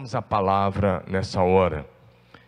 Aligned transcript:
vamos 0.00 0.14
à 0.14 0.22
palavra 0.22 1.04
nessa 1.06 1.42
hora. 1.42 1.84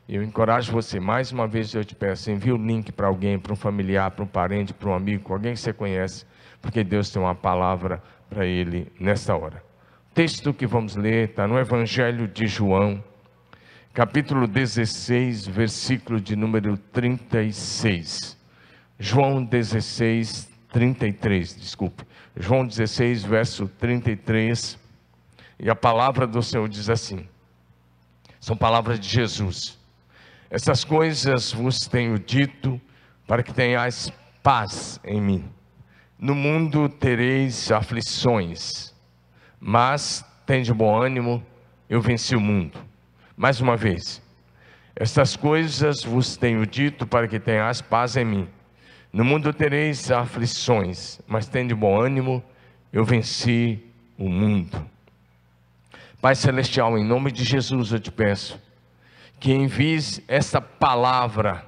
Eu 0.09 0.23
encorajo 0.23 0.73
você, 0.73 0.99
mais 0.99 1.33
uma 1.33 1.47
vez 1.47 1.75
eu 1.75 1.85
te 1.85 1.95
peço, 1.95 2.31
envie 2.31 2.51
o 2.51 2.57
link 2.57 2.91
para 2.91 3.07
alguém, 3.07 3.39
para 3.39 3.53
um 3.53 3.57
familiar, 3.57 4.11
para 4.11 4.25
um 4.25 4.27
parente, 4.27 4.73
para 4.73 4.89
um 4.89 4.95
amigo, 4.95 5.31
alguém 5.31 5.53
que 5.53 5.61
você 5.61 5.71
conhece, 5.71 6.25
porque 6.63 6.83
Deus 6.83 7.11
tem 7.11 7.21
uma 7.21 7.35
palavra 7.35 8.03
para 8.31 8.47
ele 8.47 8.91
nessa 8.99 9.37
hora. 9.37 9.63
O 10.11 10.15
texto 10.15 10.55
que 10.55 10.67
vamos 10.67 10.97
ler 10.97 11.29
está 11.29 11.47
no 11.47 11.59
Evangelho 11.59 12.27
de 12.27 12.47
João, 12.47 13.05
capítulo 13.93 14.47
16, 14.47 15.47
versículo 15.47 16.19
de 16.23 16.35
número 16.35 16.79
36. 16.79 18.35
João 18.99 19.45
16, 19.45 20.51
33, 20.73 21.55
desculpe. 21.55 22.03
João 22.35 22.67
16, 22.67 23.25
verso 23.25 23.69
33. 23.79 24.79
E 25.61 25.69
a 25.69 25.77
palavra 25.77 26.27
do 26.27 26.43
Senhor 26.43 26.67
diz 26.67 26.89
assim: 26.89 27.29
são 28.43 28.57
palavras 28.57 28.99
de 28.99 29.09
Jesus. 29.09 29.79
Essas 30.51 30.83
coisas 30.83 31.53
vos 31.53 31.87
tenho 31.87 32.19
dito 32.19 32.81
para 33.25 33.41
que 33.41 33.55
tenhais 33.55 34.13
paz 34.43 34.99
em 35.05 35.21
mim. 35.21 35.45
No 36.19 36.35
mundo 36.35 36.89
tereis 36.89 37.71
aflições, 37.71 38.93
mas 39.61 40.25
tende 40.45 40.75
bom 40.75 41.01
ânimo, 41.01 41.41
eu 41.89 42.01
venci 42.01 42.35
o 42.35 42.41
mundo. 42.41 42.77
Mais 43.37 43.61
uma 43.61 43.77
vez, 43.77 44.21
estas 44.97 45.37
coisas 45.37 46.03
vos 46.03 46.37
tenho 46.37 46.67
dito 46.67 47.07
para 47.07 47.29
que 47.29 47.39
tenhais 47.39 47.81
paz 47.81 48.17
em 48.17 48.25
mim. 48.25 48.49
No 49.13 49.25
mundo 49.25 49.53
tereis 49.53 50.11
aflições, 50.11 51.21
mas 51.29 51.47
tende 51.47 51.77
bom 51.77 51.97
ânimo, 51.97 52.43
eu 52.93 53.05
venci 53.05 53.81
o 54.19 54.29
mundo. 54.29 54.85
Pai 56.23 56.37
Celestial, 56.37 56.97
em 56.97 57.05
nome 57.05 57.33
de 57.33 57.43
Jesus 57.43 57.91
eu 57.91 57.99
te 57.99 58.13
peço 58.13 58.57
que 59.41 59.53
envies 59.53 60.23
essa 60.29 60.61
palavra 60.61 61.67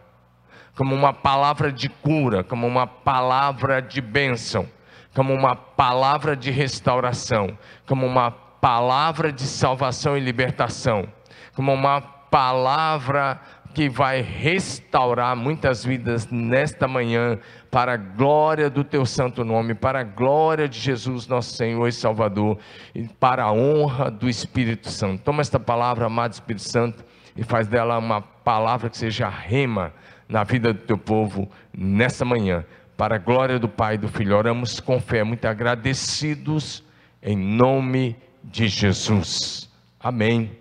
como 0.77 0.95
uma 0.95 1.13
palavra 1.13 1.73
de 1.73 1.89
cura, 1.89 2.45
como 2.45 2.65
uma 2.65 2.87
palavra 2.87 3.83
de 3.83 4.01
bênção, 4.01 4.69
como 5.13 5.35
uma 5.35 5.57
palavra 5.57 6.37
de 6.37 6.53
restauração, 6.53 7.59
como 7.85 8.07
uma 8.07 8.31
palavra 8.31 9.33
de 9.33 9.43
salvação 9.43 10.17
e 10.17 10.21
libertação, 10.21 11.09
como 11.57 11.75
uma 11.75 12.01
palavra 12.01 13.41
que 13.75 13.89
vai 13.89 14.23
restaurar 14.23 15.37
muitas 15.37 15.85
vidas 15.85 16.29
nesta 16.31 16.87
manhã, 16.87 17.39
para 17.71 17.95
a 17.95 17.97
glória 17.97 18.71
do 18.71 18.85
teu 18.85 19.05
santo 19.05 19.45
nome, 19.45 19.75
para 19.75 20.01
a 20.01 20.05
glória 20.05 20.69
de 20.69 20.79
Jesus, 20.79 21.27
nosso 21.27 21.57
Senhor 21.57 21.87
e 21.89 21.93
Salvador, 21.93 22.57
e 22.95 23.09
para 23.09 23.43
a 23.43 23.53
honra 23.53 24.13
do 24.13 24.29
Espírito 24.29 24.89
Santo. 24.89 25.25
Toma 25.25 25.41
esta 25.41 25.59
palavra, 25.59 26.07
amado 26.07 26.33
Espírito 26.33 26.63
Santo, 26.63 27.05
e 27.37 27.43
faz 27.43 27.67
dela 27.67 27.99
uma 27.99 28.21
palavra 28.21 28.89
que 28.89 28.97
seja 28.97 29.29
rema 29.29 29.93
na 30.29 30.45
vida 30.45 30.73
do 30.73 30.81
teu 30.81 30.97
povo 30.97 31.51
nesta 31.77 32.25
manhã, 32.25 32.65
para 32.97 33.17
a 33.17 33.19
glória 33.19 33.59
do 33.59 33.69
Pai 33.69 33.97
e 33.97 33.99
do 33.99 34.07
Filho. 34.07 34.37
Oramos 34.37 34.79
com 34.79 35.01
fé, 35.01 35.25
muito 35.25 35.45
agradecidos, 35.47 36.85
em 37.21 37.37
nome 37.37 38.17
de 38.45 38.69
Jesus. 38.69 39.69
Amém, 39.99 40.53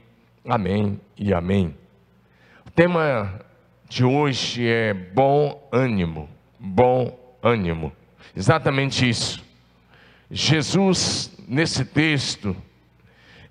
amém 0.44 1.00
e 1.16 1.32
amém. 1.32 1.83
Tema 2.76 3.40
de 3.88 4.04
hoje 4.04 4.68
é 4.68 4.96
bom 4.96 5.70
ânimo, 5.72 6.28
bom 6.60 7.38
ânimo. 7.44 7.94
Exatamente 8.36 9.08
isso. 9.08 9.46
Jesus, 10.32 11.32
nesse 11.48 11.86
texto, 11.86 12.58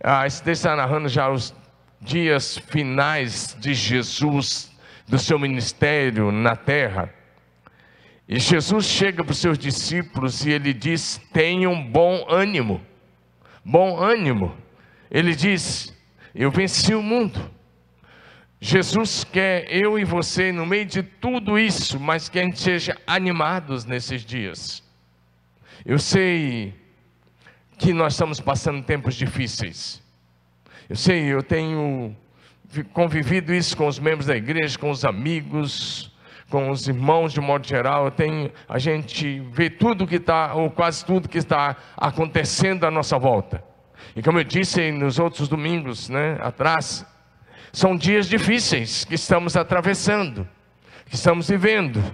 ah, 0.02 0.26
esse 0.26 0.42
texto 0.42 0.62
está 0.62 0.74
narrando 0.74 1.08
já 1.08 1.30
os 1.30 1.54
dias 2.00 2.58
finais 2.58 3.56
de 3.60 3.74
Jesus, 3.74 4.76
do 5.06 5.16
seu 5.20 5.38
ministério 5.38 6.32
na 6.32 6.56
terra. 6.56 7.08
E 8.26 8.40
Jesus 8.40 8.86
chega 8.86 9.22
para 9.22 9.30
os 9.30 9.38
seus 9.38 9.56
discípulos 9.56 10.44
e 10.44 10.50
ele 10.50 10.72
diz: 10.72 11.20
tenham 11.32 11.80
bom 11.80 12.26
ânimo. 12.28 12.84
Bom 13.64 14.00
ânimo. 14.00 14.52
Ele 15.08 15.32
diz: 15.32 15.96
Eu 16.34 16.50
venci 16.50 16.92
o 16.92 17.00
mundo. 17.00 17.61
Jesus 18.64 19.24
quer 19.24 19.66
eu 19.74 19.98
e 19.98 20.04
você, 20.04 20.52
no 20.52 20.64
meio 20.64 20.86
de 20.86 21.02
tudo 21.02 21.58
isso, 21.58 21.98
mas 21.98 22.28
que 22.28 22.38
a 22.38 22.42
gente 22.44 22.60
seja 22.60 22.96
animados 23.04 23.84
nesses 23.84 24.24
dias. 24.24 24.84
Eu 25.84 25.98
sei 25.98 26.72
que 27.76 27.92
nós 27.92 28.12
estamos 28.12 28.38
passando 28.38 28.80
tempos 28.84 29.16
difíceis. 29.16 30.00
Eu 30.88 30.94
sei, 30.94 31.24
eu 31.24 31.42
tenho 31.42 32.16
convivido 32.92 33.52
isso 33.52 33.76
com 33.76 33.88
os 33.88 33.98
membros 33.98 34.26
da 34.26 34.36
igreja, 34.36 34.78
com 34.78 34.92
os 34.92 35.04
amigos, 35.04 36.12
com 36.48 36.70
os 36.70 36.86
irmãos 36.86 37.32
de 37.32 37.40
modo 37.40 37.66
geral. 37.66 38.12
Tenho, 38.12 38.48
a 38.68 38.78
gente 38.78 39.40
vê 39.50 39.70
tudo 39.70 40.06
que 40.06 40.16
está, 40.16 40.54
ou 40.54 40.70
quase 40.70 41.04
tudo 41.04 41.28
que 41.28 41.38
está 41.38 41.76
acontecendo 41.96 42.84
à 42.84 42.92
nossa 42.92 43.18
volta. 43.18 43.64
E 44.14 44.22
como 44.22 44.38
eu 44.38 44.44
disse 44.44 44.92
nos 44.92 45.18
outros 45.18 45.48
domingos, 45.48 46.08
né, 46.08 46.38
atrás, 46.40 47.04
são 47.72 47.96
dias 47.96 48.28
difíceis 48.28 49.04
que 49.04 49.14
estamos 49.14 49.56
atravessando, 49.56 50.46
que 51.06 51.14
estamos 51.14 51.48
vivendo. 51.48 52.04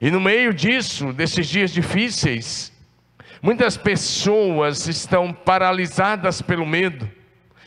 E 0.00 0.10
no 0.10 0.20
meio 0.20 0.54
disso, 0.54 1.12
desses 1.12 1.48
dias 1.48 1.72
difíceis, 1.72 2.72
muitas 3.42 3.76
pessoas 3.76 4.86
estão 4.86 5.32
paralisadas 5.32 6.40
pelo 6.40 6.64
medo, 6.64 7.10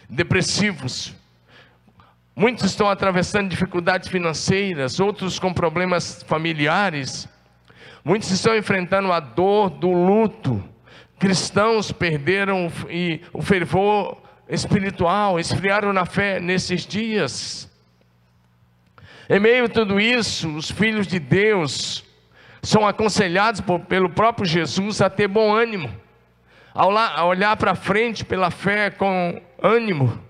depressivos. 0.10 1.14
Muitos 2.34 2.66
estão 2.66 2.90
atravessando 2.90 3.50
dificuldades 3.50 4.08
financeiras, 4.08 5.00
outros 5.00 5.38
com 5.38 5.54
problemas 5.54 6.24
familiares. 6.24 7.28
Muitos 8.04 8.32
estão 8.32 8.56
enfrentando 8.56 9.12
a 9.12 9.20
dor 9.20 9.70
do 9.70 9.92
luto. 9.92 10.64
Cristãos 11.18 11.92
perderam 11.92 12.72
o 13.34 13.42
fervor 13.42 14.25
espiritual, 14.48 15.40
esfriaram 15.40 15.92
na 15.92 16.06
fé 16.06 16.40
nesses 16.40 16.86
dias. 16.86 17.70
Em 19.30 19.40
meio 19.40 19.66
a 19.66 19.70
tudo 19.70 20.00
isso, 20.00 20.56
os 20.56 20.70
filhos 20.70 21.08
de 21.08 21.20
Deus 21.20 22.04
são 22.62 22.88
aconselhados 22.88 23.62
por, 23.62 23.80
pelo 23.82 24.10
próprio 24.10 24.46
Jesus 24.46 25.02
a 25.02 25.10
ter 25.10 25.28
bom 25.28 25.54
ânimo, 25.54 25.90
a 26.74 27.26
olhar 27.26 27.56
para 27.58 27.74
frente 27.74 28.26
pela 28.26 28.52
fé 28.52 28.90
com 28.90 29.42
ânimo, 29.62 30.22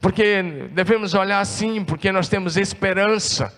porque 0.00 0.42
devemos 0.72 1.14
olhar 1.14 1.40
assim, 1.40 1.84
porque 1.84 2.10
nós 2.10 2.28
temos 2.28 2.56
esperança, 2.56 3.52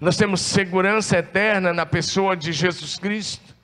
nós 0.00 0.16
temos 0.16 0.40
segurança 0.40 1.18
eterna 1.18 1.72
na 1.72 1.84
pessoa 1.84 2.36
de 2.36 2.52
Jesus 2.52 2.96
Cristo. 2.96 3.54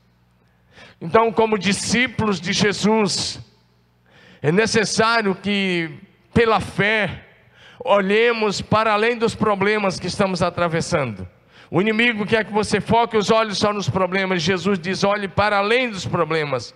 Então, 1.00 1.32
como 1.32 1.58
discípulos 1.58 2.40
de 2.40 2.52
Jesus, 2.52 3.40
é 4.42 4.52
necessário 4.52 5.34
que, 5.34 5.90
pela 6.32 6.60
fé, 6.60 7.24
olhemos 7.84 8.60
para 8.60 8.92
além 8.92 9.16
dos 9.16 9.34
problemas 9.34 9.98
que 9.98 10.06
estamos 10.06 10.42
atravessando. 10.42 11.26
O 11.70 11.80
inimigo 11.80 12.24
quer 12.24 12.44
que 12.44 12.52
você 12.52 12.80
foque 12.80 13.16
os 13.16 13.30
olhos 13.30 13.58
só 13.58 13.72
nos 13.72 13.88
problemas. 13.88 14.42
Jesus 14.42 14.78
diz: 14.78 15.04
olhe 15.04 15.28
para 15.28 15.58
além 15.58 15.90
dos 15.90 16.06
problemas. 16.06 16.74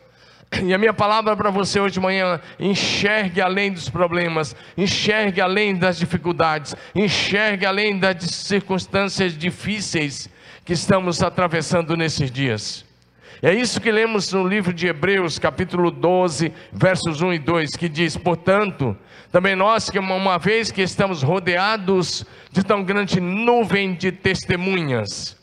E 0.62 0.74
a 0.74 0.78
minha 0.78 0.92
palavra 0.92 1.34
para 1.34 1.50
você 1.50 1.80
hoje 1.80 1.94
de 1.94 2.00
manhã: 2.00 2.40
enxergue 2.58 3.40
além 3.40 3.72
dos 3.72 3.88
problemas, 3.88 4.54
enxergue 4.76 5.40
além 5.40 5.74
das 5.74 5.98
dificuldades, 5.98 6.74
enxergue 6.94 7.64
além 7.64 7.98
das 7.98 8.22
circunstâncias 8.22 9.36
difíceis 9.36 10.28
que 10.64 10.74
estamos 10.74 11.22
atravessando 11.22 11.96
nesses 11.96 12.30
dias. 12.30 12.84
É 13.44 13.52
isso 13.52 13.80
que 13.80 13.90
lemos 13.90 14.32
no 14.32 14.46
livro 14.46 14.72
de 14.72 14.86
Hebreus, 14.86 15.36
capítulo 15.36 15.90
12, 15.90 16.52
versos 16.72 17.20
1 17.20 17.32
e 17.32 17.38
2, 17.40 17.70
que 17.70 17.88
diz: 17.88 18.16
Portanto, 18.16 18.96
também 19.32 19.56
nós, 19.56 19.90
que 19.90 19.98
uma 19.98 20.38
vez 20.38 20.70
que 20.70 20.80
estamos 20.80 21.24
rodeados 21.24 22.24
de 22.52 22.62
tão 22.62 22.84
grande 22.84 23.20
nuvem 23.20 23.94
de 23.94 24.12
testemunhas, 24.12 25.36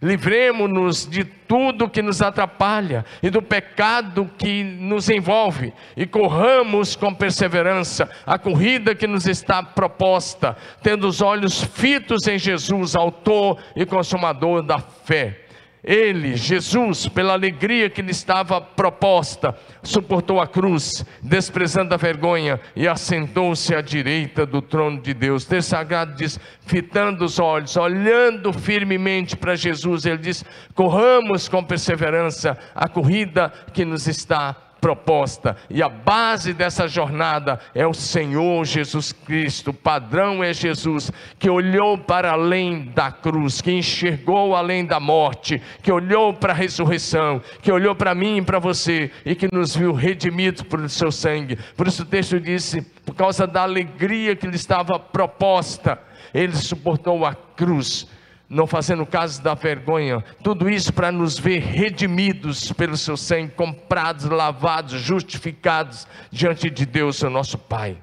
livremos-nos 0.00 1.06
de 1.06 1.24
tudo 1.24 1.86
que 1.86 2.00
nos 2.00 2.22
atrapalha 2.22 3.04
e 3.22 3.28
do 3.28 3.42
pecado 3.42 4.30
que 4.38 4.64
nos 4.64 5.10
envolve, 5.10 5.74
e 5.94 6.06
corramos 6.06 6.96
com 6.96 7.12
perseverança 7.12 8.08
a 8.24 8.38
corrida 8.38 8.94
que 8.94 9.06
nos 9.06 9.26
está 9.26 9.62
proposta, 9.62 10.56
tendo 10.82 11.06
os 11.06 11.20
olhos 11.20 11.62
fitos 11.62 12.26
em 12.26 12.38
Jesus, 12.38 12.96
Autor 12.96 13.58
e 13.76 13.84
Consumador 13.84 14.62
da 14.62 14.78
fé 14.78 15.43
ele, 15.84 16.34
Jesus, 16.34 17.06
pela 17.06 17.34
alegria 17.34 17.90
que 17.90 18.00
lhe 18.00 18.10
estava 18.10 18.58
proposta, 18.60 19.54
suportou 19.82 20.40
a 20.40 20.46
cruz, 20.46 21.04
desprezando 21.22 21.92
a 21.92 21.98
vergonha, 21.98 22.58
e 22.74 22.88
assentou-se 22.88 23.74
à 23.74 23.82
direita 23.82 24.46
do 24.46 24.62
trono 24.62 25.02
de 25.02 25.12
Deus. 25.12 25.44
Ter 25.44 25.62
sagrado 25.62 26.14
diz: 26.14 26.40
fitando 26.66 27.24
os 27.24 27.38
olhos, 27.38 27.76
olhando 27.76 28.50
firmemente 28.52 29.36
para 29.36 29.54
Jesus, 29.54 30.06
ele 30.06 30.18
diz: 30.18 30.42
corramos 30.74 31.48
com 31.48 31.62
perseverança 31.62 32.56
a 32.74 32.88
corrida 32.88 33.52
que 33.74 33.84
nos 33.84 34.06
está 34.06 34.63
proposta. 34.84 35.56
E 35.70 35.82
a 35.82 35.88
base 35.88 36.52
dessa 36.52 36.86
jornada 36.86 37.58
é 37.74 37.86
o 37.86 37.94
Senhor 37.94 38.62
Jesus 38.66 39.12
Cristo. 39.12 39.70
O 39.70 39.72
padrão 39.74 40.44
é 40.44 40.52
Jesus, 40.52 41.10
que 41.38 41.48
olhou 41.48 41.96
para 41.96 42.32
além 42.32 42.92
da 42.94 43.10
cruz, 43.10 43.62
que 43.62 43.72
enxergou 43.72 44.54
além 44.54 44.84
da 44.84 45.00
morte, 45.00 45.62
que 45.82 45.90
olhou 45.90 46.34
para 46.34 46.52
a 46.52 46.56
ressurreição, 46.56 47.40
que 47.62 47.72
olhou 47.72 47.94
para 47.94 48.14
mim 48.14 48.36
e 48.36 48.42
para 48.42 48.58
você 48.58 49.10
e 49.24 49.34
que 49.34 49.48
nos 49.50 49.74
viu 49.74 49.94
redimidos 49.94 50.60
por 50.60 50.86
seu 50.90 51.10
sangue. 51.10 51.58
Por 51.74 51.88
isso 51.88 52.02
o 52.02 52.06
texto 52.06 52.38
disse: 52.38 52.82
por 53.06 53.14
causa 53.14 53.46
da 53.46 53.62
alegria 53.62 54.36
que 54.36 54.46
lhe 54.46 54.56
estava 54.56 54.98
proposta, 54.98 55.98
ele 56.34 56.56
suportou 56.56 57.24
a 57.24 57.34
cruz 57.34 58.06
não 58.54 58.68
fazendo 58.68 59.04
caso 59.04 59.42
da 59.42 59.54
vergonha, 59.54 60.24
tudo 60.40 60.70
isso 60.70 60.92
para 60.92 61.10
nos 61.10 61.36
ver 61.36 61.58
redimidos 61.58 62.70
pelo 62.70 62.96
seu 62.96 63.16
sangue, 63.16 63.50
comprados, 63.50 64.26
lavados, 64.26 65.00
justificados 65.00 66.06
diante 66.30 66.70
de 66.70 66.86
Deus, 66.86 67.20
o 67.22 67.28
nosso 67.28 67.58
Pai. 67.58 67.98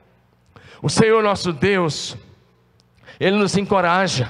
O 0.81 0.89
Senhor 0.89 1.23
nosso 1.23 1.53
Deus, 1.53 2.17
Ele 3.17 3.37
nos 3.37 3.55
encoraja 3.55 4.29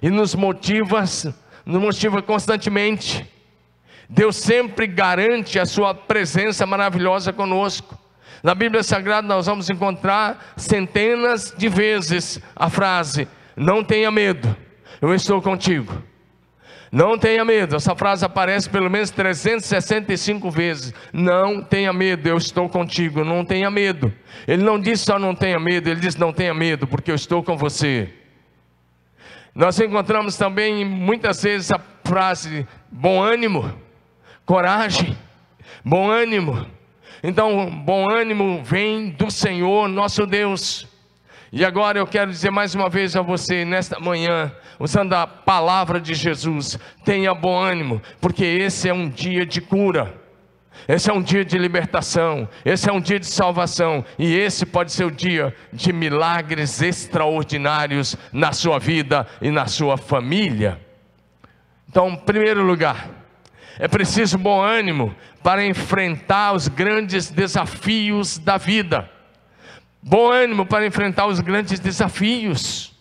e 0.00 0.08
nos 0.08 0.34
motiva, 0.34 1.04
nos 1.66 1.82
motiva 1.82 2.22
constantemente. 2.22 3.30
Deus 4.08 4.36
sempre 4.36 4.86
garante 4.86 5.58
a 5.58 5.66
sua 5.66 5.92
presença 5.94 6.64
maravilhosa 6.64 7.30
conosco. 7.30 7.98
Na 8.42 8.54
Bíblia 8.54 8.82
Sagrada 8.82 9.28
nós 9.28 9.44
vamos 9.44 9.68
encontrar 9.68 10.54
centenas 10.56 11.54
de 11.58 11.68
vezes 11.68 12.40
a 12.54 12.70
frase: 12.70 13.28
não 13.54 13.84
tenha 13.84 14.10
medo 14.10 14.64
eu 15.00 15.14
estou 15.14 15.40
contigo. 15.42 16.02
Não 16.90 17.18
tenha 17.18 17.44
medo, 17.44 17.76
essa 17.76 17.94
frase 17.96 18.24
aparece 18.24 18.70
pelo 18.70 18.88
menos 18.88 19.10
365 19.10 20.50
vezes. 20.50 20.94
Não 21.12 21.60
tenha 21.60 21.92
medo, 21.92 22.28
eu 22.28 22.36
estou 22.36 22.68
contigo. 22.68 23.24
Não 23.24 23.44
tenha 23.44 23.70
medo. 23.70 24.12
Ele 24.46 24.62
não 24.62 24.80
disse 24.80 25.04
só 25.04 25.18
não 25.18 25.34
tenha 25.34 25.58
medo, 25.58 25.90
ele 25.90 26.00
disse 26.00 26.18
não 26.18 26.32
tenha 26.32 26.54
medo, 26.54 26.86
porque 26.86 27.10
eu 27.10 27.14
estou 27.14 27.42
com 27.42 27.56
você. 27.56 28.12
Nós 29.54 29.80
encontramos 29.80 30.36
também 30.36 30.84
muitas 30.84 31.42
vezes 31.42 31.72
a 31.72 31.80
frase 32.04 32.66
bom 32.90 33.22
ânimo, 33.22 33.72
coragem, 34.44 35.16
bom 35.84 36.10
ânimo. 36.10 36.66
Então, 37.22 37.70
bom 37.70 38.08
ânimo 38.08 38.62
vem 38.62 39.10
do 39.10 39.30
Senhor 39.30 39.88
nosso 39.88 40.26
Deus. 40.26 40.86
E 41.52 41.64
agora 41.64 41.98
eu 41.98 42.06
quero 42.06 42.30
dizer 42.30 42.50
mais 42.50 42.74
uma 42.74 42.88
vez 42.88 43.14
a 43.14 43.22
você, 43.22 43.64
nesta 43.64 44.00
manhã, 44.00 44.52
usando 44.80 45.12
a 45.12 45.26
palavra 45.26 46.00
de 46.00 46.12
Jesus, 46.12 46.78
tenha 47.04 47.32
bom 47.34 47.58
ânimo, 47.58 48.02
porque 48.20 48.44
esse 48.44 48.88
é 48.88 48.94
um 48.94 49.08
dia 49.08 49.46
de 49.46 49.60
cura. 49.60 50.12
Esse 50.88 51.10
é 51.10 51.12
um 51.12 51.22
dia 51.22 51.44
de 51.44 51.56
libertação, 51.56 52.48
esse 52.64 52.88
é 52.88 52.92
um 52.92 53.00
dia 53.00 53.18
de 53.18 53.26
salvação, 53.26 54.04
e 54.18 54.36
esse 54.36 54.66
pode 54.66 54.92
ser 54.92 55.04
o 55.04 55.10
dia 55.10 55.54
de 55.72 55.92
milagres 55.92 56.82
extraordinários 56.82 58.14
na 58.32 58.52
sua 58.52 58.78
vida 58.78 59.26
e 59.40 59.50
na 59.50 59.66
sua 59.66 59.96
família. 59.96 60.78
Então, 61.88 62.10
em 62.10 62.16
primeiro 62.16 62.62
lugar, 62.62 63.08
é 63.78 63.88
preciso 63.88 64.36
bom 64.36 64.60
ânimo 64.60 65.14
para 65.42 65.66
enfrentar 65.66 66.52
os 66.52 66.68
grandes 66.68 67.30
desafios 67.30 68.38
da 68.38 68.56
vida 68.56 69.10
bom 70.06 70.30
ânimo 70.30 70.64
para 70.64 70.86
enfrentar 70.86 71.26
os 71.26 71.40
grandes 71.40 71.80
desafios. 71.80 72.94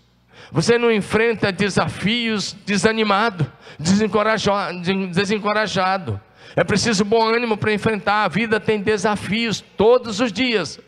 Você 0.52 0.80
não 0.80 0.92
enfrenta 0.92 1.52
desafios 1.52 2.56
desanimado, 2.66 3.46
desencorajado. 3.78 6.20
É 6.56 6.64
preciso 6.64 7.06
bom 7.06 7.28
ânimo 7.28 7.58
para 7.58 7.72
enfrentar. 7.72 8.24
A 8.24 8.28
vida 8.28 8.60
tem 8.60 8.82
desafios 8.82 9.64
todos 9.78 10.20
os 10.20 10.34
dias. 10.34 10.80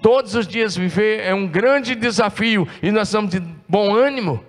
Todos 0.00 0.34
os 0.34 0.46
dias 0.46 0.74
viver 0.74 1.20
é 1.20 1.34
um 1.34 1.46
grande 1.46 1.94
desafio 1.94 2.66
e 2.82 2.90
nós 2.90 3.10
somos 3.10 3.32
de 3.32 3.40
bom 3.68 3.94
ânimo. 3.94 4.42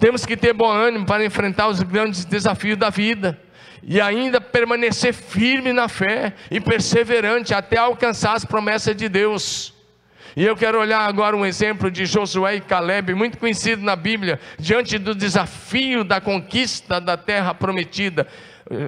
Temos 0.00 0.26
que 0.26 0.36
ter 0.36 0.52
bom 0.52 0.70
ânimo 0.70 1.06
para 1.06 1.24
enfrentar 1.24 1.68
os 1.68 1.80
grandes 1.82 2.24
desafios 2.24 2.76
da 2.76 2.90
vida 2.90 3.40
e 3.82 4.00
ainda 4.00 4.40
permanecer 4.40 5.14
firme 5.14 5.72
na 5.72 5.88
fé 5.88 6.34
e 6.50 6.60
perseverante 6.60 7.54
até 7.54 7.76
alcançar 7.76 8.32
as 8.32 8.44
promessas 8.44 8.96
de 8.96 9.08
Deus. 9.08 9.75
E 10.36 10.44
eu 10.44 10.54
quero 10.54 10.78
olhar 10.78 11.00
agora 11.00 11.34
um 11.34 11.46
exemplo 11.46 11.90
de 11.90 12.04
Josué 12.04 12.56
e 12.56 12.60
Caleb, 12.60 13.14
muito 13.14 13.38
conhecido 13.38 13.82
na 13.82 13.96
Bíblia, 13.96 14.38
diante 14.58 14.98
do 14.98 15.14
desafio 15.14 16.04
da 16.04 16.20
conquista 16.20 17.00
da 17.00 17.16
terra 17.16 17.54
prometida. 17.54 18.26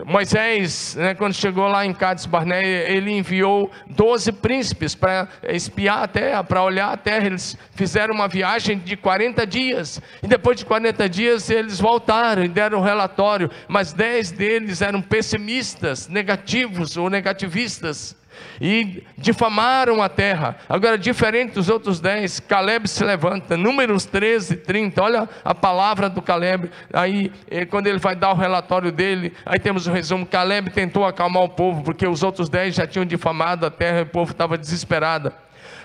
Moisés, 0.04 0.94
né, 0.96 1.14
quando 1.14 1.32
chegou 1.32 1.66
lá 1.66 1.86
em 1.86 1.94
Cades 1.94 2.26
Barneia, 2.26 2.90
ele 2.90 3.12
enviou 3.12 3.70
12 3.86 4.30
príncipes 4.32 4.94
para 4.94 5.26
espiar 5.44 6.02
a 6.02 6.06
terra, 6.06 6.44
para 6.44 6.62
olhar 6.62 6.92
a 6.92 6.98
terra. 6.98 7.24
Eles 7.24 7.56
fizeram 7.74 8.12
uma 8.12 8.28
viagem 8.28 8.78
de 8.78 8.94
40 8.94 9.46
dias. 9.46 10.02
E 10.22 10.26
depois 10.26 10.58
de 10.58 10.66
40 10.66 11.08
dias 11.08 11.48
eles 11.48 11.80
voltaram 11.80 12.44
e 12.44 12.48
deram 12.48 12.80
um 12.80 12.82
relatório. 12.82 13.50
Mas 13.68 13.94
10 13.94 14.32
deles 14.32 14.82
eram 14.82 15.00
pessimistas, 15.00 16.08
negativos 16.08 16.98
ou 16.98 17.08
negativistas 17.08 18.18
e 18.60 19.02
difamaram 19.16 20.02
a 20.02 20.08
terra. 20.08 20.56
Agora, 20.69 20.98
diferente 20.98 21.54
dos 21.54 21.69
outros 21.69 22.00
dez, 22.00 22.40
Caleb 22.40 22.88
se 22.88 23.02
levanta, 23.04 23.56
números 23.56 24.04
13, 24.04 24.56
30, 24.56 25.02
olha 25.02 25.28
a 25.44 25.54
palavra 25.54 26.08
do 26.08 26.22
Caleb, 26.22 26.70
aí 26.92 27.32
eh, 27.50 27.64
quando 27.64 27.86
ele 27.86 27.98
vai 27.98 28.14
dar 28.14 28.32
o 28.32 28.36
relatório 28.36 28.92
dele, 28.92 29.32
aí 29.44 29.58
temos 29.58 29.86
o 29.86 29.92
resumo, 29.92 30.26
Caleb 30.26 30.70
tentou 30.70 31.04
acalmar 31.04 31.42
o 31.42 31.48
povo, 31.48 31.82
porque 31.82 32.06
os 32.06 32.22
outros 32.22 32.48
dez 32.48 32.75
já 32.75 32.86
tinham 32.86 33.04
difamado 33.04 33.66
a 33.66 33.70
terra 33.70 34.00
e 34.00 34.02
o 34.02 34.06
povo 34.06 34.32
estava 34.32 34.58
desesperado. 34.58 35.32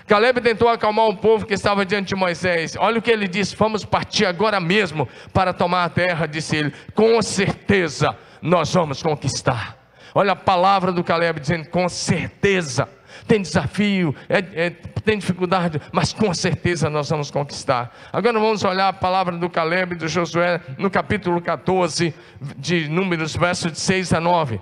Caleb 0.06 0.40
tentou 0.42 0.68
acalmar 0.68 1.06
o 1.06 1.16
povo 1.16 1.46
que 1.46 1.54
estava 1.54 1.84
diante 1.84 2.08
de 2.08 2.14
Moisés. 2.14 2.76
Olha 2.78 2.98
o 2.98 3.02
que 3.02 3.10
ele 3.10 3.26
disse: 3.26 3.56
Vamos 3.56 3.86
partir 3.86 4.26
agora 4.26 4.60
mesmo 4.60 5.08
para 5.32 5.52
tomar 5.52 5.84
a 5.84 5.88
terra, 5.88 6.26
disse 6.26 6.56
ele. 6.56 6.74
Com 6.94 7.22
certeza 7.22 8.14
nós 8.42 8.72
vamos 8.74 9.02
conquistar. 9.02 9.83
Olha 10.14 10.32
a 10.32 10.36
palavra 10.36 10.92
do 10.92 11.02
Caleb 11.02 11.40
dizendo: 11.40 11.68
com 11.68 11.88
certeza. 11.88 12.88
Tem 13.28 13.40
desafio, 13.40 14.14
é, 14.28 14.38
é, 14.66 14.70
tem 15.04 15.16
dificuldade, 15.16 15.80
mas 15.92 16.12
com 16.12 16.34
certeza 16.34 16.90
nós 16.90 17.08
vamos 17.08 17.30
conquistar. 17.30 17.96
Agora 18.12 18.38
vamos 18.38 18.64
olhar 18.64 18.88
a 18.88 18.92
palavra 18.92 19.36
do 19.36 19.48
Caleb 19.48 19.94
e 19.94 19.98
do 19.98 20.08
Josué 20.08 20.60
no 20.76 20.90
capítulo 20.90 21.40
14 21.40 22.12
de 22.56 22.88
Números, 22.88 23.36
versos 23.36 23.72
de 23.72 23.78
6 23.78 24.12
a 24.12 24.20
9. 24.20 24.60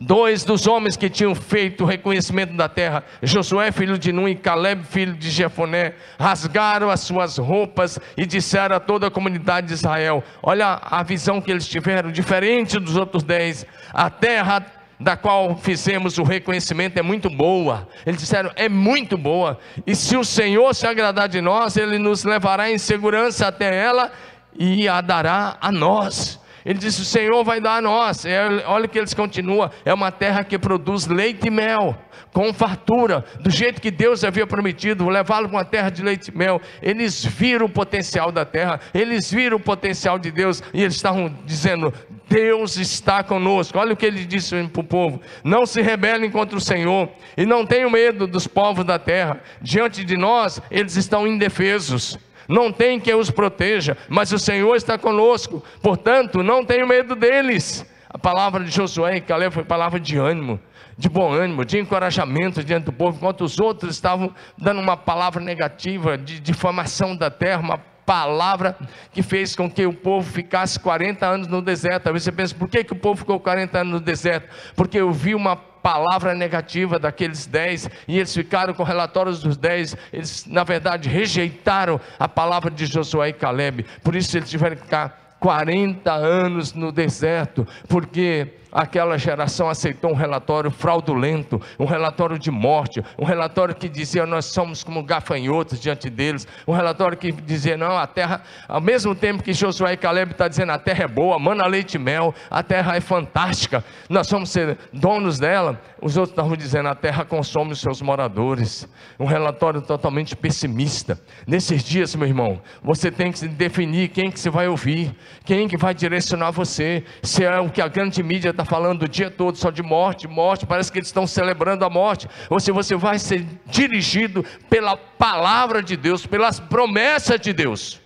Dois 0.00 0.44
dos 0.44 0.66
homens 0.66 0.96
que 0.96 1.08
tinham 1.08 1.34
feito 1.34 1.84
o 1.84 1.86
reconhecimento 1.86 2.54
da 2.54 2.68
terra, 2.68 3.04
Josué, 3.22 3.70
filho 3.70 3.98
de 3.98 4.12
Nun, 4.12 4.28
e 4.28 4.34
Caleb, 4.34 4.84
filho 4.84 5.14
de 5.14 5.30
Jefoné, 5.30 5.94
rasgaram 6.18 6.90
as 6.90 7.00
suas 7.00 7.38
roupas 7.38 7.98
e 8.16 8.26
disseram 8.26 8.76
a 8.76 8.80
toda 8.80 9.06
a 9.06 9.10
comunidade 9.10 9.68
de 9.68 9.74
Israel: 9.74 10.22
Olha 10.42 10.80
a 10.82 11.02
visão 11.02 11.40
que 11.40 11.50
eles 11.50 11.66
tiveram, 11.66 12.10
diferente 12.10 12.78
dos 12.78 12.96
outros 12.96 13.22
dez. 13.22 13.66
A 13.92 14.10
terra 14.10 14.66
da 15.02 15.16
qual 15.16 15.56
fizemos 15.56 16.16
o 16.18 16.22
reconhecimento 16.22 16.98
é 16.98 17.02
muito 17.02 17.28
boa. 17.28 17.88
Eles 18.06 18.20
disseram: 18.20 18.50
é 18.56 18.68
muito 18.68 19.18
boa. 19.18 19.58
E 19.86 19.94
se 19.94 20.16
o 20.16 20.24
Senhor 20.24 20.74
se 20.74 20.86
agradar 20.86 21.28
de 21.28 21.40
nós, 21.40 21.76
Ele 21.76 21.98
nos 21.98 22.24
levará 22.24 22.70
em 22.70 22.78
segurança 22.78 23.48
até 23.48 23.74
ela 23.76 24.12
e 24.56 24.88
a 24.88 25.00
dará 25.00 25.56
a 25.60 25.72
nós. 25.72 26.40
Ele 26.64 26.78
disse: 26.78 27.02
O 27.02 27.04
Senhor 27.04 27.42
vai 27.44 27.60
dar 27.60 27.76
a 27.76 27.82
nós. 27.82 28.24
É, 28.24 28.64
olha 28.66 28.88
que 28.88 28.98
eles 28.98 29.14
continuam: 29.14 29.70
é 29.84 29.92
uma 29.92 30.10
terra 30.10 30.44
que 30.44 30.58
produz 30.58 31.06
leite 31.06 31.48
e 31.48 31.50
mel, 31.50 31.96
com 32.32 32.52
fartura, 32.52 33.24
do 33.40 33.50
jeito 33.50 33.80
que 33.80 33.90
Deus 33.90 34.24
havia 34.24 34.46
prometido, 34.46 35.08
levá-lo 35.08 35.48
para 35.48 35.58
uma 35.58 35.64
terra 35.64 35.90
de 35.90 36.02
leite 36.02 36.28
e 36.28 36.36
mel. 36.36 36.60
Eles 36.80 37.24
viram 37.24 37.66
o 37.66 37.68
potencial 37.68 38.30
da 38.30 38.44
terra, 38.44 38.80
eles 38.94 39.30
viram 39.30 39.56
o 39.56 39.60
potencial 39.60 40.18
de 40.18 40.30
Deus, 40.30 40.62
e 40.72 40.82
eles 40.82 40.94
estavam 40.94 41.34
dizendo: 41.44 41.92
Deus 42.28 42.76
está 42.76 43.22
conosco. 43.22 43.78
Olha 43.78 43.92
o 43.92 43.96
que 43.96 44.06
ele 44.06 44.24
disse 44.24 44.54
para 44.68 44.80
o 44.80 44.84
povo: 44.84 45.20
Não 45.44 45.66
se 45.66 45.82
rebelem 45.82 46.30
contra 46.30 46.56
o 46.56 46.60
Senhor, 46.60 47.08
e 47.36 47.44
não 47.44 47.66
tenham 47.66 47.90
medo 47.90 48.26
dos 48.26 48.46
povos 48.46 48.84
da 48.84 48.98
terra. 48.98 49.40
Diante 49.60 50.04
de 50.04 50.16
nós, 50.16 50.60
eles 50.70 50.96
estão 50.96 51.26
indefesos 51.26 52.18
não 52.52 52.70
tem 52.70 53.00
quem 53.00 53.14
os 53.14 53.30
proteja, 53.30 53.96
mas 54.08 54.30
o 54.30 54.38
Senhor 54.38 54.76
está 54.76 54.98
conosco, 54.98 55.64
portanto, 55.80 56.42
não 56.42 56.64
tenho 56.64 56.86
medo 56.86 57.16
deles. 57.16 57.84
A 58.08 58.18
palavra 58.18 58.62
de 58.62 58.70
Josué 58.70 59.16
e 59.16 59.20
Caleb 59.20 59.54
foi 59.54 59.64
palavra 59.64 59.98
de 59.98 60.18
ânimo, 60.18 60.60
de 60.98 61.08
bom 61.08 61.32
ânimo, 61.32 61.64
de 61.64 61.78
encorajamento 61.78 62.62
diante 62.62 62.84
do 62.84 62.92
povo, 62.92 63.16
enquanto 63.16 63.42
os 63.42 63.58
outros 63.58 63.94
estavam 63.94 64.34
dando 64.58 64.80
uma 64.80 64.96
palavra 64.96 65.42
negativa, 65.42 66.18
de 66.18 66.38
difamação 66.38 67.16
da 67.16 67.30
terra, 67.30 67.60
uma 67.60 67.91
palavra 68.04 68.76
que 69.12 69.22
fez 69.22 69.54
com 69.54 69.70
que 69.70 69.86
o 69.86 69.92
povo 69.92 70.30
ficasse 70.30 70.78
40 70.78 71.26
anos 71.26 71.48
no 71.48 71.62
deserto. 71.62 72.04
Talvez 72.04 72.22
você 72.22 72.32
pense, 72.32 72.54
por 72.54 72.68
que, 72.68 72.84
que 72.84 72.92
o 72.92 72.96
povo 72.96 73.20
ficou 73.20 73.38
40 73.38 73.78
anos 73.78 73.92
no 73.94 74.00
deserto? 74.00 74.48
Porque 74.74 74.98
eu 74.98 75.12
vi 75.12 75.34
uma 75.34 75.56
palavra 75.56 76.34
negativa 76.34 76.98
daqueles 76.98 77.44
dez, 77.44 77.90
e 78.06 78.16
eles 78.16 78.32
ficaram 78.32 78.72
com 78.72 78.84
relatórios 78.84 79.42
dos 79.42 79.56
dez, 79.56 79.96
eles 80.12 80.46
na 80.46 80.62
verdade 80.62 81.08
rejeitaram 81.08 82.00
a 82.18 82.28
palavra 82.28 82.70
de 82.70 82.86
Josué 82.86 83.30
e 83.30 83.32
Caleb, 83.32 83.84
por 84.02 84.14
isso 84.14 84.36
eles 84.36 84.48
tiveram 84.48 84.76
que 84.76 84.82
ficar 84.82 85.36
40 85.40 86.12
anos 86.12 86.72
no 86.72 86.92
deserto, 86.92 87.66
porque 87.88 88.46
aquela 88.72 89.18
geração 89.18 89.68
aceitou 89.68 90.10
um 90.10 90.14
relatório 90.14 90.70
fraudulento, 90.70 91.60
um 91.78 91.84
relatório 91.84 92.38
de 92.38 92.50
morte, 92.50 93.02
um 93.18 93.24
relatório 93.24 93.74
que 93.74 93.88
dizia 93.88 94.24
nós 94.24 94.46
somos 94.46 94.82
como 94.82 95.02
gafanhotos 95.02 95.80
diante 95.80 96.08
deles, 96.08 96.48
um 96.66 96.72
relatório 96.72 97.18
que 97.18 97.30
dizia 97.30 97.76
não, 97.76 97.98
a 97.98 98.06
terra, 98.06 98.42
ao 98.66 98.80
mesmo 98.80 99.14
tempo 99.14 99.42
que 99.42 99.52
Josué 99.52 99.92
e 99.92 99.96
Caleb 99.96 100.32
está 100.32 100.48
dizendo 100.48 100.72
a 100.72 100.78
terra 100.78 101.04
é 101.04 101.08
boa, 101.08 101.38
mana 101.38 101.66
leite 101.66 101.94
e 101.94 101.98
mel, 101.98 102.34
a 102.50 102.62
terra 102.62 102.96
é 102.96 103.00
fantástica, 103.00 103.84
nós 104.08 104.30
vamos 104.30 104.50
ser 104.50 104.78
donos 104.92 105.38
dela, 105.38 105.80
os 106.00 106.16
outros 106.16 106.32
estavam 106.32 106.56
dizendo 106.56 106.88
a 106.88 106.94
terra 106.94 107.24
consome 107.24 107.72
os 107.72 107.80
seus 107.80 108.00
moradores, 108.00 108.88
um 109.18 109.26
relatório 109.26 109.80
totalmente 109.80 110.34
pessimista. 110.34 111.20
Nesses 111.46 111.84
dias, 111.84 112.14
meu 112.14 112.26
irmão, 112.26 112.60
você 112.82 113.10
tem 113.10 113.30
que 113.30 113.46
definir 113.46 114.08
quem 114.08 114.30
que 114.30 114.40
você 114.40 114.50
vai 114.50 114.68
ouvir, 114.68 115.14
quem 115.44 115.68
que 115.68 115.76
vai 115.76 115.94
direcionar 115.94 116.50
você, 116.50 117.04
se 117.22 117.44
é 117.44 117.60
o 117.60 117.70
que 117.70 117.80
a 117.80 117.88
grande 117.88 118.22
mídia 118.22 118.50
está 118.50 118.61
está 118.62 118.64
falando 118.64 119.02
o 119.02 119.08
dia 119.08 119.30
todo 119.30 119.56
só 119.56 119.70
de 119.70 119.82
morte, 119.82 120.26
morte, 120.26 120.64
parece 120.64 120.90
que 120.90 120.98
eles 120.98 121.08
estão 121.08 121.26
celebrando 121.26 121.84
a 121.84 121.90
morte, 121.90 122.28
ou 122.48 122.58
se 122.60 122.70
você 122.70 122.94
vai 122.94 123.18
ser 123.18 123.44
dirigido 123.66 124.44
pela 124.70 124.96
palavra 124.96 125.82
de 125.82 125.96
Deus, 125.96 126.24
pelas 126.24 126.60
promessas 126.60 127.40
de 127.40 127.52
Deus. 127.52 128.01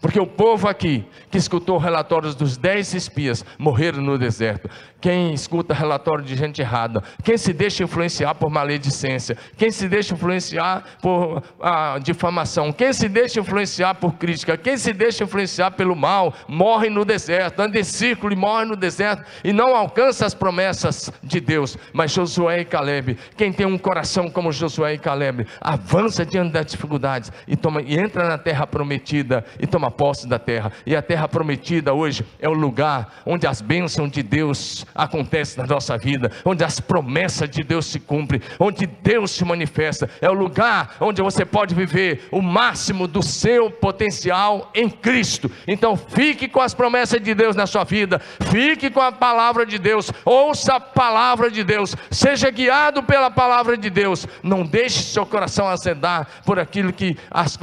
Porque 0.00 0.18
o 0.18 0.26
povo 0.26 0.66
aqui, 0.66 1.04
que 1.30 1.36
escutou 1.36 1.76
relatórios 1.76 2.34
dos 2.34 2.56
dez 2.56 2.94
espias, 2.94 3.44
morreram 3.58 4.00
no 4.00 4.16
deserto. 4.16 4.68
Quem 4.98 5.32
escuta 5.32 5.72
relatório 5.72 6.24
de 6.24 6.34
gente 6.36 6.60
errada, 6.60 7.02
quem 7.22 7.36
se 7.36 7.52
deixa 7.52 7.84
influenciar 7.84 8.34
por 8.34 8.50
maledicência, 8.50 9.36
quem 9.56 9.70
se 9.70 9.88
deixa 9.88 10.14
influenciar 10.14 10.84
por 11.00 11.42
ah, 11.60 11.98
difamação, 12.02 12.70
quem 12.72 12.92
se 12.92 13.08
deixa 13.08 13.40
influenciar 13.40 13.94
por 13.94 14.14
crítica, 14.14 14.58
quem 14.58 14.76
se 14.76 14.92
deixa 14.92 15.24
influenciar 15.24 15.70
pelo 15.72 15.96
mal, 15.96 16.34
morre 16.46 16.90
no 16.90 17.04
deserto, 17.04 17.60
anda 17.60 17.78
em 17.78 17.84
círculo 17.84 18.32
e 18.32 18.36
morre 18.36 18.66
no 18.66 18.76
deserto 18.76 19.24
e 19.42 19.52
não 19.52 19.74
alcança 19.74 20.26
as 20.26 20.34
promessas 20.34 21.10
de 21.22 21.40
Deus. 21.40 21.78
Mas 21.92 22.12
Josué 22.12 22.60
e 22.60 22.64
Caleb, 22.64 23.18
quem 23.36 23.52
tem 23.52 23.66
um 23.66 23.78
coração 23.78 24.30
como 24.30 24.52
Josué 24.52 24.94
e 24.94 24.98
Caleb, 24.98 25.46
avança 25.60 26.26
diante 26.26 26.52
das 26.52 26.66
dificuldades 26.66 27.32
e, 27.46 27.56
toma, 27.56 27.80
e 27.80 27.98
entra 27.98 28.28
na 28.28 28.36
terra 28.36 28.66
prometida 28.66 29.44
e 29.58 29.66
toma 29.66 29.89
posse 29.90 30.26
da 30.26 30.38
terra. 30.38 30.72
E 30.86 30.94
a 30.94 31.02
terra 31.02 31.28
prometida 31.28 31.92
hoje 31.92 32.24
é 32.38 32.48
o 32.48 32.52
lugar 32.52 33.22
onde 33.26 33.46
as 33.46 33.60
bênçãos 33.60 34.10
de 34.10 34.22
Deus 34.22 34.86
acontece 34.94 35.58
na 35.58 35.66
nossa 35.66 35.96
vida, 35.98 36.30
onde 36.44 36.64
as 36.64 36.80
promessas 36.80 37.48
de 37.48 37.62
Deus 37.62 37.86
se 37.86 38.00
cumprem, 38.00 38.40
onde 38.58 38.86
Deus 38.86 39.30
se 39.30 39.44
manifesta, 39.44 40.08
é 40.20 40.28
o 40.28 40.34
lugar 40.34 40.96
onde 41.00 41.22
você 41.22 41.44
pode 41.44 41.74
viver 41.74 42.28
o 42.30 42.40
máximo 42.40 43.06
do 43.06 43.22
seu 43.22 43.70
potencial 43.70 44.70
em 44.74 44.88
Cristo. 44.88 45.50
Então 45.66 45.96
fique 45.96 46.48
com 46.48 46.60
as 46.60 46.74
promessas 46.74 47.20
de 47.20 47.34
Deus 47.34 47.56
na 47.56 47.66
sua 47.66 47.84
vida, 47.84 48.20
fique 48.50 48.90
com 48.90 49.00
a 49.00 49.12
palavra 49.12 49.66
de 49.66 49.78
Deus, 49.78 50.10
ouça 50.24 50.74
a 50.74 50.80
palavra 50.80 51.50
de 51.50 51.62
Deus, 51.62 51.94
seja 52.10 52.50
guiado 52.50 53.02
pela 53.02 53.30
palavra 53.30 53.76
de 53.76 53.90
Deus, 53.90 54.26
não 54.42 54.64
deixe 54.64 55.02
seu 55.02 55.26
coração 55.26 55.68
acender 55.68 56.00
por 56.44 56.58
aquilo 56.58 56.92
que 56.92 57.16
as, 57.30 57.58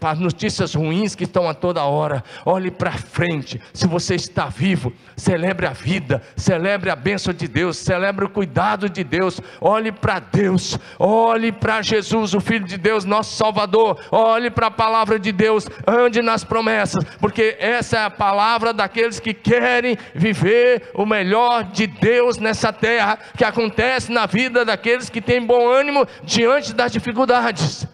as 0.00 0.18
notícias 0.18 0.74
ruins 0.74 1.14
que 1.14 1.24
estão 1.24 1.48
a 1.48 1.54
toda 1.70 1.84
hora. 1.84 2.24
Olhe 2.44 2.68
para 2.68 2.90
frente. 2.90 3.60
Se 3.72 3.86
você 3.86 4.16
está 4.16 4.46
vivo, 4.46 4.92
celebre 5.16 5.66
a 5.66 5.70
vida, 5.70 6.20
celebre 6.36 6.90
a 6.90 6.96
bênção 6.96 7.32
de 7.32 7.46
Deus, 7.46 7.76
celebre 7.76 8.24
o 8.24 8.28
cuidado 8.28 8.88
de 8.88 9.04
Deus, 9.04 9.40
olhe 9.60 9.92
para 9.92 10.18
Deus, 10.18 10.76
olhe 10.98 11.52
para 11.52 11.80
Jesus, 11.80 12.34
o 12.34 12.40
Filho 12.40 12.66
de 12.66 12.76
Deus, 12.76 13.04
nosso 13.04 13.36
Salvador, 13.36 14.00
olhe 14.10 14.50
para 14.50 14.66
a 14.66 14.70
palavra 14.70 15.16
de 15.16 15.30
Deus, 15.30 15.68
ande 15.86 16.20
nas 16.20 16.42
promessas, 16.42 17.04
porque 17.20 17.56
essa 17.60 17.98
é 17.98 18.04
a 18.04 18.10
palavra 18.10 18.72
daqueles 18.72 19.20
que 19.20 19.32
querem 19.32 19.96
viver 20.12 20.90
o 20.94 21.06
melhor 21.06 21.62
de 21.62 21.86
Deus 21.86 22.38
nessa 22.38 22.72
terra, 22.72 23.16
que 23.36 23.44
acontece 23.44 24.10
na 24.10 24.26
vida 24.26 24.64
daqueles 24.64 25.08
que 25.08 25.20
têm 25.20 25.46
bom 25.46 25.68
ânimo 25.68 26.04
diante 26.24 26.74
das 26.74 26.90
dificuldades. 26.90 27.86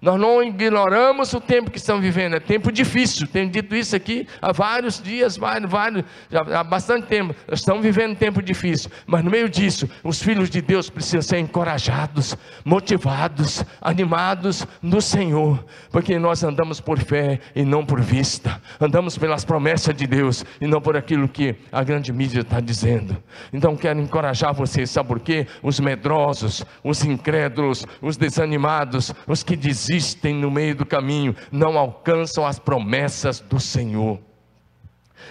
Nós 0.00 0.20
não 0.20 0.42
ignoramos 0.42 1.32
o 1.32 1.40
tempo 1.40 1.70
que 1.70 1.78
estamos 1.78 2.02
vivendo, 2.02 2.36
é 2.36 2.40
tempo 2.40 2.70
difícil. 2.70 3.26
Tenho 3.26 3.50
dito 3.50 3.74
isso 3.74 3.96
aqui 3.96 4.26
há 4.40 4.52
vários 4.52 5.02
dias, 5.02 5.36
vários, 5.36 5.70
vários, 5.70 6.04
há 6.32 6.62
bastante 6.62 7.06
tempo. 7.06 7.34
Estamos 7.50 7.82
vivendo 7.82 8.12
um 8.12 8.14
tempo 8.14 8.42
difícil, 8.42 8.90
mas 9.06 9.24
no 9.24 9.30
meio 9.30 9.48
disso, 9.48 9.88
os 10.04 10.22
filhos 10.22 10.50
de 10.50 10.60
Deus 10.60 10.88
precisam 10.88 11.22
ser 11.22 11.38
encorajados, 11.38 12.36
motivados, 12.64 13.64
animados 13.80 14.66
no 14.80 15.00
Senhor, 15.00 15.64
porque 15.90 16.18
nós 16.18 16.44
andamos 16.44 16.80
por 16.80 16.98
fé 16.98 17.40
e 17.54 17.64
não 17.64 17.84
por 17.84 18.00
vista, 18.00 18.60
andamos 18.80 19.18
pelas 19.18 19.44
promessas 19.44 19.94
de 19.94 20.06
Deus 20.06 20.44
e 20.60 20.66
não 20.66 20.80
por 20.80 20.96
aquilo 20.96 21.28
que 21.28 21.56
a 21.72 21.82
grande 21.82 22.12
mídia 22.12 22.40
está 22.40 22.60
dizendo. 22.60 23.16
Então 23.52 23.76
quero 23.76 24.00
encorajar 24.00 24.54
vocês, 24.54 24.90
sabe 24.90 25.08
por 25.08 25.20
quê? 25.20 25.46
Os 25.62 25.80
medrosos, 25.80 26.64
os 26.84 27.04
incrédulos, 27.04 27.84
os 28.00 28.16
desanimados, 28.16 29.12
os 29.26 29.42
que 29.42 29.56
dizem 29.56 29.87
desistem 29.88 30.34
no 30.34 30.50
meio 30.50 30.74
do 30.74 30.84
caminho, 30.84 31.34
não 31.50 31.78
alcançam 31.78 32.46
as 32.46 32.58
promessas 32.58 33.40
do 33.40 33.58
Senhor. 33.58 34.20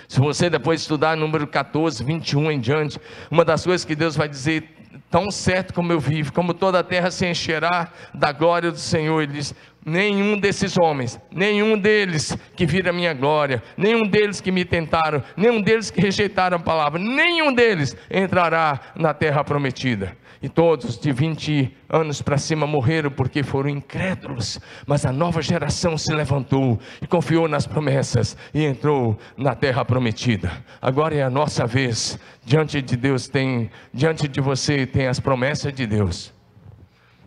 Se 0.07 0.19
você 0.19 0.49
depois 0.49 0.81
estudar 0.81 1.15
número 1.15 1.45
14, 1.45 2.03
21 2.03 2.51
em 2.51 2.59
diante, 2.59 2.99
uma 3.29 3.45
das 3.45 3.63
coisas 3.63 3.85
que 3.85 3.95
Deus 3.95 4.15
vai 4.15 4.27
dizer, 4.27 4.67
tão 5.11 5.29
certo 5.29 5.73
como 5.73 5.91
eu 5.91 5.99
vivo, 5.99 6.33
como 6.33 6.53
toda 6.53 6.79
a 6.79 6.83
terra 6.83 7.11
se 7.11 7.25
encherá 7.25 7.91
da 8.13 8.31
glória 8.31 8.71
do 8.71 8.79
Senhor, 8.79 9.21
ele 9.21 9.33
diz: 9.33 9.53
nenhum 9.85 10.37
desses 10.37 10.77
homens, 10.77 11.19
nenhum 11.31 11.77
deles 11.77 12.35
que 12.55 12.65
viram 12.65 12.89
a 12.89 12.93
minha 12.93 13.13
glória, 13.13 13.61
nenhum 13.77 14.07
deles 14.07 14.41
que 14.41 14.51
me 14.51 14.65
tentaram, 14.65 15.23
nenhum 15.35 15.61
deles 15.61 15.91
que 15.91 16.01
rejeitaram 16.01 16.57
a 16.57 16.61
palavra, 16.61 16.99
nenhum 16.99 17.53
deles 17.53 17.95
entrará 18.09 18.79
na 18.95 19.13
terra 19.13 19.43
prometida. 19.43 20.17
E 20.41 20.47
todos 20.47 20.97
de 20.97 21.11
20 21.11 21.75
anos 21.89 22.21
para 22.21 22.37
cima 22.37 22.67
morreram 22.67 23.09
porque 23.09 23.43
foram 23.43 23.69
incrédulos. 23.69 24.59
Mas 24.85 25.05
a 25.05 25.11
nova 25.11 25.41
geração 25.41 25.97
se 25.97 26.13
levantou 26.13 26.79
e 27.01 27.07
confiou 27.07 27.47
nas 27.47 27.65
promessas 27.65 28.37
e 28.53 28.63
entrou 28.63 29.17
na 29.35 29.55
terra 29.55 29.83
prometida. 29.83 30.51
Agora 30.81 31.15
é 31.15 31.23
a 31.23 31.29
nossa 31.29 31.65
vez. 31.65 32.19
Diante 32.45 32.81
de 32.81 32.95
Deus 32.95 33.27
tem, 33.27 33.69
diante 33.93 34.27
de 34.27 34.39
você 34.39 34.85
tem 34.85 35.07
as 35.07 35.19
promessas 35.19 35.73
de 35.73 35.85
Deus. 35.85 36.33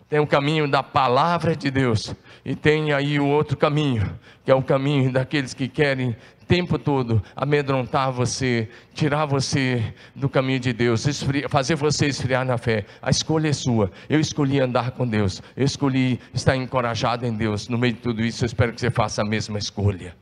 Tem 0.09 0.19
o 0.19 0.27
caminho 0.27 0.69
da 0.69 0.83
palavra 0.83 1.55
de 1.55 1.71
Deus 1.71 2.13
e 2.43 2.55
tem 2.55 2.91
aí 2.91 3.19
o 3.19 3.27
outro 3.27 3.55
caminho, 3.55 4.17
que 4.43 4.51
é 4.51 4.55
o 4.55 4.63
caminho 4.63 5.11
daqueles 5.11 5.53
que 5.53 5.67
querem 5.67 6.15
tempo 6.51 6.77
todo 6.77 7.23
amedrontar 7.33 8.11
você, 8.11 8.67
tirar 8.93 9.25
você 9.25 9.93
do 10.13 10.27
caminho 10.27 10.59
de 10.59 10.73
Deus, 10.73 11.05
esfriar, 11.07 11.49
fazer 11.49 11.75
você 11.75 12.07
esfriar 12.07 12.43
na 12.43 12.57
fé. 12.57 12.85
A 13.01 13.09
escolha 13.09 13.47
é 13.47 13.53
sua. 13.53 13.89
Eu 14.09 14.19
escolhi 14.19 14.59
andar 14.59 14.91
com 14.91 15.07
Deus, 15.07 15.41
eu 15.55 15.63
escolhi 15.63 16.19
estar 16.33 16.55
encorajado 16.57 17.25
em 17.25 17.33
Deus. 17.33 17.69
No 17.69 17.77
meio 17.77 17.93
de 17.93 18.01
tudo 18.01 18.21
isso, 18.21 18.43
eu 18.43 18.47
espero 18.47 18.73
que 18.73 18.81
você 18.81 18.91
faça 18.91 19.21
a 19.21 19.25
mesma 19.25 19.57
escolha, 19.57 20.13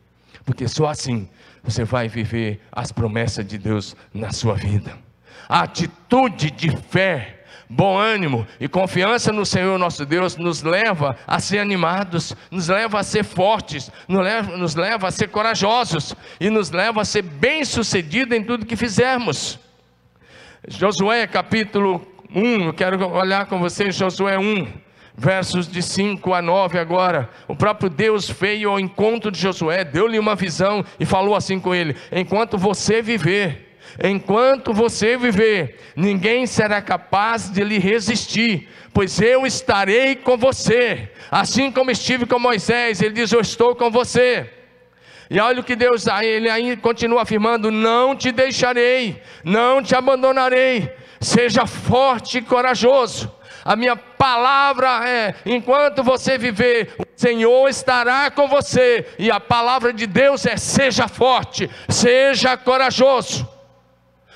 porque 0.45 0.67
só 0.67 0.87
assim 0.87 1.27
você 1.63 1.83
vai 1.83 2.07
viver 2.07 2.61
as 2.71 2.91
promessas 2.91 3.45
de 3.45 3.57
Deus 3.57 3.95
na 4.13 4.31
sua 4.31 4.53
vida. 4.53 4.95
A 5.47 5.61
atitude 5.61 6.51
de 6.51 6.77
fé 6.77 7.38
bom 7.69 7.99
ânimo 7.99 8.47
e 8.59 8.67
confiança 8.67 9.31
no 9.31 9.45
Senhor 9.45 9.77
nosso 9.77 10.03
Deus 10.03 10.35
nos 10.35 10.63
leva 10.63 11.15
a 11.27 11.39
ser 11.39 11.59
animados, 11.59 12.35
nos 12.49 12.67
leva 12.67 12.99
a 12.99 13.03
ser 13.03 13.23
fortes, 13.23 13.91
nos 14.07 14.23
leva, 14.23 14.57
nos 14.57 14.73
leva 14.73 15.07
a 15.07 15.11
ser 15.11 15.27
corajosos 15.27 16.15
e 16.39 16.49
nos 16.49 16.71
leva 16.71 17.01
a 17.01 17.05
ser 17.05 17.21
bem-sucedidos 17.21 18.35
em 18.35 18.43
tudo 18.43 18.65
que 18.65 18.75
fizermos. 18.75 19.59
Josué 20.67 21.27
capítulo 21.27 22.05
1, 22.33 22.65
eu 22.65 22.73
quero 22.73 23.07
olhar 23.11 23.45
com 23.45 23.59
vocês 23.59 23.95
Josué 23.95 24.39
1, 24.39 24.67
versos 25.15 25.67
de 25.67 25.83
5 25.83 26.33
a 26.33 26.41
9 26.41 26.79
agora. 26.79 27.29
O 27.47 27.55
próprio 27.55 27.89
Deus 27.89 28.27
veio 28.29 28.71
ao 28.71 28.79
encontro 28.79 29.29
de 29.29 29.39
Josué, 29.39 29.83
deu-lhe 29.83 30.17
uma 30.17 30.35
visão 30.35 30.83
e 30.99 31.05
falou 31.05 31.35
assim 31.35 31.59
com 31.59 31.73
ele: 31.75 31.95
Enquanto 32.11 32.57
você 32.57 33.01
viver, 33.01 33.68
Enquanto 34.03 34.73
você 34.73 35.17
viver, 35.17 35.79
ninguém 35.95 36.45
será 36.45 36.81
capaz 36.81 37.49
de 37.49 37.63
lhe 37.63 37.79
resistir, 37.79 38.69
pois 38.93 39.19
eu 39.19 39.45
estarei 39.45 40.15
com 40.15 40.37
você. 40.37 41.09
Assim 41.31 41.71
como 41.71 41.91
estive 41.91 42.25
com 42.25 42.39
Moisés, 42.39 43.01
ele 43.01 43.13
diz: 43.13 43.31
Eu 43.31 43.41
estou 43.41 43.75
com 43.75 43.89
você. 43.89 44.49
E 45.29 45.39
olha 45.39 45.59
o 45.61 45.63
que 45.63 45.75
Deus, 45.75 46.07
ele 46.21 46.49
aí 46.49 46.75
continua 46.77 47.21
afirmando: 47.21 47.71
Não 47.71 48.15
te 48.15 48.31
deixarei, 48.31 49.21
não 49.43 49.81
te 49.81 49.95
abandonarei. 49.95 50.91
Seja 51.21 51.65
forte 51.65 52.37
e 52.37 52.41
corajoso. 52.41 53.31
A 53.63 53.75
minha 53.75 53.95
palavra 53.95 55.07
é: 55.07 55.35
enquanto 55.45 56.03
você 56.03 56.37
viver, 56.37 56.95
o 56.97 57.05
Senhor 57.15 57.67
estará 57.67 58.31
com 58.31 58.47
você. 58.47 59.05
E 59.19 59.29
a 59.29 59.39
palavra 59.39 59.93
de 59.93 60.07
Deus 60.07 60.45
é: 60.45 60.57
seja 60.57 61.07
forte, 61.07 61.69
seja 61.87 62.57
corajoso. 62.57 63.47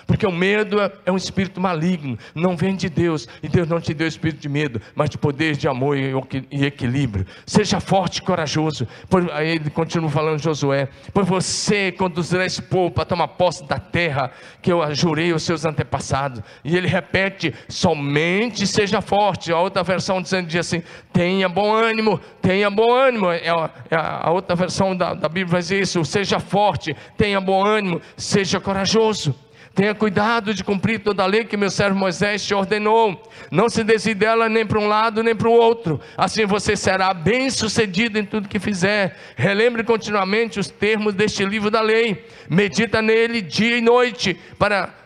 Porque 0.06 0.26
o 0.26 0.32
medo 0.32 0.82
é, 0.82 0.92
é 1.06 1.12
um 1.12 1.18
espírito 1.18 1.60
maligno, 1.60 2.18
não 2.36 2.56
vem 2.56 2.76
de 2.76 2.90
Deus. 2.90 3.28
E 3.42 3.48
Deus 3.48 3.68
não 3.68 3.80
te 3.80 3.94
deu 3.94 4.08
espírito 4.08 4.42
de 4.42 4.50
medo, 4.50 4.82
mas 4.96 5.10
de 5.10 5.18
poder, 5.18 5.56
de 5.56 5.68
amor 5.68 5.98
e 5.98 6.66
equilíbrio. 6.66 7.26
Seja 7.46 7.80
forte 7.80 8.18
e 8.18 8.22
corajoso. 8.22 8.88
Aí 9.34 9.50
ele 9.56 9.70
continua 9.70 10.10
falando, 10.10 10.42
Josué: 10.42 10.90
Pois 11.14 11.28
você 11.28 11.92
conduzirá 11.92 12.46
esse 12.46 12.62
povo 12.62 12.92
para 12.92 13.06
tomar 13.06 13.28
posse 13.30 13.66
da 13.66 13.80
terra 13.80 14.32
que 14.62 14.72
eu 14.72 14.94
jurei 14.94 15.32
aos 15.32 15.44
seus 15.44 15.66
antepassados. 15.66 16.42
E 16.64 16.76
ele 16.76 16.88
repete: 16.88 17.54
somente 17.68 18.68
seja 18.68 19.02
forte. 19.02 19.52
A 19.52 19.60
outra 19.60 19.84
versão 19.84 20.22
dizendo 20.22 20.48
diz 20.48 20.60
assim: 20.60 20.84
tenha 21.12 21.48
bom 21.48 21.74
ânimo, 21.74 22.20
tenha 22.42 22.70
bom 22.70 22.94
ânimo. 22.94 23.32
É 23.32 23.50
a, 23.50 23.70
é 23.90 23.96
a 23.96 24.32
outra 24.32 24.56
versão 24.56 24.96
da, 24.96 25.14
da 25.14 25.30
Bíblia 25.30 25.60
dizer 25.60 25.82
isso: 25.82 26.04
seja 26.04 26.40
forte, 26.40 26.96
tenha 27.18 27.40
bom 27.40 27.64
ânimo, 27.64 28.02
seja 28.18 28.60
corajoso. 28.60 29.36
Tenha 29.76 29.96
cuidado 29.96 30.54
de 30.54 30.64
cumprir 30.64 31.00
toda 31.00 31.24
a 31.24 31.26
lei 31.26 31.46
que 31.46 31.58
meu 31.58 31.72
servo 31.72 31.98
Moisés 31.98 32.46
te 32.46 32.54
ordenou. 32.54 33.20
Não 33.50 33.68
se 33.68 33.84
desvie 33.84 34.14
dela 34.14 34.48
nem 34.48 34.64
para 34.66 34.80
um 34.80 34.88
lado 34.88 35.24
nem 35.24 35.36
para 35.36 35.50
o 35.50 35.52
outro. 35.52 36.00
Assim 36.16 36.46
você 36.46 36.76
será 36.76 37.12
bem 37.12 37.50
sucedido 37.50 38.20
em 38.20 38.26
tudo 38.26 38.48
que 38.48 38.60
fizer. 38.60 39.18
Relembre 39.36 39.84
continuamente 39.84 40.60
os 40.60 40.70
termos 40.70 41.16
deste 41.16 41.44
livro 41.44 41.72
da 41.72 41.82
lei. 41.82 42.24
Medita 42.48 43.02
nele 43.02 43.42
dia 43.42 43.78
e 43.78 43.82
noite 43.82 44.40
para 44.60 45.03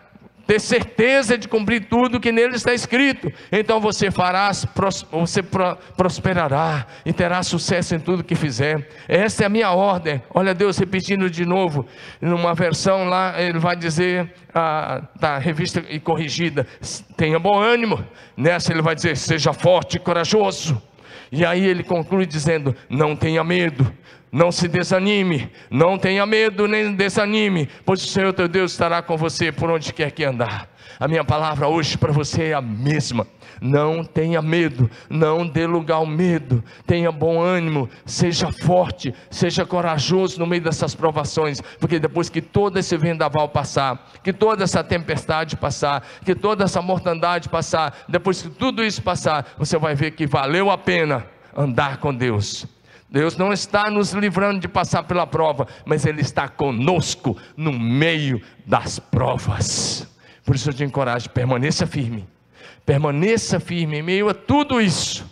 ter 0.48 0.60
certeza 0.62 1.38
de 1.38 1.48
cumprir 1.48 1.88
tudo 1.89 2.20
que 2.20 2.32
nele 2.32 2.56
está 2.56 2.74
escrito. 2.74 3.32
Então 3.51 3.82
você 3.82 4.10
fará, 4.10 4.50
você 5.12 5.44
prosperará 5.96 6.88
e 7.06 7.12
terá 7.12 7.44
sucesso 7.44 7.94
em 7.94 8.00
tudo 8.00 8.24
que 8.24 8.34
fizer. 8.34 8.88
Essa 9.08 9.44
é 9.44 9.46
a 9.46 9.50
minha 9.50 9.72
ordem. 9.72 10.24
Olha 10.34 10.54
Deus 10.56 10.77
repetindo 10.77 11.30
de 11.30 11.46
novo, 11.46 11.86
numa 12.22 12.54
versão 12.54 13.04
lá 13.10 13.39
ele 13.42 13.60
vai 13.60 13.75
dizer 13.75 14.34
ah, 14.56 15.01
da 15.20 15.38
revista 15.38 15.84
e 15.89 16.00
corrigida, 16.00 16.66
tenha 17.18 17.38
bom 17.38 17.60
ânimo. 17.60 18.04
Nessa 18.36 18.72
ele 18.72 18.82
vai 18.82 18.96
dizer, 18.96 19.18
seja 19.18 19.51
forte 19.51 19.98
e 19.98 20.00
corajoso. 20.00 20.82
E 21.32 21.46
aí 21.46 21.66
ele 21.66 21.84
conclui 21.84 22.25
dizendo: 22.25 22.75
não 22.89 23.16
tenha 23.16 23.44
medo, 23.44 23.92
não 24.31 24.51
se 24.51 24.67
desanime, 24.67 25.51
não 25.69 25.98
tenha 25.98 26.25
medo 26.25 26.67
nem 26.67 26.93
desanime, 26.93 27.69
pois 27.86 28.03
o 28.03 28.07
Senhor 28.07 28.34
teu 28.34 28.48
Deus 28.48 28.72
estará 28.72 29.01
com 29.01 29.15
você 29.15 29.51
por 29.51 29.69
onde 29.69 29.93
quer 29.93 30.12
que 30.12 30.24
andar. 30.24 30.69
A 31.00 31.07
minha 31.07 31.24
palavra 31.24 31.67
hoje 31.67 31.98
para 31.98 32.12
você 32.12 32.46
é 32.46 32.53
a 32.53 32.62
mesma. 32.62 33.27
Não 33.60 34.03
tenha 34.03 34.39
medo, 34.41 34.89
não 35.10 35.48
dê 35.48 35.65
lugar 35.65 35.96
ao 35.96 36.05
medo, 36.05 36.63
tenha 36.86 37.12
bom 37.12 37.41
ânimo, 37.41 37.89
seja 38.05 38.51
forte, 38.51 39.13
seja 39.31 39.65
corajoso 39.65 40.39
no 40.39 40.46
meio 40.46 40.62
dessas 40.62 40.93
provações, 40.93 41.60
porque 41.79 42.00
depois 42.00 42.29
que 42.29 42.39
todo 42.39 42.77
esse 42.77 42.96
vendaval 42.98 43.50
passar, 43.50 44.12
que 44.24 44.31
toda 44.31 44.63
essa 44.63 44.84
tempestade 44.84 45.55
passar, 45.55 46.07
que 46.24 46.36
toda 46.36 46.65
essa 46.65 46.84
mortandade 46.84 47.50
passar, 47.50 48.05
depois 48.07 48.43
que 48.43 48.50
tudo 48.50 48.84
isso 48.84 49.01
passar, 49.01 49.55
você 49.57 49.75
vai 49.77 49.96
ver 49.96 50.12
que 50.12 50.27
valeu 50.27 50.69
a 50.69 50.77
pena 50.77 51.25
andar 51.55 51.98
com 51.98 52.13
Deus 52.13 52.67
Deus 53.09 53.37
não 53.37 53.53
está 53.53 53.89
nos 53.89 54.11
livrando 54.11 54.59
de 54.59 54.67
passar 54.67 55.03
pela 55.03 55.25
prova, 55.25 55.67
mas 55.85 56.05
Ele 56.05 56.21
está 56.21 56.47
conosco 56.49 57.37
no 57.55 57.71
meio 57.71 58.41
das 58.65 58.99
provas. 58.99 60.07
Por 60.43 60.55
isso 60.55 60.69
eu 60.69 60.73
te 60.73 60.83
encorajo, 60.83 61.29
permaneça 61.29 61.87
firme, 61.87 62.27
permaneça 62.85 63.59
firme 63.59 63.99
em 63.99 64.01
meio 64.01 64.29
a 64.29 64.33
tudo 64.33 64.81
isso. 64.81 65.25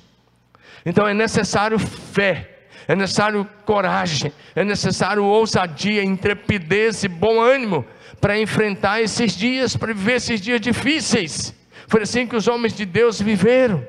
Então 0.86 1.08
é 1.08 1.13
necessário 1.13 1.77
fé, 1.77 2.67
é 2.88 2.96
necessário 2.96 3.48
coragem, 3.65 4.32
é 4.55 4.63
necessário 4.63 5.24
ousadia, 5.24 6.03
intrepidez 6.03 7.03
e 7.03 7.08
bom 7.08 7.41
ânimo 7.41 7.86
para 8.22 8.39
enfrentar 8.39 9.01
esses 9.01 9.36
dias, 9.36 9.75
para 9.75 9.94
viver 9.94 10.15
esses 10.15 10.39
dias 10.39 10.62
difíceis. 10.62 11.53
Foi 11.88 12.03
assim 12.03 12.25
que 12.25 12.36
os 12.36 12.48
homens 12.48 12.74
de 12.74 12.86
Deus 12.86 13.22
viveram. 13.22 13.86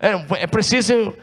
É, 0.00 0.42
é 0.42 0.46
preciso 0.46 1.16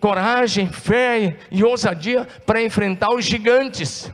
coragem, 0.00 0.68
fé 0.68 1.36
e 1.50 1.64
ousadia 1.64 2.26
para 2.46 2.62
enfrentar 2.62 3.10
os 3.10 3.24
gigantes. 3.24 4.10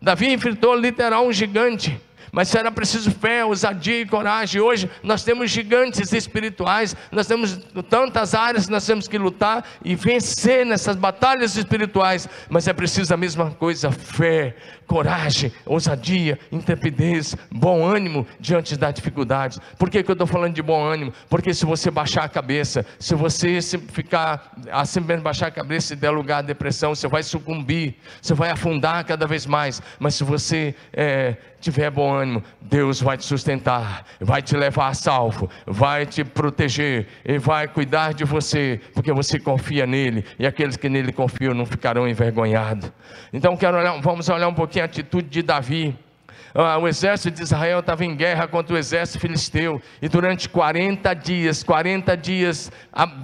Davi 0.00 0.32
enfrentou 0.32 0.74
literal 0.74 1.26
um 1.26 1.32
gigante. 1.32 2.00
Mas 2.34 2.54
era 2.54 2.72
preciso 2.72 3.10
fé, 3.10 3.44
ousadia 3.44 4.00
e 4.00 4.06
coragem. 4.06 4.58
Hoje 4.58 4.90
nós 5.02 5.22
temos 5.22 5.50
gigantes 5.50 6.14
espirituais, 6.14 6.96
nós 7.10 7.26
temos 7.26 7.60
tantas 7.90 8.34
áreas 8.34 8.64
que 8.64 8.72
nós 8.72 8.86
temos 8.86 9.06
que 9.06 9.18
lutar 9.18 9.62
e 9.84 9.94
vencer 9.94 10.64
nessas 10.64 10.96
batalhas 10.96 11.56
espirituais. 11.56 12.26
Mas 12.48 12.66
é 12.66 12.72
preciso 12.72 13.12
a 13.12 13.18
mesma 13.18 13.50
coisa: 13.50 13.92
fé, 13.92 14.56
coragem, 14.92 15.50
ousadia, 15.64 16.38
intrepidez, 16.52 17.34
bom 17.50 17.82
ânimo 17.82 18.26
diante 18.38 18.76
da 18.76 18.90
dificuldade. 18.90 19.58
Por 19.78 19.88
que, 19.88 20.02
que 20.02 20.10
eu 20.10 20.12
estou 20.12 20.26
falando 20.26 20.52
de 20.52 20.60
bom 20.60 20.84
ânimo? 20.84 21.14
Porque 21.30 21.54
se 21.54 21.64
você 21.64 21.90
baixar 21.90 22.24
a 22.24 22.28
cabeça, 22.28 22.84
se 22.98 23.14
você 23.14 23.58
ficar 23.62 24.52
assim 24.70 25.00
mesmo 25.00 25.22
baixar 25.22 25.46
a 25.46 25.50
cabeça 25.50 25.94
e 25.94 25.96
der 25.96 26.10
lugar 26.10 26.40
à 26.40 26.42
depressão, 26.42 26.94
você 26.94 27.08
vai 27.08 27.22
sucumbir, 27.22 27.94
você 28.20 28.34
vai 28.34 28.50
afundar 28.50 29.02
cada 29.06 29.26
vez 29.26 29.46
mais. 29.46 29.80
Mas 29.98 30.14
se 30.14 30.24
você 30.24 30.74
é, 30.92 31.36
tiver 31.62 31.90
bom 31.90 32.12
ânimo, 32.12 32.42
Deus 32.60 33.00
vai 33.00 33.16
te 33.16 33.24
sustentar, 33.24 34.04
vai 34.20 34.42
te 34.42 34.56
levar 34.56 34.88
a 34.88 34.94
salvo, 34.94 35.48
vai 35.66 36.04
te 36.04 36.24
proteger 36.24 37.06
e 37.24 37.38
vai 37.38 37.68
cuidar 37.68 38.12
de 38.12 38.24
você, 38.24 38.80
porque 38.92 39.12
você 39.12 39.38
confia 39.38 39.86
nele 39.86 40.24
e 40.38 40.46
aqueles 40.46 40.76
que 40.76 40.88
nele 40.88 41.12
confiam 41.12 41.54
não 41.54 41.64
ficarão 41.64 42.06
envergonhados. 42.06 42.92
Então 43.32 43.56
quero 43.56 43.78
olhar, 43.78 43.98
vamos 44.00 44.28
olhar 44.28 44.48
um 44.48 44.54
pouquinho 44.54 44.81
atitude 44.82 45.28
de 45.28 45.42
Davi. 45.42 45.94
Ah, 46.54 46.78
o 46.78 46.86
exército 46.86 47.34
de 47.34 47.42
Israel 47.42 47.80
estava 47.80 48.04
em 48.04 48.14
guerra 48.14 48.46
contra 48.46 48.74
o 48.74 48.78
exército 48.78 49.20
filisteu, 49.20 49.80
e 50.00 50.08
durante 50.08 50.48
40 50.48 51.14
dias, 51.14 51.62
40 51.62 52.16
dias, 52.16 52.70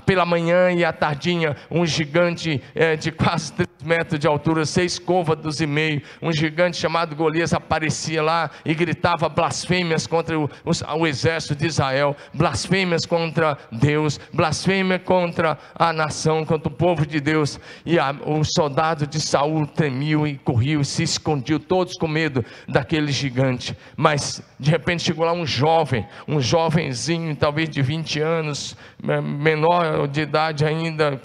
pela 0.07 0.25
manhã 0.25 0.71
e 0.71 0.85
à 0.85 0.93
tardinha, 0.93 1.57
um 1.71 1.85
gigante 1.85 2.63
é, 2.75 2.97
de 2.97 3.13
quase 3.13 3.53
3 3.53 3.69
metros 3.85 4.19
de 4.19 4.27
altura, 4.27 4.65
seis 4.65 4.99
côvados 4.99 5.61
e 5.61 5.67
meio, 5.67 6.03
um 6.21 6.33
gigante 6.33 6.77
chamado 6.77 7.15
Golias 7.15 7.53
aparecia 7.53 8.23
lá 8.23 8.51
e 8.65 8.75
gritava 8.75 9.29
blasfêmias 9.29 10.07
contra 10.07 10.39
o, 10.39 10.45
o, 10.65 11.01
o 11.01 11.07
exército 11.07 11.55
de 11.55 11.67
Israel, 11.67 12.17
blasfêmias 12.35 13.07
contra 13.07 13.57
Deus, 13.71 14.19
blasfêmia 14.33 14.99
contra 14.99 15.59
a 15.75 15.93
nação, 15.93 16.45
contra 16.45 16.69
o 16.69 16.75
povo 16.75 17.07
de 17.07 17.21
Deus, 17.21 17.61
e 17.85 17.99
a, 17.99 18.15
o 18.27 18.43
soldado 18.45 19.07
de 19.07 19.21
Saul 19.21 19.67
tremiu 19.67 20.27
e 20.27 20.37
corriu, 20.37 20.83
se 20.83 21.03
escondiu, 21.03 21.61
todos 21.61 21.97
com 21.97 22.09
medo 22.09 22.45
daquele 22.67 23.13
gigante, 23.19 23.77
mas 23.97 24.43
de 24.59 24.71
repente 24.71 25.03
chegou 25.03 25.25
lá 25.25 25.33
um 25.33 25.47
jovem, 25.47 26.07
um 26.27 26.41
jovenzinho, 26.41 27.35
talvez 27.37 27.69
de 27.69 27.83
20 27.83 28.21
anos, 28.21 28.77
menor 29.03 30.07
de 30.09 30.23
idade 30.23 30.65
ainda, 30.65 31.21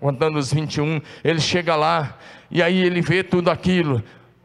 contando 0.00 0.38
os 0.38 0.52
21, 0.52 1.00
ele 1.22 1.40
chega 1.40 1.76
lá 1.76 2.18
e 2.50 2.62
aí 2.62 2.82
ele 2.82 3.00
vê 3.00 3.22
tudo 3.22 3.50
aquilo. 3.50 4.02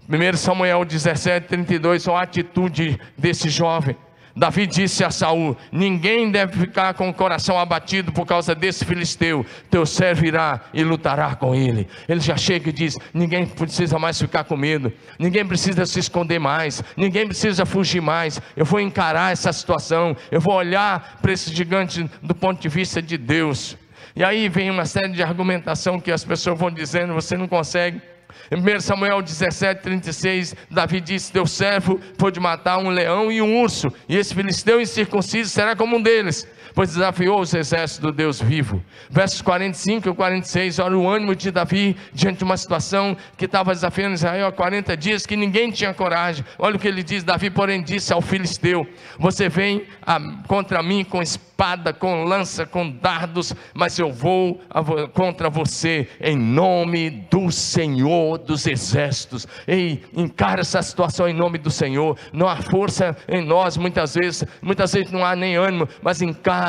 1 0.10 0.38
Samuel 0.38 0.84
17, 0.84 1.47
32, 1.47 2.02
só 2.02 2.17
a 2.17 2.23
atitude 2.23 2.99
desse 3.17 3.47
jovem. 3.49 3.95
Davi 4.39 4.65
disse 4.65 5.04
a 5.04 5.12
Saul: 5.12 5.58
Ninguém 5.69 6.32
deve 6.32 6.58
ficar 6.58 6.93
com 6.93 7.10
o 7.10 7.13
coração 7.13 7.60
abatido 7.60 8.13
por 8.13 8.25
causa 8.25 8.56
desse 8.56 8.86
filisteu. 8.86 9.45
Teu 9.69 9.86
servo 9.86 10.25
irá 10.25 10.62
e 10.73 10.82
lutará 10.82 11.36
com 11.36 11.54
ele. 11.54 11.89
Ele 12.08 12.21
já 12.21 12.38
chega 12.38 12.69
e 12.69 12.71
diz: 12.71 12.97
Ninguém 13.13 13.45
precisa 13.45 13.99
mais 13.99 14.17
ficar 14.17 14.45
com 14.45 14.56
medo. 14.56 14.93
Ninguém 15.19 15.45
precisa 15.45 15.86
se 15.86 15.99
esconder 15.99 16.39
mais. 16.39 16.82
Ninguém 16.95 17.28
precisa 17.28 17.65
fugir 17.65 18.02
mais. 18.02 18.41
Eu 18.56 18.63
vou 18.63 18.80
encarar 18.80 19.34
essa 19.34 19.52
situação. 19.52 20.15
Eu 20.32 20.39
vou 20.39 20.56
olhar 20.56 21.19
para 21.21 21.34
esse 21.34 21.54
gigante 21.54 22.10
do 22.23 22.34
ponto 22.34 22.62
de 22.62 22.69
vista 22.69 23.02
de 23.02 23.17
Deus. 23.17 23.78
E 24.15 24.23
aí 24.23 24.47
vem 24.47 24.71
uma 24.71 24.86
série 24.86 25.12
de 25.12 25.21
argumentação 25.21 25.99
que 25.99 26.13
as 26.13 26.23
pessoas 26.23 26.58
vão 26.58 26.71
dizendo: 26.71 27.13
Você 27.13 27.36
não 27.36 27.47
consegue. 27.47 28.02
Em 28.51 28.55
1 28.55 28.79
Samuel 28.81 29.21
17, 29.21 29.81
36, 29.81 30.55
Davi 30.69 31.01
disse: 31.01 31.31
Teu 31.31 31.45
servo 31.45 31.99
pode 32.17 32.39
matar 32.39 32.77
um 32.77 32.89
leão 32.89 33.31
e 33.31 33.41
um 33.41 33.61
urso, 33.61 33.91
e 34.07 34.15
esse 34.15 34.33
filisteu 34.33 34.79
incircunciso 34.79 35.49
será 35.49 35.75
como 35.75 35.97
um 35.97 36.01
deles 36.01 36.47
pois 36.79 36.93
desafiou 36.93 37.41
os 37.41 37.53
exércitos 37.53 37.99
do 37.99 38.09
Deus 38.09 38.41
vivo. 38.41 38.81
Versos 39.09 39.41
45 39.41 40.07
e 40.07 40.13
46, 40.13 40.79
olha 40.79 40.97
o 40.97 41.09
ânimo 41.09 41.35
de 41.35 41.51
Davi 41.51 41.97
diante 42.13 42.37
de 42.37 42.45
uma 42.45 42.55
situação 42.55 43.17
que 43.35 43.43
estava 43.43 43.73
desafiando 43.73 44.13
Israel 44.13 44.47
há 44.47 44.51
40 44.53 44.95
dias, 44.95 45.25
que 45.25 45.35
ninguém 45.35 45.71
tinha 45.71 45.93
coragem. 45.93 46.45
Olha 46.57 46.77
o 46.77 46.79
que 46.79 46.87
ele 46.87 47.03
diz: 47.03 47.21
Davi, 47.21 47.49
porém, 47.49 47.83
disse 47.83 48.13
ao 48.13 48.21
filisteu: 48.21 48.87
Você 49.17 49.49
vem 49.49 49.83
a, 50.07 50.21
contra 50.47 50.81
mim 50.81 51.03
com 51.03 51.21
espada, 51.21 51.91
com 51.91 52.23
lança, 52.23 52.65
com 52.65 52.89
dardos, 52.89 53.53
mas 53.73 53.99
eu 53.99 54.09
vou 54.09 54.61
a, 54.69 54.81
contra 55.09 55.49
você 55.49 56.07
em 56.21 56.37
nome 56.37 57.09
do 57.09 57.51
Senhor 57.51 58.37
dos 58.37 58.65
exércitos. 58.65 59.45
Ei, 59.67 60.01
encara 60.15 60.61
essa 60.61 60.81
situação 60.81 61.27
em 61.27 61.33
nome 61.33 61.57
do 61.57 61.69
Senhor. 61.69 62.17
Não 62.31 62.47
há 62.47 62.55
força 62.55 63.17
em 63.27 63.43
nós, 63.43 63.75
muitas 63.75 64.15
vezes, 64.15 64.45
muitas 64.61 64.93
vezes 64.93 65.11
não 65.11 65.25
há 65.25 65.35
nem 65.35 65.57
ânimo, 65.57 65.89
mas 66.01 66.21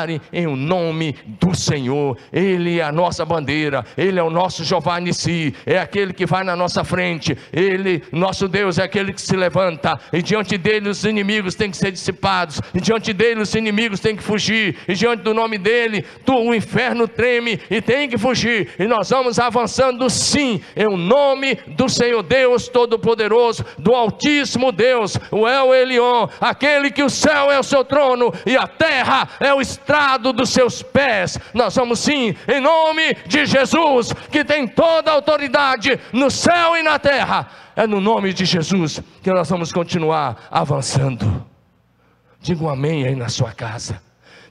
em 0.09 0.47
o 0.47 0.55
nome 0.55 1.15
do 1.25 1.55
Senhor. 1.55 2.17
Ele 2.31 2.79
é 2.79 2.83
a 2.83 2.91
nossa 2.91 3.25
bandeira, 3.25 3.85
Ele 3.97 4.19
é 4.19 4.23
o 4.23 4.29
nosso 4.29 4.63
Jeová 4.63 4.99
Nissi, 4.99 5.53
é 5.65 5.77
aquele 5.77 6.13
que 6.13 6.25
vai 6.25 6.43
na 6.43 6.55
nossa 6.55 6.83
frente. 6.83 7.37
Ele, 7.51 8.03
nosso 8.11 8.47
Deus, 8.47 8.77
é 8.77 8.83
aquele 8.83 9.13
que 9.13 9.21
se 9.21 9.35
levanta, 9.35 9.99
e 10.11 10.21
diante 10.21 10.57
dele 10.57 10.89
os 10.89 11.03
inimigos 11.03 11.55
têm 11.55 11.71
que 11.71 11.77
ser 11.77 11.91
dissipados, 11.91 12.61
e 12.73 12.81
diante 12.81 13.13
dele 13.13 13.41
os 13.41 13.53
inimigos 13.55 13.99
têm 13.99 14.15
que 14.15 14.23
fugir, 14.23 14.77
e 14.87 14.93
diante 14.93 15.23
do 15.23 15.33
nome 15.33 15.57
dele, 15.57 16.05
tu, 16.25 16.35
o 16.35 16.55
inferno 16.55 17.07
treme 17.07 17.59
e 17.69 17.81
tem 17.81 18.09
que 18.09 18.17
fugir, 18.17 18.69
e 18.79 18.85
nós 18.85 19.09
vamos 19.09 19.39
avançando 19.39 20.09
sim, 20.09 20.61
em 20.75 20.87
o 20.87 20.97
nome 20.97 21.55
do 21.67 21.89
Senhor 21.89 22.23
Deus 22.23 22.67
Todo-Poderoso, 22.67 23.65
do 23.77 23.93
Altíssimo 23.93 24.71
Deus, 24.71 25.17
o 25.31 25.47
El 25.47 25.73
Elion, 25.73 26.27
aquele 26.39 26.91
que 26.91 27.03
o 27.03 27.09
céu 27.09 27.51
é 27.51 27.59
o 27.59 27.63
seu 27.63 27.83
trono 27.83 28.31
e 28.45 28.55
a 28.55 28.67
terra 28.67 29.27
é 29.39 29.53
o 29.53 29.61
estrado 29.81 30.31
dos 30.31 30.51
seus 30.51 30.81
pés. 30.81 31.37
Nós 31.53 31.75
vamos 31.75 31.99
sim, 31.99 32.35
em 32.47 32.61
nome 32.61 33.15
de 33.25 33.45
Jesus, 33.45 34.13
que 34.31 34.45
tem 34.45 34.67
toda 34.67 35.11
a 35.11 35.15
autoridade 35.15 35.99
no 36.13 36.29
céu 36.29 36.77
e 36.77 36.83
na 36.83 36.99
terra. 36.99 37.49
É 37.75 37.87
no 37.87 37.99
nome 37.99 38.33
de 38.33 38.45
Jesus 38.45 39.01
que 39.21 39.31
nós 39.31 39.49
vamos 39.49 39.71
continuar 39.71 40.47
avançando. 40.51 41.45
Diga 42.39 42.63
um 42.63 42.69
amém 42.69 43.05
aí 43.05 43.15
na 43.15 43.29
sua 43.29 43.51
casa. 43.51 44.01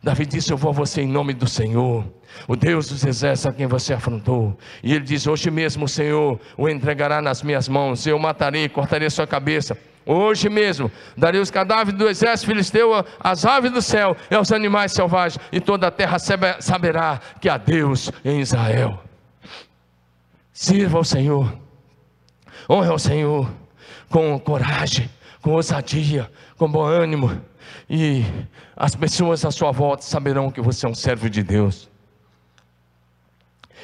Davi 0.03 0.25
disse: 0.25 0.53
Eu 0.53 0.57
vou 0.57 0.71
a 0.71 0.75
você 0.75 1.03
em 1.03 1.09
nome 1.09 1.35
do 1.35 1.47
Senhor, 1.47 2.05
o 2.49 2.57
Deus 2.57 2.89
dos 2.89 3.05
exércitos 3.05 3.53
a 3.53 3.57
quem 3.57 3.67
você 3.67 3.93
afrontou. 3.93 4.57
E 4.83 4.95
ele 4.95 5.05
diz: 5.05 5.27
Hoje 5.27 5.51
mesmo 5.51 5.85
o 5.85 5.89
Senhor 5.89 6.41
o 6.57 6.69
entregará 6.69 7.21
nas 7.21 7.43
minhas 7.43 7.69
mãos, 7.69 8.07
eu 8.07 8.19
matarei, 8.19 8.69
cortarei 8.69 9.11
sua 9.11 9.27
cabeça. 9.27 9.77
Hoje 10.05 10.49
mesmo 10.49 10.91
darei 11.17 11.41
os 11.41 11.51
cadáveres 11.51 11.99
do 11.99 12.09
exército 12.09 12.51
filisteu 12.51 12.93
às 13.21 13.45
aves 13.45 13.71
do 13.71 13.83
céu 13.83 14.17
e 14.31 14.35
aos 14.35 14.51
animais 14.51 14.93
selvagens, 14.93 15.39
e 15.53 15.61
toda 15.61 15.87
a 15.87 15.91
terra 15.91 16.19
saberá 16.19 17.21
que 17.41 17.49
há 17.49 17.57
Deus 17.57 18.11
em 18.25 18.41
Israel. 18.41 19.03
Sirva 20.53 20.99
ao 20.99 21.05
Senhor, 21.05 21.53
honre 22.69 22.89
ao 22.89 22.99
Senhor 22.99 23.51
com 24.09 24.39
coragem, 24.39 25.09
com 25.43 25.53
ousadia, 25.53 26.31
com 26.57 26.71
bom 26.71 26.85
ânimo 26.85 27.41
e 27.89 28.25
as 28.77 28.95
pessoas 28.95 29.45
à 29.45 29.51
sua 29.51 29.73
volta 29.73 30.03
saberão 30.03 30.51
que 30.51 30.61
você 30.61 30.87
é 30.87 30.89
um 30.89 30.95
servo 30.95 31.29
de 31.29 31.43
Deus. 31.43 31.89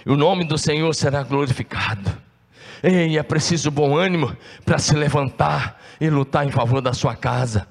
E 0.04 0.10
o 0.10 0.16
nome 0.16 0.44
do 0.44 0.56
Senhor 0.56 0.94
será 0.94 1.22
glorificado. 1.22 2.15
Ei, 2.88 3.18
é 3.18 3.22
preciso 3.24 3.68
bom 3.68 3.96
ânimo 3.96 4.36
para 4.64 4.78
se 4.78 4.94
levantar 4.94 5.82
e 6.00 6.08
lutar 6.08 6.46
em 6.46 6.52
favor 6.52 6.80
da 6.80 6.92
sua 6.92 7.16
casa, 7.16 7.66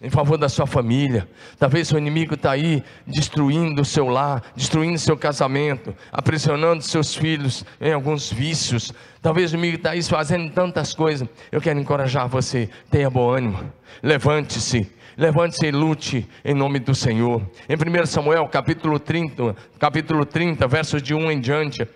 em 0.00 0.08
favor 0.08 0.38
da 0.38 0.48
sua 0.48 0.68
família. 0.68 1.28
Talvez 1.58 1.90
o 1.90 1.98
inimigo 1.98 2.34
está 2.34 2.52
aí 2.52 2.80
destruindo 3.04 3.82
o 3.82 3.84
seu 3.84 4.06
lar, 4.06 4.44
destruindo 4.54 5.00
seu 5.00 5.16
casamento, 5.16 5.92
aprisionando 6.12 6.80
seus 6.80 7.12
filhos 7.12 7.64
em 7.80 7.92
alguns 7.92 8.32
vícios. 8.32 8.92
Talvez 9.20 9.50
o 9.50 9.56
inimigo 9.56 9.78
está 9.78 9.90
aí 9.90 10.02
fazendo 10.04 10.48
tantas 10.52 10.94
coisas. 10.94 11.28
Eu 11.50 11.60
quero 11.60 11.80
encorajar 11.80 12.28
você, 12.28 12.70
tenha 12.88 13.10
bom 13.10 13.28
ânimo, 13.28 13.58
levante-se, 14.00 14.88
Levante-se 15.18 15.64
e 15.64 15.70
lute 15.70 16.28
em 16.44 16.52
nome 16.52 16.78
do 16.78 16.94
Senhor. 16.94 17.40
Em 17.66 17.74
1 17.74 18.04
Samuel, 18.04 18.46
capítulo 18.48 18.98
30, 18.98 19.56
capítulo 19.78 20.26
30, 20.26 20.68
versos 20.68 21.02
de 21.02 21.14
1 21.14 21.30
em 21.30 21.40
diante, 21.40 21.88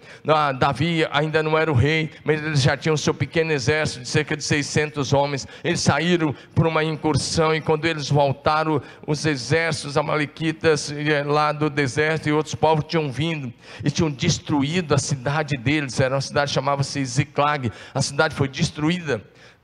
Davi 0.58 1.06
ainda 1.10 1.42
não 1.42 1.58
era 1.58 1.70
o 1.70 1.74
rei, 1.74 2.10
mas 2.24 2.42
eles 2.42 2.62
já 2.62 2.78
tinham 2.78 2.96
seu 2.96 3.12
pequeno 3.12 3.52
exército 3.52 4.00
de 4.00 4.08
cerca 4.08 4.34
de 4.34 4.42
600 4.42 5.12
homens. 5.12 5.46
Eles 5.62 5.80
saíram 5.80 6.34
por 6.54 6.66
uma 6.66 6.82
incursão 6.82 7.54
e 7.54 7.60
quando 7.60 7.84
eles 7.84 8.08
voltaram, 8.08 8.80
os 9.06 9.26
exércitos 9.26 9.98
amalequitas 9.98 10.90
eh, 10.90 11.22
lá 11.22 11.52
do 11.52 11.68
deserto 11.68 12.26
e 12.26 12.32
outros 12.32 12.54
povos 12.54 12.86
tinham 12.88 13.12
vindo 13.12 13.52
e 13.84 13.90
tinham 13.90 14.10
destruído 14.10 14.94
a 14.94 14.98
cidade 14.98 15.58
deles. 15.58 16.00
Era 16.00 16.14
uma 16.14 16.22
cidade 16.22 16.52
chamava-se 16.52 17.04
Ziklag. 17.04 17.70
A 17.92 18.00
cidade 18.00 18.34
foi 18.34 18.48
destruída. 18.48 19.22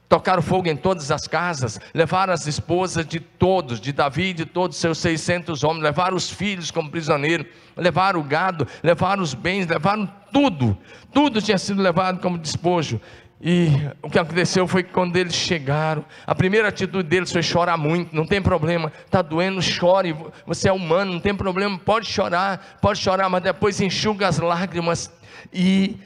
Tocaram 0.08 0.40
fogo 0.40 0.68
em 0.68 0.76
todas 0.76 1.10
as 1.10 1.26
casas, 1.26 1.80
levaram 1.92 2.32
as 2.32 2.46
esposas 2.46 3.04
de 3.04 3.18
todos, 3.18 3.80
de 3.80 3.92
Davi 3.92 4.26
e 4.26 4.34
de 4.34 4.46
todos 4.46 4.76
os 4.76 4.80
seus 4.80 4.98
600 4.98 5.64
homens, 5.64 5.82
levaram 5.82 6.16
os 6.16 6.30
filhos 6.30 6.70
como 6.70 6.88
prisioneiros, 6.88 7.46
levaram 7.76 8.20
o 8.20 8.22
gado, 8.22 8.68
levaram 8.84 9.20
os 9.20 9.34
bens, 9.34 9.66
levaram 9.66 10.08
tudo, 10.32 10.78
tudo 11.12 11.42
tinha 11.42 11.58
sido 11.58 11.82
levado 11.82 12.20
como 12.20 12.38
despojo. 12.38 13.00
E 13.40 13.68
o 14.00 14.08
que 14.08 14.18
aconteceu 14.18 14.66
foi 14.66 14.82
que 14.82 14.92
quando 14.92 15.16
eles 15.16 15.34
chegaram, 15.34 16.04
a 16.26 16.34
primeira 16.34 16.68
atitude 16.68 17.06
deles 17.06 17.30
foi 17.30 17.42
chorar 17.42 17.76
muito, 17.76 18.14
não 18.14 18.24
tem 18.24 18.40
problema, 18.40 18.90
está 19.04 19.20
doendo, 19.20 19.60
chore, 19.60 20.16
você 20.46 20.68
é 20.68 20.72
humano, 20.72 21.12
não 21.12 21.20
tem 21.20 21.34
problema, 21.34 21.78
pode 21.78 22.06
chorar, 22.06 22.78
pode 22.80 23.00
chorar, 23.00 23.28
mas 23.28 23.42
depois 23.42 23.80
enxuga 23.80 24.28
as 24.28 24.38
lágrimas 24.38 25.12
e 25.52 25.98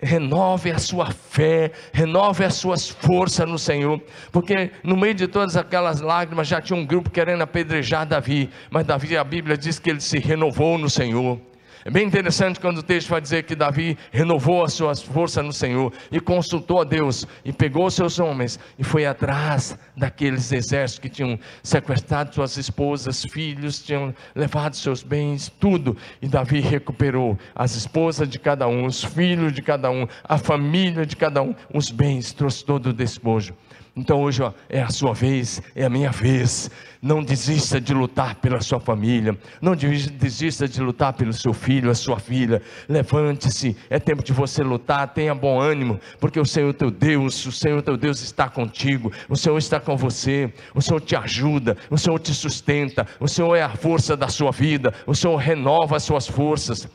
renove 0.00 0.70
a 0.70 0.78
sua 0.78 1.10
fé, 1.10 1.72
renove 1.92 2.44
as 2.44 2.54
suas 2.54 2.88
forças 2.88 3.48
no 3.48 3.58
Senhor, 3.58 4.00
porque 4.30 4.70
no 4.82 4.96
meio 4.96 5.14
de 5.14 5.26
todas 5.26 5.56
aquelas 5.56 6.00
lágrimas 6.00 6.48
já 6.48 6.60
tinha 6.60 6.78
um 6.78 6.84
grupo 6.84 7.10
querendo 7.10 7.42
apedrejar 7.42 8.06
Davi, 8.06 8.50
mas 8.70 8.86
Davi, 8.86 9.16
a 9.16 9.24
Bíblia 9.24 9.56
diz 9.56 9.78
que 9.78 9.90
ele 9.90 10.00
se 10.00 10.18
renovou 10.18 10.76
no 10.76 10.90
Senhor. 10.90 11.40
É 11.86 11.90
bem 11.90 12.04
interessante 12.04 12.58
quando 12.58 12.78
o 12.78 12.82
texto 12.82 13.10
vai 13.10 13.20
dizer 13.20 13.44
que 13.44 13.54
Davi 13.54 13.96
renovou 14.10 14.64
as 14.64 14.72
suas 14.72 15.00
forças 15.00 15.44
no 15.44 15.52
Senhor 15.52 15.92
e 16.10 16.18
consultou 16.18 16.80
a 16.80 16.84
Deus 16.84 17.28
e 17.44 17.52
pegou 17.52 17.88
seus 17.92 18.18
homens 18.18 18.58
e 18.76 18.82
foi 18.82 19.06
atrás 19.06 19.78
daqueles 19.96 20.50
exércitos 20.50 20.98
que 20.98 21.08
tinham 21.08 21.38
sequestrado 21.62 22.34
suas 22.34 22.56
esposas, 22.56 23.22
filhos, 23.22 23.80
tinham 23.80 24.12
levado 24.34 24.74
seus 24.74 25.04
bens, 25.04 25.48
tudo. 25.60 25.96
E 26.20 26.26
Davi 26.26 26.58
recuperou 26.58 27.38
as 27.54 27.76
esposas 27.76 28.28
de 28.28 28.40
cada 28.40 28.66
um, 28.66 28.84
os 28.84 29.04
filhos 29.04 29.52
de 29.52 29.62
cada 29.62 29.88
um, 29.88 30.08
a 30.24 30.36
família 30.38 31.06
de 31.06 31.14
cada 31.14 31.40
um, 31.40 31.54
os 31.72 31.92
bens, 31.92 32.32
trouxe 32.32 32.64
todo 32.64 32.86
o 32.88 32.92
despojo. 32.92 33.54
Então 33.96 34.20
hoje 34.20 34.42
ó, 34.42 34.52
é 34.68 34.82
a 34.82 34.90
sua 34.90 35.14
vez, 35.14 35.62
é 35.74 35.82
a 35.86 35.88
minha 35.88 36.10
vez. 36.10 36.70
Não 37.00 37.22
desista 37.22 37.80
de 37.80 37.94
lutar 37.94 38.34
pela 38.34 38.60
sua 38.60 38.78
família, 38.78 39.38
não 39.60 39.74
desista 39.74 40.68
de 40.68 40.80
lutar 40.82 41.14
pelo 41.14 41.32
seu 41.32 41.54
filho, 41.54 41.90
a 41.90 41.94
sua 41.94 42.18
filha. 42.18 42.60
Levante-se, 42.88 43.74
é 43.88 43.98
tempo 43.98 44.22
de 44.22 44.34
você 44.34 44.62
lutar, 44.62 45.14
tenha 45.14 45.34
bom 45.34 45.58
ânimo, 45.58 45.98
porque 46.20 46.38
o 46.38 46.44
Senhor 46.44 46.74
teu 46.74 46.90
Deus, 46.90 47.46
o 47.46 47.52
Senhor 47.52 47.80
teu 47.80 47.96
Deus 47.96 48.20
está 48.20 48.50
contigo, 48.50 49.10
o 49.30 49.36
Senhor 49.36 49.56
está 49.56 49.80
com 49.80 49.96
você, 49.96 50.52
o 50.74 50.82
Senhor 50.82 51.00
te 51.00 51.16
ajuda, 51.16 51.76
o 51.88 51.96
Senhor 51.96 52.18
te 52.18 52.34
sustenta, 52.34 53.06
o 53.18 53.28
Senhor 53.28 53.54
é 53.54 53.62
a 53.62 53.70
força 53.70 54.14
da 54.14 54.28
sua 54.28 54.50
vida, 54.50 54.92
o 55.06 55.14
Senhor 55.14 55.36
renova 55.36 55.96
as 55.96 56.02
suas 56.02 56.26
forças. 56.26 56.86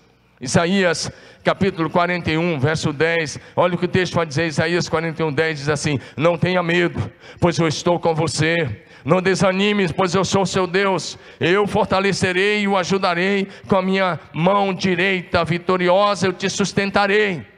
Isaías 0.41 1.11
capítulo 1.43 1.87
41, 1.89 2.59
verso 2.59 2.91
10, 2.91 3.39
olha 3.55 3.75
o 3.75 3.77
que 3.77 3.85
o 3.85 3.87
texto 3.87 4.15
vai 4.15 4.25
dizer, 4.25 4.47
Isaías 4.47 4.89
41, 4.89 5.31
10 5.31 5.59
diz 5.59 5.69
assim: 5.69 5.99
Não 6.17 6.37
tenha 6.37 6.63
medo, 6.63 7.11
pois 7.39 7.57
eu 7.59 7.67
estou 7.67 7.99
com 7.99 8.15
você. 8.15 8.83
Não 9.03 9.21
desanime, 9.21 9.91
pois 9.93 10.13
eu 10.13 10.23
sou 10.23 10.45
seu 10.45 10.67
Deus. 10.67 11.17
Eu 11.39 11.65
fortalecerei 11.65 12.61
e 12.61 12.67
o 12.67 12.77
ajudarei 12.77 13.47
com 13.67 13.75
a 13.75 13.81
minha 13.81 14.19
mão 14.31 14.73
direita 14.73 15.43
vitoriosa, 15.43 16.27
eu 16.27 16.33
te 16.33 16.49
sustentarei. 16.49 17.50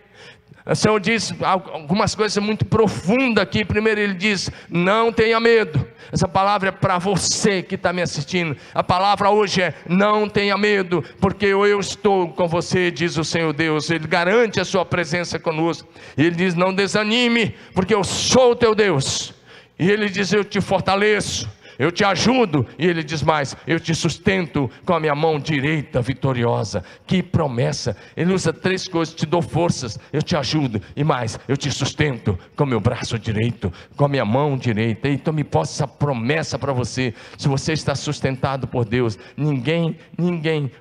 O 0.66 0.76
Senhor 0.76 0.98
diz 1.00 1.34
algumas 1.42 2.16
coisas 2.16 2.42
muito 2.42 2.64
profundas 2.64 3.44
aqui. 3.44 3.66
Primeiro, 3.66 4.00
Ele 4.00 4.14
diz: 4.14 4.50
Não 4.70 5.12
tenha 5.12 5.38
medo. 5.40 5.86
Essa 6.10 6.28
palavra 6.28 6.70
é 6.70 6.72
para 6.72 6.98
você 6.98 7.62
que 7.62 7.76
está 7.76 7.92
me 7.92 8.02
assistindo. 8.02 8.56
A 8.74 8.82
palavra 8.82 9.30
hoje 9.30 9.62
é: 9.62 9.74
Não 9.90 10.30
tenha 10.30 10.58
medo, 10.58 11.04
porque 11.20 11.48
eu 11.48 11.80
estou 11.80 12.30
com 12.30 12.48
você, 12.48 12.90
diz 12.90 13.18
o 13.18 13.26
Senhor 13.26 13.52
Deus. 13.52 13.90
Ele 13.90 14.08
garante 14.08 14.60
a 14.62 14.66
sua 14.66 14.86
presença 14.86 15.38
conosco. 15.38 15.90
Ele 16.18 16.32
diz: 16.32 16.56
Não 16.56 16.74
desanime, 16.74 17.56
porque 17.74 17.94
eu 17.94 18.04
sou 18.04 18.52
o 18.52 18.56
teu 18.56 18.74
Deus. 18.74 19.34
E 19.78 19.92
Ele 19.92 20.08
diz: 20.08 20.32
Eu 20.32 20.46
te 20.46 20.62
fortaleço 20.62 21.50
eu 21.78 21.92
te 21.92 22.04
ajudo, 22.04 22.66
e 22.78 22.86
ele 22.86 23.04
diz 23.04 23.22
mais: 23.22 23.56
eu 23.68 23.80
te 23.80 23.94
sustento 23.94 24.70
com 24.86 24.94
a 24.94 25.00
minha 25.00 25.16
mão 25.16 25.40
direita 25.40 26.02
vitoriosa. 26.02 26.84
Que 27.06 27.22
promessa! 27.22 27.96
Ele 28.16 28.34
usa 28.34 28.52
três 28.54 28.88
coisas: 28.88 29.14
te 29.14 29.26
dou 29.26 29.42
forças, 29.42 30.00
eu 30.12 30.22
te 30.22 30.36
ajudo, 30.36 30.82
e 30.96 31.04
mais, 31.04 31.40
eu 31.48 31.58
te 31.58 31.72
sustento 31.72 32.38
com 32.56 32.64
o 32.64 32.68
meu 32.68 32.80
braço 32.80 33.18
direito, 33.18 33.72
com 33.96 34.06
a 34.06 34.10
minha 34.10 34.26
mão 34.26 34.58
direita. 34.58 35.10
Então 35.10 35.34
me 35.34 35.44
possa 35.44 35.74
essa 35.74 35.88
promessa 35.88 36.58
para 36.58 36.74
você: 36.74 37.14
se 37.38 37.48
você 37.48 37.74
está 37.74 37.96
sustentado 37.96 38.68
por 38.68 38.86
Deus, 38.86 39.18
ninguém, 39.36 39.98
ninguém 40.18 40.72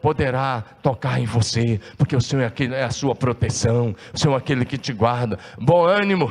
poderá 0.00 0.62
tocar 0.82 1.20
em 1.20 1.24
você, 1.24 1.80
porque 1.96 2.16
o 2.16 2.20
Senhor 2.20 2.42
é, 2.42 2.46
aquele, 2.46 2.74
é 2.74 2.84
a 2.84 2.90
sua 2.90 3.14
proteção, 3.14 3.94
o 4.12 4.18
Senhor 4.18 4.34
é 4.34 4.38
aquele 4.38 4.64
que 4.64 4.78
te 4.78 4.92
guarda. 4.92 5.38
Bom 5.58 5.84
ânimo 5.86 6.30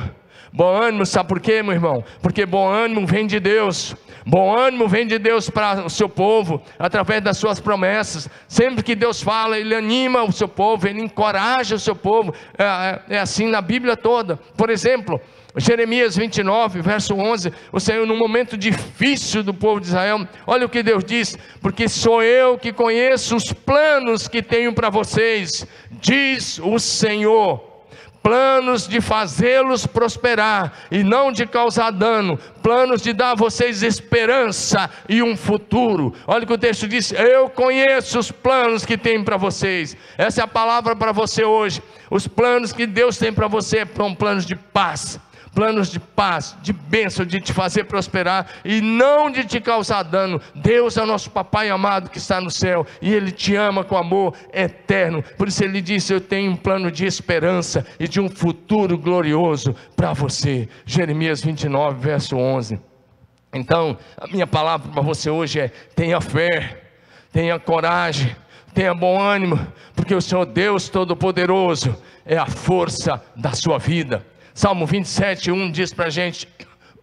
Bom 0.52 0.76
ânimo, 0.76 1.06
sabe 1.06 1.30
por 1.30 1.40
quê, 1.40 1.62
meu 1.62 1.72
irmão? 1.72 2.04
Porque 2.20 2.44
bom 2.44 2.68
ânimo 2.68 3.06
vem 3.06 3.26
de 3.26 3.40
Deus. 3.40 3.96
Bom 4.26 4.54
ânimo 4.54 4.86
vem 4.86 5.06
de 5.06 5.18
Deus 5.18 5.48
para 5.48 5.86
o 5.86 5.90
seu 5.90 6.08
povo, 6.08 6.62
através 6.78 7.22
das 7.22 7.38
suas 7.38 7.58
promessas. 7.58 8.28
Sempre 8.46 8.82
que 8.82 8.94
Deus 8.94 9.22
fala, 9.22 9.58
Ele 9.58 9.74
anima 9.74 10.22
o 10.22 10.30
seu 10.30 10.46
povo, 10.46 10.86
Ele 10.86 11.00
encoraja 11.00 11.76
o 11.76 11.78
seu 11.78 11.96
povo. 11.96 12.34
É, 12.58 12.64
é, 12.64 13.16
é 13.16 13.18
assim 13.18 13.46
na 13.46 13.62
Bíblia 13.62 13.96
toda. 13.96 14.36
Por 14.54 14.68
exemplo, 14.68 15.18
Jeremias 15.56 16.16
29, 16.16 16.82
verso 16.82 17.14
11, 17.14 17.50
o 17.72 17.80
Senhor, 17.80 18.06
num 18.06 18.18
momento 18.18 18.56
difícil 18.56 19.42
do 19.42 19.54
povo 19.54 19.80
de 19.80 19.86
Israel, 19.86 20.28
olha 20.46 20.66
o 20.66 20.68
que 20.68 20.82
Deus 20.82 21.02
diz: 21.02 21.36
porque 21.62 21.88
sou 21.88 22.22
eu 22.22 22.58
que 22.58 22.74
conheço 22.74 23.34
os 23.34 23.52
planos 23.54 24.28
que 24.28 24.42
tenho 24.42 24.74
para 24.74 24.90
vocês, 24.90 25.66
diz 25.90 26.58
o 26.58 26.78
Senhor 26.78 27.71
planos 28.22 28.86
de 28.86 29.00
fazê-los 29.00 29.86
prosperar 29.86 30.72
e 30.90 31.02
não 31.02 31.32
de 31.32 31.44
causar 31.44 31.90
dano, 31.90 32.38
planos 32.62 33.02
de 33.02 33.12
dar 33.12 33.32
a 33.32 33.34
vocês 33.34 33.82
esperança 33.82 34.88
e 35.08 35.22
um 35.22 35.36
futuro. 35.36 36.14
Olha 36.26 36.44
o 36.44 36.46
que 36.46 36.52
o 36.52 36.58
texto 36.58 36.86
diz: 36.86 37.12
Eu 37.12 37.50
conheço 37.50 38.18
os 38.18 38.30
planos 38.30 38.86
que 38.86 38.96
tem 38.96 39.22
para 39.22 39.36
vocês. 39.36 39.96
Essa 40.16 40.42
é 40.42 40.44
a 40.44 40.48
palavra 40.48 40.94
para 40.94 41.12
você 41.12 41.44
hoje. 41.44 41.82
Os 42.10 42.28
planos 42.28 42.72
que 42.72 42.86
Deus 42.86 43.18
tem 43.18 43.32
para 43.32 43.48
você 43.48 43.86
são 43.96 44.14
planos 44.14 44.46
de 44.46 44.54
paz 44.54 45.18
planos 45.54 45.90
de 45.90 46.00
paz, 46.00 46.56
de 46.62 46.72
bênção, 46.72 47.24
de 47.24 47.40
te 47.40 47.52
fazer 47.52 47.84
prosperar 47.84 48.46
e 48.64 48.80
não 48.80 49.30
de 49.30 49.44
te 49.44 49.60
causar 49.60 50.02
dano. 50.02 50.40
Deus 50.54 50.96
é 50.96 51.02
o 51.02 51.06
nosso 51.06 51.30
papai 51.30 51.70
amado 51.70 52.10
que 52.10 52.18
está 52.18 52.40
no 52.40 52.50
céu 52.50 52.86
e 53.00 53.12
ele 53.12 53.30
te 53.30 53.54
ama 53.54 53.84
com 53.84 53.96
amor 53.96 54.34
eterno. 54.52 55.22
Por 55.36 55.48
isso 55.48 55.62
ele 55.62 55.80
disse: 55.80 56.12
Eu 56.12 56.20
tenho 56.20 56.52
um 56.52 56.56
plano 56.56 56.90
de 56.90 57.06
esperança 57.06 57.86
e 58.00 58.08
de 58.08 58.20
um 58.20 58.28
futuro 58.28 58.96
glorioso 58.96 59.74
para 59.94 60.12
você. 60.12 60.68
Jeremias 60.86 61.42
29, 61.42 62.00
verso 62.00 62.36
11. 62.36 62.80
Então, 63.54 63.98
a 64.16 64.26
minha 64.26 64.46
palavra 64.46 64.90
para 64.90 65.02
você 65.02 65.28
hoje 65.28 65.60
é: 65.60 65.68
tenha 65.94 66.20
fé, 66.20 66.82
tenha 67.30 67.58
coragem, 67.58 68.34
tenha 68.72 68.94
bom 68.94 69.20
ânimo, 69.20 69.60
porque 69.94 70.14
o 70.14 70.22
Senhor 70.22 70.46
Deus 70.46 70.88
Todo-Poderoso 70.88 71.94
é 72.24 72.38
a 72.38 72.46
força 72.46 73.22
da 73.36 73.52
sua 73.52 73.78
vida. 73.78 74.31
Salmo 74.54 74.86
27, 74.86 75.50
1 75.50 75.70
diz 75.70 75.92
para 75.92 76.06
a 76.06 76.10
gente: 76.10 76.46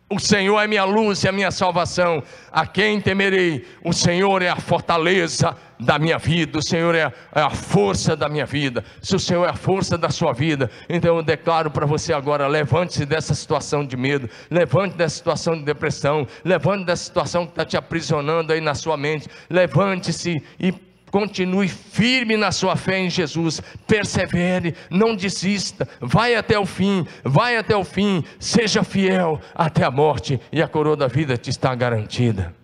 O 0.09 0.19
Senhor 0.19 0.59
é 0.59 0.67
minha 0.67 0.83
luz 0.83 1.23
e 1.23 1.27
a 1.27 1.31
minha 1.31 1.51
salvação, 1.51 2.23
a 2.51 2.65
quem 2.65 3.01
temerei? 3.01 3.65
O 3.83 3.91
Senhor 3.91 4.41
é 4.41 4.49
a 4.49 4.55
fortaleza 4.55 5.55
da 5.79 5.97
minha 5.97 6.17
vida, 6.17 6.59
o 6.59 6.61
Senhor 6.61 6.93
é 6.93 7.03
a, 7.03 7.13
é 7.33 7.41
a 7.41 7.49
força 7.49 8.15
da 8.15 8.27
minha 8.27 8.45
vida. 8.45 8.83
Se 9.01 9.15
o 9.15 9.19
Senhor 9.19 9.45
é 9.45 9.49
a 9.49 9.55
força 9.55 9.97
da 9.97 10.09
sua 10.09 10.33
vida, 10.33 10.69
então 10.87 11.15
eu 11.15 11.23
declaro 11.23 11.71
para 11.71 11.85
você 11.85 12.13
agora: 12.13 12.45
levante-se 12.47 13.05
dessa 13.05 13.33
situação 13.33 13.85
de 13.85 13.97
medo, 13.97 14.29
levante 14.51 14.95
dessa 14.95 15.15
situação 15.15 15.55
de 15.55 15.63
depressão, 15.63 16.27
levante 16.43 16.85
dessa 16.85 17.05
situação 17.05 17.45
que 17.45 17.53
está 17.53 17.65
te 17.65 17.77
aprisionando 17.77 18.53
aí 18.53 18.61
na 18.61 18.75
sua 18.75 18.95
mente, 18.95 19.27
levante-se 19.49 20.43
e 20.59 20.88
Continue 21.11 21.67
firme 21.67 22.37
na 22.37 22.51
sua 22.51 22.75
fé 22.75 22.99
em 22.99 23.09
Jesus, 23.09 23.61
persevere, 23.87 24.75
não 24.89 25.15
desista, 25.15 25.87
vai 25.99 26.35
até 26.35 26.57
o 26.57 26.65
fim, 26.65 27.05
vai 27.23 27.57
até 27.57 27.75
o 27.75 27.83
fim, 27.83 28.23
seja 28.39 28.83
fiel 28.83 29.41
até 29.55 29.83
a 29.83 29.91
morte 29.91 30.39
e 30.51 30.61
a 30.61 30.67
coroa 30.67 30.95
da 30.95 31.07
vida 31.07 31.37
te 31.37 31.49
está 31.49 31.73
garantida. 31.73 32.55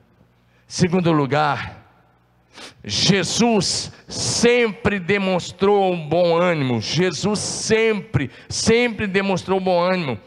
Segundo 0.68 1.12
lugar, 1.12 1.86
Jesus 2.84 3.92
sempre 4.08 5.00
demonstrou 5.00 5.92
um 5.92 6.08
bom 6.08 6.38
ânimo. 6.38 6.80
Jesus 6.82 7.40
sempre, 7.40 8.30
sempre 8.48 9.08
demonstrou 9.08 9.60
bom 9.60 9.82
ânimo. 9.82 10.20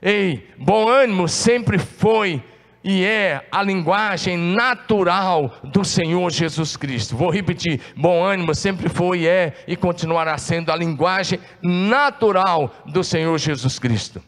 Ei, 0.00 0.48
bom 0.58 0.88
ânimo 0.88 1.28
sempre 1.28 1.78
foi 1.78 2.42
e 2.84 3.04
é 3.04 3.46
a 3.50 3.62
linguagem 3.62 4.36
natural 4.36 5.54
do 5.62 5.84
Senhor 5.84 6.30
Jesus 6.30 6.76
Cristo. 6.76 7.16
Vou 7.16 7.30
repetir: 7.30 7.80
bom 7.96 8.24
ânimo 8.24 8.54
sempre 8.54 8.88
foi, 8.88 9.26
é 9.26 9.54
e 9.66 9.76
continuará 9.76 10.36
sendo 10.38 10.72
a 10.72 10.76
linguagem 10.76 11.38
natural 11.62 12.74
do 12.86 13.04
Senhor 13.04 13.38
Jesus 13.38 13.78
Cristo. 13.78 14.22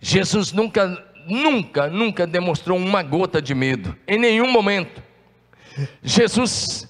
Jesus 0.00 0.52
nunca, 0.52 1.04
nunca, 1.26 1.88
nunca 1.88 2.26
demonstrou 2.26 2.78
uma 2.78 3.02
gota 3.02 3.42
de 3.42 3.54
medo, 3.54 3.96
em 4.06 4.18
nenhum 4.18 4.50
momento. 4.50 5.02
Jesus 6.02 6.88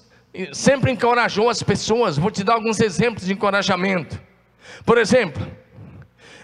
sempre 0.53 0.91
encorajou 0.91 1.49
as 1.49 1.61
pessoas. 1.61 2.17
Vou 2.17 2.31
te 2.31 2.43
dar 2.43 2.53
alguns 2.53 2.79
exemplos 2.79 3.25
de 3.25 3.33
encorajamento. 3.33 4.19
Por 4.85 4.97
exemplo, 4.97 5.45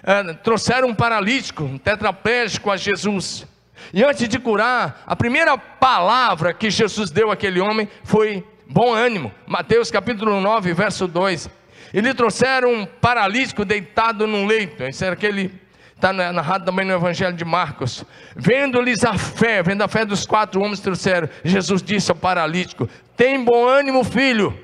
é, 0.08 0.34
trouxeram 0.36 0.88
um 0.88 0.96
paralítico, 0.96 1.66
um 1.66 1.78
tetraplégico 1.78 2.72
a 2.72 2.78
Jesus. 2.78 3.46
E 3.94 4.02
antes 4.06 4.30
de 4.30 4.40
curar, 4.40 5.04
a 5.06 5.18
primeira 5.18 5.58
palavra 5.58 6.54
que 6.54 6.70
Jesus 6.70 7.12
deu 7.12 7.30
àquele 7.30 7.60
homem 7.60 7.90
foi 8.06 8.42
bom 8.70 8.94
ânimo. 8.94 9.34
Mateus 9.46 9.92
capítulo 9.92 10.40
9, 10.40 10.74
verso 10.74 11.10
2. 11.10 11.50
E 11.94 12.00
lhe 12.00 12.14
trouxeram 12.14 12.74
um 12.74 12.86
paralítico 12.86 13.66
deitado 13.66 14.26
num 14.26 14.46
leito. 14.46 14.82
Esse 14.82 15.04
era 15.04 15.14
aquele, 15.14 15.54
está 15.94 16.14
narrado 16.14 16.64
também 16.64 16.86
no 16.86 16.94
Evangelho 16.94 17.36
de 17.36 17.44
Marcos. 17.44 18.06
Vendo-lhes 18.34 19.04
a 19.04 19.18
fé, 19.18 19.62
vendo 19.62 19.82
a 19.82 19.90
fé 19.90 20.06
dos 20.06 20.26
quatro 20.26 20.62
homens 20.62 20.80
trouxeram, 20.80 21.28
Jesus 21.44 21.84
disse 21.84 22.12
ao 22.12 22.18
paralítico: 22.18 22.90
Tem 23.18 23.44
bom 23.44 23.68
ânimo, 23.68 24.06
filho. 24.06 24.58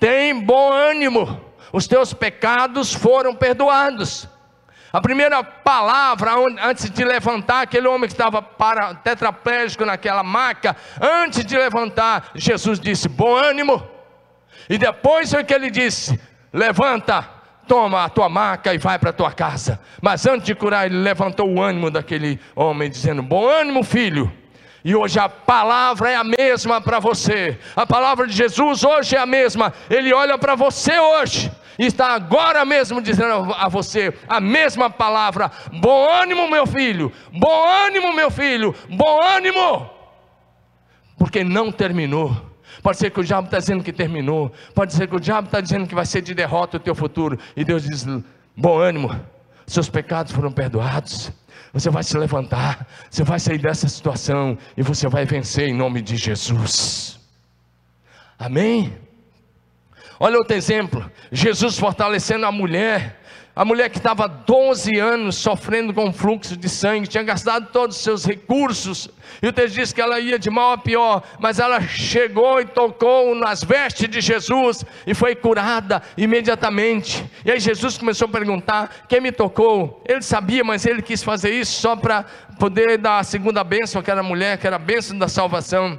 Tem 0.00 0.38
bom 0.40 0.72
ânimo. 0.72 1.42
Os 1.74 1.86
teus 1.86 2.14
pecados 2.14 2.94
foram 2.94 3.34
perdoados. 3.34 4.26
A 4.96 5.00
primeira 5.02 5.44
palavra 5.44 6.32
antes 6.62 6.88
de 6.88 7.04
levantar, 7.04 7.60
aquele 7.60 7.86
homem 7.86 8.08
que 8.08 8.14
estava 8.14 8.40
para, 8.40 8.94
tetraplégico 8.94 9.84
naquela 9.84 10.22
maca, 10.22 10.74
antes 10.98 11.44
de 11.44 11.54
levantar, 11.54 12.30
Jesus 12.34 12.80
disse: 12.80 13.06
Bom 13.06 13.36
ânimo. 13.36 13.86
E 14.70 14.78
depois 14.78 15.30
foi 15.30 15.44
que 15.44 15.52
ele 15.52 15.70
disse: 15.70 16.18
Levanta, 16.50 17.28
toma 17.68 18.04
a 18.04 18.08
tua 18.08 18.30
maca 18.30 18.72
e 18.72 18.78
vai 18.78 18.98
para 18.98 19.10
a 19.10 19.12
tua 19.12 19.30
casa. 19.30 19.78
Mas 20.00 20.24
antes 20.24 20.46
de 20.46 20.54
curar, 20.54 20.86
ele 20.86 20.96
levantou 20.96 21.46
o 21.46 21.60
ânimo 21.60 21.90
daquele 21.90 22.40
homem, 22.54 22.88
dizendo: 22.88 23.22
Bom 23.22 23.46
ânimo, 23.46 23.84
filho. 23.84 24.32
E 24.82 24.96
hoje 24.96 25.18
a 25.18 25.28
palavra 25.28 26.10
é 26.10 26.16
a 26.16 26.24
mesma 26.24 26.80
para 26.80 26.98
você. 27.00 27.58
A 27.76 27.84
palavra 27.84 28.26
de 28.26 28.32
Jesus 28.32 28.82
hoje 28.82 29.14
é 29.14 29.18
a 29.18 29.26
mesma. 29.26 29.74
Ele 29.90 30.14
olha 30.14 30.38
para 30.38 30.54
você 30.54 30.98
hoje 30.98 31.52
está 31.84 32.14
agora 32.14 32.64
mesmo 32.64 33.02
dizendo 33.02 33.52
a 33.54 33.68
você 33.68 34.12
a 34.28 34.40
mesma 34.40 34.88
palavra: 34.88 35.50
bom 35.80 36.08
ânimo, 36.08 36.48
meu 36.48 36.66
filho, 36.66 37.12
bom 37.32 37.86
ânimo, 37.86 38.12
meu 38.12 38.30
filho, 38.30 38.74
bom 38.90 39.22
ânimo, 39.22 39.90
porque 41.18 41.44
não 41.44 41.70
terminou. 41.70 42.34
Pode 42.82 42.98
ser 42.98 43.10
que 43.10 43.20
o 43.20 43.24
diabo 43.24 43.46
está 43.46 43.58
dizendo 43.58 43.82
que 43.82 43.92
terminou, 43.92 44.52
pode 44.74 44.92
ser 44.94 45.08
que 45.08 45.16
o 45.16 45.20
diabo 45.20 45.46
está 45.46 45.60
dizendo 45.60 45.86
que 45.86 45.94
vai 45.94 46.06
ser 46.06 46.22
de 46.22 46.34
derrota 46.34 46.76
o 46.76 46.80
teu 46.80 46.94
futuro, 46.94 47.38
e 47.56 47.64
Deus 47.64 47.82
diz: 47.82 48.06
bom 48.56 48.78
ânimo, 48.78 49.10
seus 49.66 49.88
pecados 49.88 50.32
foram 50.32 50.52
perdoados. 50.52 51.32
Você 51.72 51.90
vai 51.90 52.02
se 52.02 52.16
levantar, 52.16 52.86
você 53.10 53.22
vai 53.22 53.38
sair 53.38 53.58
dessa 53.58 53.86
situação. 53.86 54.56
E 54.76 54.82
você 54.82 55.08
vai 55.08 55.26
vencer 55.26 55.68
em 55.68 55.74
nome 55.74 56.00
de 56.00 56.16
Jesus. 56.16 57.20
Amém? 58.38 58.96
Olha 60.18 60.38
outro 60.38 60.56
exemplo: 60.56 61.10
Jesus 61.30 61.78
fortalecendo 61.78 62.46
a 62.46 62.52
mulher, 62.52 63.20
a 63.54 63.64
mulher 63.64 63.88
que 63.88 63.96
estava 63.96 64.28
12 64.28 64.98
anos 64.98 65.36
sofrendo 65.36 65.94
com 65.94 66.12
fluxo 66.12 66.56
de 66.56 66.68
sangue, 66.68 67.06
tinha 67.06 67.22
gastado 67.22 67.68
todos 67.72 67.96
os 67.96 68.02
seus 68.02 68.24
recursos, 68.24 69.08
e 69.42 69.48
o 69.48 69.52
texto 69.52 69.74
diz 69.74 69.92
que 69.92 70.00
ela 70.00 70.20
ia 70.20 70.38
de 70.38 70.50
mal 70.50 70.72
a 70.72 70.78
pior, 70.78 71.22
mas 71.38 71.58
ela 71.58 71.80
chegou 71.80 72.60
e 72.60 72.66
tocou 72.66 73.34
nas 73.34 73.64
vestes 73.64 74.08
de 74.08 74.20
Jesus 74.20 74.84
e 75.06 75.14
foi 75.14 75.34
curada 75.34 76.02
imediatamente. 76.16 77.24
E 77.44 77.50
aí 77.50 77.60
Jesus 77.60 77.96
começou 77.98 78.28
a 78.28 78.30
perguntar: 78.30 79.06
quem 79.08 79.20
me 79.20 79.32
tocou? 79.32 80.02
Ele 80.06 80.22
sabia, 80.22 80.62
mas 80.62 80.84
ele 80.84 81.02
quis 81.02 81.22
fazer 81.22 81.50
isso 81.50 81.80
só 81.80 81.96
para 81.96 82.24
poder 82.58 82.98
dar 82.98 83.18
a 83.18 83.24
segunda 83.24 83.62
bênção 83.64 84.00
àquela 84.00 84.22
mulher, 84.22 84.58
que 84.58 84.66
era 84.66 84.76
a 84.76 84.78
bênção 84.78 85.18
da 85.18 85.28
salvação. 85.28 85.98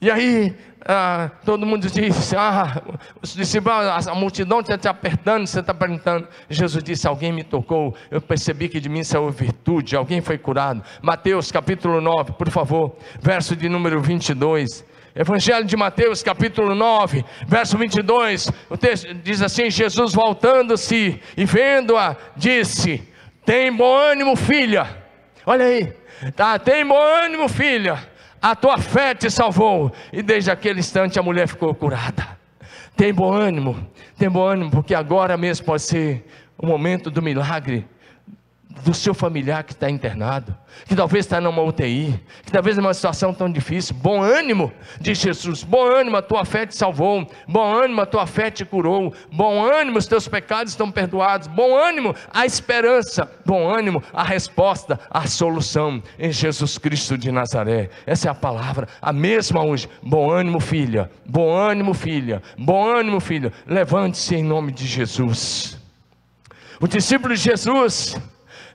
E 0.00 0.10
aí 0.10 0.56
ah, 0.84 1.30
todo 1.44 1.64
mundo 1.64 1.88
disse: 1.88 2.36
Ah, 2.36 2.82
os 3.20 3.34
discípulos, 3.34 4.08
a 4.08 4.14
multidão 4.14 4.60
está 4.60 4.76
te 4.76 4.88
apertando, 4.88 5.46
você 5.46 5.60
está 5.60 5.72
perguntando. 5.72 6.26
Jesus 6.50 6.82
disse: 6.82 7.06
Alguém 7.06 7.32
me 7.32 7.44
tocou, 7.44 7.94
eu 8.10 8.20
percebi 8.20 8.68
que 8.68 8.80
de 8.80 8.88
mim 8.88 9.04
saiu 9.04 9.30
virtude, 9.30 9.94
alguém 9.94 10.20
foi 10.20 10.38
curado. 10.38 10.82
Mateus 11.00 11.52
capítulo 11.52 12.00
9, 12.00 12.32
por 12.32 12.50
favor, 12.50 12.96
verso 13.20 13.54
de 13.54 13.68
número 13.68 14.00
22. 14.00 14.84
Evangelho 15.14 15.66
de 15.66 15.76
Mateus, 15.76 16.22
capítulo 16.22 16.74
9, 16.74 17.24
verso 17.46 17.76
22. 17.78 18.50
O 18.68 18.76
texto 18.76 19.14
diz 19.14 19.40
assim: 19.40 19.70
Jesus 19.70 20.12
voltando-se 20.12 21.20
e 21.36 21.44
vendo-a, 21.44 22.16
disse: 22.36 23.08
Tem 23.44 23.72
bom 23.72 23.94
ânimo, 23.94 24.34
filha. 24.34 25.02
Olha 25.46 25.64
aí, 25.64 25.92
tá, 26.34 26.58
tem 26.58 26.84
bom 26.84 27.00
ânimo, 27.00 27.48
filha 27.48 28.11
a 28.42 28.56
tua 28.56 28.76
fé 28.76 29.14
te 29.14 29.30
salvou. 29.30 29.92
E 30.12 30.20
desde 30.20 30.50
aquele 30.50 30.80
instante 30.80 31.18
a 31.18 31.22
mulher 31.22 31.46
ficou 31.46 31.72
curada. 31.72 32.36
Tem 32.96 33.14
bom 33.14 33.32
ânimo, 33.32 33.88
tem 34.18 34.28
bom 34.28 34.44
ânimo, 34.44 34.70
porque 34.70 34.94
agora 34.94 35.36
mesmo 35.36 35.64
pode 35.64 35.82
ser 35.82 36.26
o 36.58 36.66
momento 36.66 37.10
do 37.10 37.22
milagre 37.22 37.86
do 38.84 38.94
seu 38.94 39.14
familiar 39.14 39.62
que 39.62 39.72
está 39.72 39.90
internado, 39.90 40.56
que 40.86 40.96
talvez 40.96 41.24
está 41.24 41.40
numa 41.40 41.62
UTI, 41.62 42.18
que 42.44 42.50
talvez 42.50 42.76
numa 42.76 42.94
situação 42.94 43.32
tão 43.32 43.50
difícil. 43.50 43.94
Bom 43.94 44.22
ânimo, 44.22 44.72
diz 45.00 45.18
Jesus. 45.18 45.62
Bom 45.62 45.84
ânimo, 45.84 46.16
a 46.16 46.22
tua 46.22 46.44
fé 46.44 46.66
te 46.66 46.76
salvou. 46.76 47.26
Bom 47.46 47.74
ânimo, 47.74 48.00
a 48.00 48.06
tua 48.06 48.26
fé 48.26 48.50
te 48.50 48.64
curou. 48.64 49.14
Bom 49.32 49.64
ânimo, 49.64 49.98
os 49.98 50.06
teus 50.06 50.26
pecados 50.26 50.72
estão 50.72 50.90
perdoados. 50.90 51.46
Bom 51.48 51.76
ânimo, 51.76 52.14
a 52.32 52.46
esperança. 52.46 53.30
Bom 53.44 53.68
ânimo, 53.68 54.02
a 54.12 54.22
resposta, 54.22 54.98
a 55.10 55.26
solução 55.26 56.02
em 56.18 56.32
Jesus 56.32 56.78
Cristo 56.78 57.16
de 57.18 57.30
Nazaré. 57.30 57.90
Essa 58.06 58.28
é 58.28 58.30
a 58.30 58.34
palavra, 58.34 58.88
a 59.00 59.12
mesma 59.12 59.64
hoje. 59.64 59.88
Bom 60.02 60.30
ânimo, 60.30 60.60
filha. 60.60 61.10
Bom 61.26 61.54
ânimo, 61.54 61.94
filha. 61.94 62.42
Bom 62.58 62.86
ânimo, 62.86 63.20
filha. 63.20 63.52
Levante-se 63.66 64.34
em 64.34 64.42
nome 64.42 64.72
de 64.72 64.86
Jesus. 64.86 65.78
O 66.80 66.88
discípulo 66.88 67.34
de 67.34 67.40
Jesus 67.40 68.16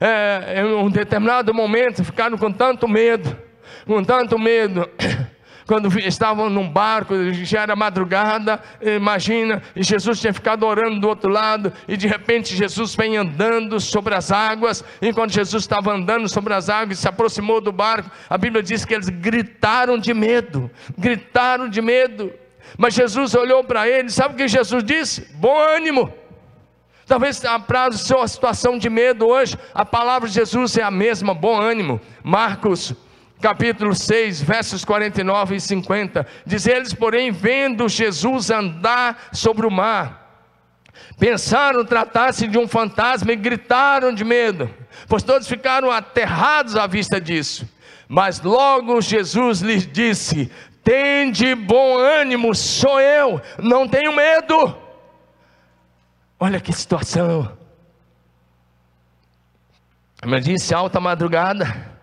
é, 0.00 0.62
em 0.62 0.74
um 0.74 0.90
determinado 0.90 1.52
momento 1.52 2.04
ficaram 2.04 2.38
com 2.38 2.52
tanto 2.52 2.86
medo, 2.86 3.36
com 3.86 4.02
tanto 4.02 4.38
medo. 4.38 4.88
Quando 5.66 5.86
estavam 5.98 6.48
num 6.48 6.66
barco, 6.66 7.14
já 7.44 7.60
era 7.60 7.76
madrugada, 7.76 8.58
imagina, 8.80 9.62
e 9.76 9.82
Jesus 9.82 10.18
tinha 10.18 10.32
ficado 10.32 10.64
orando 10.64 10.98
do 10.98 11.06
outro 11.06 11.30
lado, 11.30 11.70
e 11.86 11.94
de 11.94 12.08
repente 12.08 12.56
Jesus 12.56 12.94
vem 12.94 13.18
andando 13.18 13.78
sobre 13.78 14.14
as 14.14 14.32
águas. 14.32 14.82
Enquanto 15.02 15.32
Jesus 15.32 15.64
estava 15.64 15.92
andando 15.92 16.26
sobre 16.26 16.54
as 16.54 16.70
águas, 16.70 16.98
se 16.98 17.06
aproximou 17.06 17.60
do 17.60 17.70
barco, 17.70 18.10
a 18.30 18.38
Bíblia 18.38 18.62
diz 18.62 18.86
que 18.86 18.94
eles 18.94 19.10
gritaram 19.10 19.98
de 19.98 20.14
medo, 20.14 20.70
gritaram 20.96 21.68
de 21.68 21.82
medo. 21.82 22.32
Mas 22.78 22.94
Jesus 22.94 23.34
olhou 23.34 23.62
para 23.62 23.86
eles, 23.86 24.14
sabe 24.14 24.32
o 24.32 24.36
que 24.38 24.48
Jesus 24.48 24.82
disse? 24.82 25.28
Bom 25.34 25.54
ânimo. 25.58 26.10
Talvez 27.08 27.40
para 27.66 27.86
a 27.86 27.92
sua 27.92 28.28
situação 28.28 28.76
de 28.76 28.90
medo 28.90 29.26
hoje, 29.26 29.56
a 29.72 29.82
palavra 29.82 30.28
de 30.28 30.34
Jesus 30.34 30.76
é 30.76 30.82
a 30.82 30.90
mesma, 30.90 31.32
bom 31.32 31.58
ânimo. 31.58 31.98
Marcos 32.22 32.94
capítulo 33.40 33.94
6, 33.94 34.42
versos 34.42 34.84
49 34.84 35.56
e 35.56 35.60
50. 35.60 36.26
Diz 36.44 36.66
eles, 36.66 36.92
porém, 36.92 37.30
vendo 37.30 37.88
Jesus 37.88 38.50
andar 38.50 39.30
sobre 39.32 39.66
o 39.66 39.70
mar, 39.70 40.44
pensaram 41.18 41.82
tratar-se 41.82 42.46
de 42.46 42.58
um 42.58 42.68
fantasma 42.68 43.32
e 43.32 43.36
gritaram 43.36 44.12
de 44.12 44.22
medo, 44.22 44.68
pois 45.08 45.22
todos 45.22 45.48
ficaram 45.48 45.90
aterrados 45.90 46.76
à 46.76 46.86
vista 46.86 47.18
disso. 47.18 47.66
Mas 48.06 48.42
logo 48.42 49.00
Jesus 49.00 49.62
lhes 49.62 49.90
disse: 49.90 50.52
Tende 50.84 51.54
bom 51.54 51.96
ânimo, 51.96 52.54
sou 52.54 53.00
eu, 53.00 53.40
não 53.58 53.88
tenho 53.88 54.12
medo. 54.12 54.87
Olha 56.40 56.60
que 56.60 56.72
situação. 56.72 57.56
Como 60.22 60.34
eu 60.34 60.40
disse, 60.40 60.74
alta 60.74 61.00
madrugada. 61.00 61.98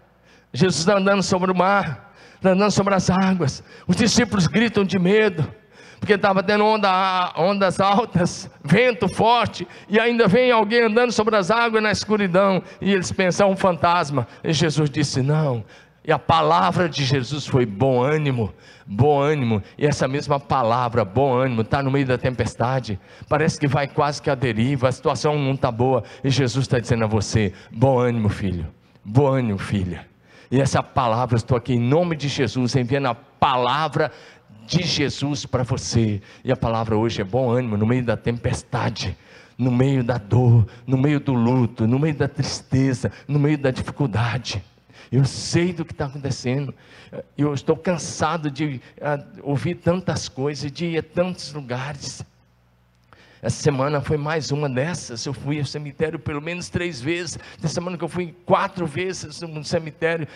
Jesus 0.54 0.88
andando 0.88 1.22
sobre 1.22 1.52
o 1.52 1.56
mar, 1.56 2.14
andando 2.44 2.72
sobre 2.72 2.96
as 2.96 3.10
águas. 3.10 3.64
Os 3.88 3.96
discípulos 3.96 4.48
gritam 4.48 4.86
de 4.86 4.98
medo, 4.98 5.54
porque 6.00 6.14
estava 6.14 6.42
tendo 6.42 6.66
onda, 6.66 7.34
ondas 7.36 7.80
altas, 7.82 8.50
vento 8.64 9.08
forte, 9.10 9.68
e 9.90 10.00
ainda 10.00 10.28
vem 10.28 10.52
alguém 10.52 10.84
andando 10.84 11.12
sobre 11.12 11.36
as 11.36 11.52
águas 11.52 11.84
na 11.84 11.92
escuridão, 11.92 12.64
e 12.80 12.94
eles 12.94 13.12
pensam 13.12 13.52
um 13.52 13.58
fantasma. 13.58 14.28
E 14.44 14.54
Jesus 14.54 14.90
disse: 14.90 15.22
Não, 15.22 15.64
e 16.08 16.12
a 16.12 16.20
palavra 16.20 16.88
de 16.88 17.04
Jesus 17.04 17.48
foi 17.48 17.66
bom 17.66 18.04
ânimo, 18.04 18.54
bom 18.86 19.20
ânimo. 19.20 19.64
E 19.76 19.88
essa 19.88 20.08
mesma 20.08 20.40
palavra, 20.40 21.04
bom 21.04 21.34
ânimo, 21.34 21.62
está 21.62 21.82
no 21.82 21.90
meio 21.90 22.06
da 22.06 22.18
tempestade. 22.18 23.00
Parece 23.28 23.60
que 23.60 23.68
vai 23.68 23.88
quase 23.88 24.22
que 24.22 24.30
a 24.30 24.36
deriva, 24.36 24.88
a 24.88 24.92
situação 24.92 25.40
não 25.40 25.54
está 25.54 25.72
boa. 25.72 26.04
E 26.24 26.30
Jesus 26.30 26.66
está 26.66 26.78
dizendo 26.78 27.06
a 27.06 27.08
você: 27.08 27.52
bom 27.72 27.98
ânimo, 27.98 28.30
filho, 28.30 28.68
bom 29.04 29.28
ânimo, 29.28 29.58
filha. 29.58 30.06
E 30.52 30.62
essa 30.62 30.84
palavra, 30.84 31.38
estou 31.38 31.58
aqui 31.58 31.74
em 31.74 31.80
nome 31.80 32.16
de 32.16 32.28
Jesus, 32.28 32.76
enviando 32.76 33.08
a 33.08 33.16
palavra 33.16 34.12
de 34.68 34.84
Jesus 34.84 35.48
para 35.48 35.64
você. 35.64 36.22
E 36.44 36.52
a 36.52 36.56
palavra 36.56 36.96
hoje 36.96 37.22
é 37.22 37.24
bom 37.24 37.50
ânimo 37.50 37.78
no 37.78 37.86
meio 37.86 38.04
da 38.04 38.16
tempestade 38.16 39.18
no 39.58 39.72
meio 39.72 40.04
da 40.04 40.18
dor, 40.18 40.68
no 40.86 40.98
meio 40.98 41.18
do 41.18 41.34
luto, 41.34 41.88
no 41.88 41.98
meio 41.98 42.14
da 42.14 42.28
tristeza, 42.28 43.10
no 43.26 43.40
meio 43.40 43.58
da 43.58 43.72
dificuldade. 43.72 44.62
Eu 45.12 45.26
sei 45.26 45.74
do 45.74 45.86
que 45.86 45.92
está 45.92 46.06
acontecendo. 46.06 46.74
Eu 47.38 47.54
estou 47.54 47.78
cansado 47.78 48.50
de 48.50 48.82
uh, 48.98 49.42
ouvir 49.44 49.76
tantas 49.76 50.28
coisas, 50.28 50.72
de 50.72 50.86
ir 50.86 50.98
a 50.98 51.04
tantos 51.04 51.54
lugares. 51.54 52.24
Essa 53.42 53.62
semana 53.62 54.02
foi 54.02 54.18
mais 54.18 54.52
uma 54.52 54.68
dessas. 54.68 55.24
Eu 55.26 55.34
fui 55.34 55.60
ao 55.60 55.66
cemitério 55.66 56.18
pelo 56.18 56.42
menos 56.42 56.68
três 56.68 57.00
vezes. 57.00 57.38
Essa 57.60 57.76
semana 57.76 57.98
que 57.98 58.04
eu 58.04 58.10
fui 58.10 58.36
quatro 58.44 58.88
vezes 58.88 59.40
no 59.42 59.64
cemitério, 59.64 60.28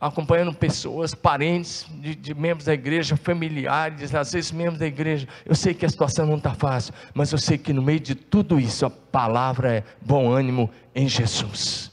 acompanhando 0.00 0.52
pessoas, 0.52 1.14
parentes 1.14 1.86
de, 1.88 2.14
de, 2.14 2.34
membros 2.34 2.66
da 2.66 2.74
igreja, 2.74 3.16
familiares, 3.16 4.14
às 4.14 4.32
vezes 4.32 4.52
membros 4.52 4.78
da 4.78 4.86
igreja. 4.86 5.26
Eu 5.44 5.54
sei 5.54 5.74
que 5.74 5.86
a 5.86 5.88
situação 5.88 6.26
não 6.26 6.36
está 6.36 6.54
fácil, 6.54 6.92
mas 7.14 7.32
eu 7.32 7.38
sei 7.38 7.56
que 7.56 7.72
no 7.72 7.82
meio 7.82 8.00
de 8.00 8.14
tudo 8.14 8.60
isso, 8.60 8.84
a 8.84 8.90
palavra 8.90 9.76
é 9.76 9.84
bom 10.00 10.30
ânimo 10.30 10.70
em 10.94 11.08
Jesus. 11.08 11.90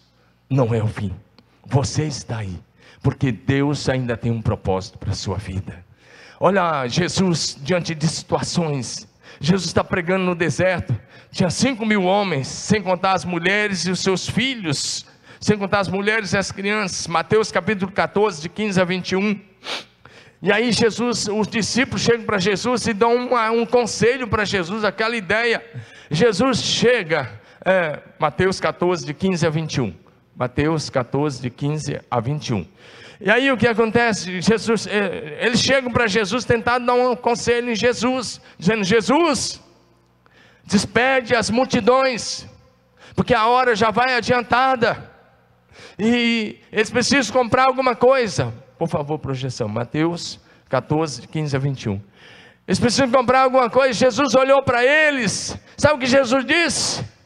Não 0.50 0.74
é 0.74 0.84
o 0.84 0.88
fim. 0.88 1.14
Você 1.70 2.04
está 2.04 2.38
aí, 2.38 2.58
porque 3.04 3.30
Deus 3.30 3.90
ainda 3.90 4.16
tem 4.16 4.32
um 4.32 4.42
propósito 4.42 4.98
para 4.98 5.12
a 5.12 5.16
sua 5.16 5.38
vida. 5.38 5.86
Olha, 6.40 6.88
Jesus, 6.88 7.58
diante 7.62 7.94
de 7.94 8.08
situações, 8.08 9.06
Jesus 9.42 9.66
está 9.66 9.84
pregando 9.84 10.24
no 10.24 10.34
deserto, 10.34 10.98
tinha 11.30 11.50
cinco 11.50 11.86
mil 11.86 12.04
homens, 12.04 12.48
sem 12.48 12.82
contar 12.82 13.14
as 13.14 13.26
mulheres 13.26 13.86
e 13.86 13.92
os 13.92 14.00
seus 14.00 14.30
filhos, 14.30 15.06
sem 15.42 15.58
contar 15.58 15.80
as 15.80 15.90
mulheres 15.90 16.32
e 16.32 16.38
as 16.38 16.54
crianças. 16.54 17.06
Mateus 17.06 17.52
capítulo 17.52 17.92
14, 17.92 18.42
de 18.42 18.48
15 18.48 18.82
a 18.82 18.86
21. 18.86 19.42
E 20.42 20.52
aí 20.52 20.72
Jesus, 20.72 21.28
os 21.28 21.50
discípulos 21.50 22.02
chegam 22.02 22.26
para 22.26 22.38
Jesus 22.38 22.88
e 22.88 22.94
dão 22.94 23.14
uma, 23.14 23.52
um 23.52 23.66
conselho 23.66 24.26
para 24.26 24.46
Jesus, 24.46 24.86
aquela 24.86 25.18
ideia. 25.18 25.62
Jesus 26.10 26.60
chega, 26.60 27.30
é, 27.66 28.00
Mateus 28.18 28.58
14, 28.62 29.06
de 29.06 29.14
15 29.14 29.46
a 29.46 29.50
21. 29.50 30.07
Mateus 30.38 30.88
14, 30.88 31.42
de 31.42 31.50
15 31.50 32.00
a 32.12 32.20
21. 32.20 32.64
E 33.20 33.32
aí 33.32 33.52
o 33.52 33.58
que 33.58 33.68
acontece? 33.68 34.40
Jesus, 34.40 34.86
eh, 34.86 35.40
eles 35.42 35.60
chegam 35.60 35.92
para 35.92 36.06
Jesus 36.06 36.46
tentando 36.46 36.86
dar 36.86 36.94
um 36.94 37.16
conselho 37.16 37.72
em 37.72 37.76
Jesus, 37.76 38.40
dizendo: 38.56 38.84
Jesus, 38.84 39.60
despede 40.64 41.34
as 41.34 41.50
multidões, 41.50 42.46
porque 43.16 43.34
a 43.34 43.48
hora 43.48 43.76
já 43.76 43.90
vai 43.90 44.14
adiantada, 44.14 45.10
e 45.98 46.60
eles 46.72 46.92
precisam 46.92 47.34
comprar 47.34 47.66
alguma 47.66 47.96
coisa. 47.96 48.54
Por 48.78 48.88
favor, 48.88 49.18
projeção, 49.18 49.68
Mateus 49.68 50.40
14, 50.70 51.22
de 51.22 51.28
15 51.28 51.56
a 51.56 51.60
21. 51.60 52.00
Eles 52.68 52.80
precisam 52.80 53.10
comprar 53.10 53.42
alguma 53.42 53.72
coisa. 53.72 53.92
Jesus 53.92 54.36
olhou 54.36 54.62
para 54.62 54.86
eles, 54.86 55.58
sabe 55.76 55.96
o 55.96 55.98
que 55.98 56.06
Jesus 56.06 56.46
disse? 56.46 57.17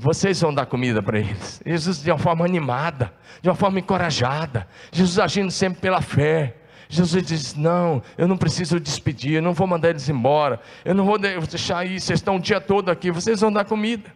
Vocês 0.00 0.40
vão 0.40 0.54
dar 0.54 0.64
comida 0.64 1.02
para 1.02 1.18
eles. 1.18 1.60
Jesus 1.66 2.00
de 2.00 2.08
uma 2.08 2.18
forma 2.18 2.44
animada, 2.44 3.12
de 3.42 3.48
uma 3.48 3.56
forma 3.56 3.80
encorajada. 3.80 4.68
Jesus 4.92 5.18
agindo 5.18 5.50
sempre 5.50 5.80
pela 5.80 6.00
fé. 6.00 6.54
Jesus 6.88 7.26
diz: 7.26 7.54
Não, 7.56 8.00
eu 8.16 8.28
não 8.28 8.36
preciso 8.36 8.78
despedir, 8.78 9.34
eu 9.34 9.42
não 9.42 9.52
vou 9.52 9.66
mandar 9.66 9.90
eles 9.90 10.08
embora, 10.08 10.60
eu 10.84 10.94
não 10.94 11.04
vou 11.04 11.18
deixar 11.18 11.78
aí, 11.78 11.98
vocês 11.98 12.20
estão 12.20 12.36
o 12.36 12.40
dia 12.40 12.60
todo 12.60 12.90
aqui, 12.90 13.10
vocês 13.10 13.40
vão 13.40 13.52
dar 13.52 13.64
comida. 13.64 14.14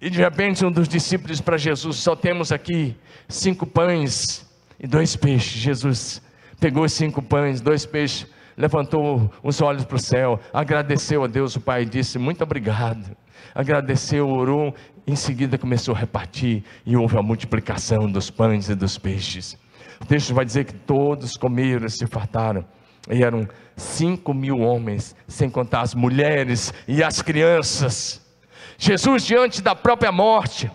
E 0.00 0.10
de 0.10 0.18
repente 0.18 0.66
um 0.66 0.72
dos 0.72 0.88
discípulos 0.88 1.40
para 1.40 1.56
Jesus: 1.56 1.98
Só 1.98 2.16
temos 2.16 2.50
aqui 2.50 2.96
cinco 3.28 3.64
pães 3.64 4.44
e 4.80 4.86
dois 4.88 5.14
peixes. 5.14 5.60
Jesus 5.60 6.20
pegou 6.58 6.84
os 6.84 6.92
cinco 6.92 7.22
pães, 7.22 7.60
dois 7.60 7.86
peixes, 7.86 8.26
levantou 8.56 9.32
os 9.44 9.62
olhos 9.62 9.84
para 9.84 9.96
o 9.96 10.00
céu, 10.00 10.40
agradeceu 10.52 11.22
a 11.22 11.28
Deus 11.28 11.54
o 11.54 11.60
Pai 11.60 11.82
e 11.82 11.86
disse: 11.86 12.18
Muito 12.18 12.42
obrigado 12.42 13.16
agradeceu, 13.54 14.28
orou, 14.28 14.74
em 15.06 15.16
seguida 15.16 15.58
começou 15.58 15.94
a 15.94 15.98
repartir 15.98 16.62
e 16.84 16.96
houve 16.96 17.18
a 17.18 17.22
multiplicação 17.22 18.10
dos 18.10 18.30
pães 18.30 18.68
e 18.68 18.74
dos 18.74 18.98
peixes. 18.98 19.58
O 20.00 20.04
texto 20.06 20.34
vai 20.34 20.44
dizer 20.44 20.64
que 20.64 20.74
todos 20.74 21.36
comeram 21.36 21.86
e 21.86 21.90
se 21.90 22.06
fartaram. 22.06 22.64
E 23.10 23.22
eram 23.22 23.48
cinco 23.76 24.34
mil 24.34 24.58
homens, 24.60 25.16
sem 25.26 25.48
contar 25.48 25.80
as 25.80 25.94
mulheres 25.94 26.72
e 26.86 27.02
as 27.02 27.22
crianças. 27.22 28.20
Jesus 28.78 29.24
diante 29.24 29.62
da 29.62 29.74
própria 29.74 30.12
morte. 30.12 30.70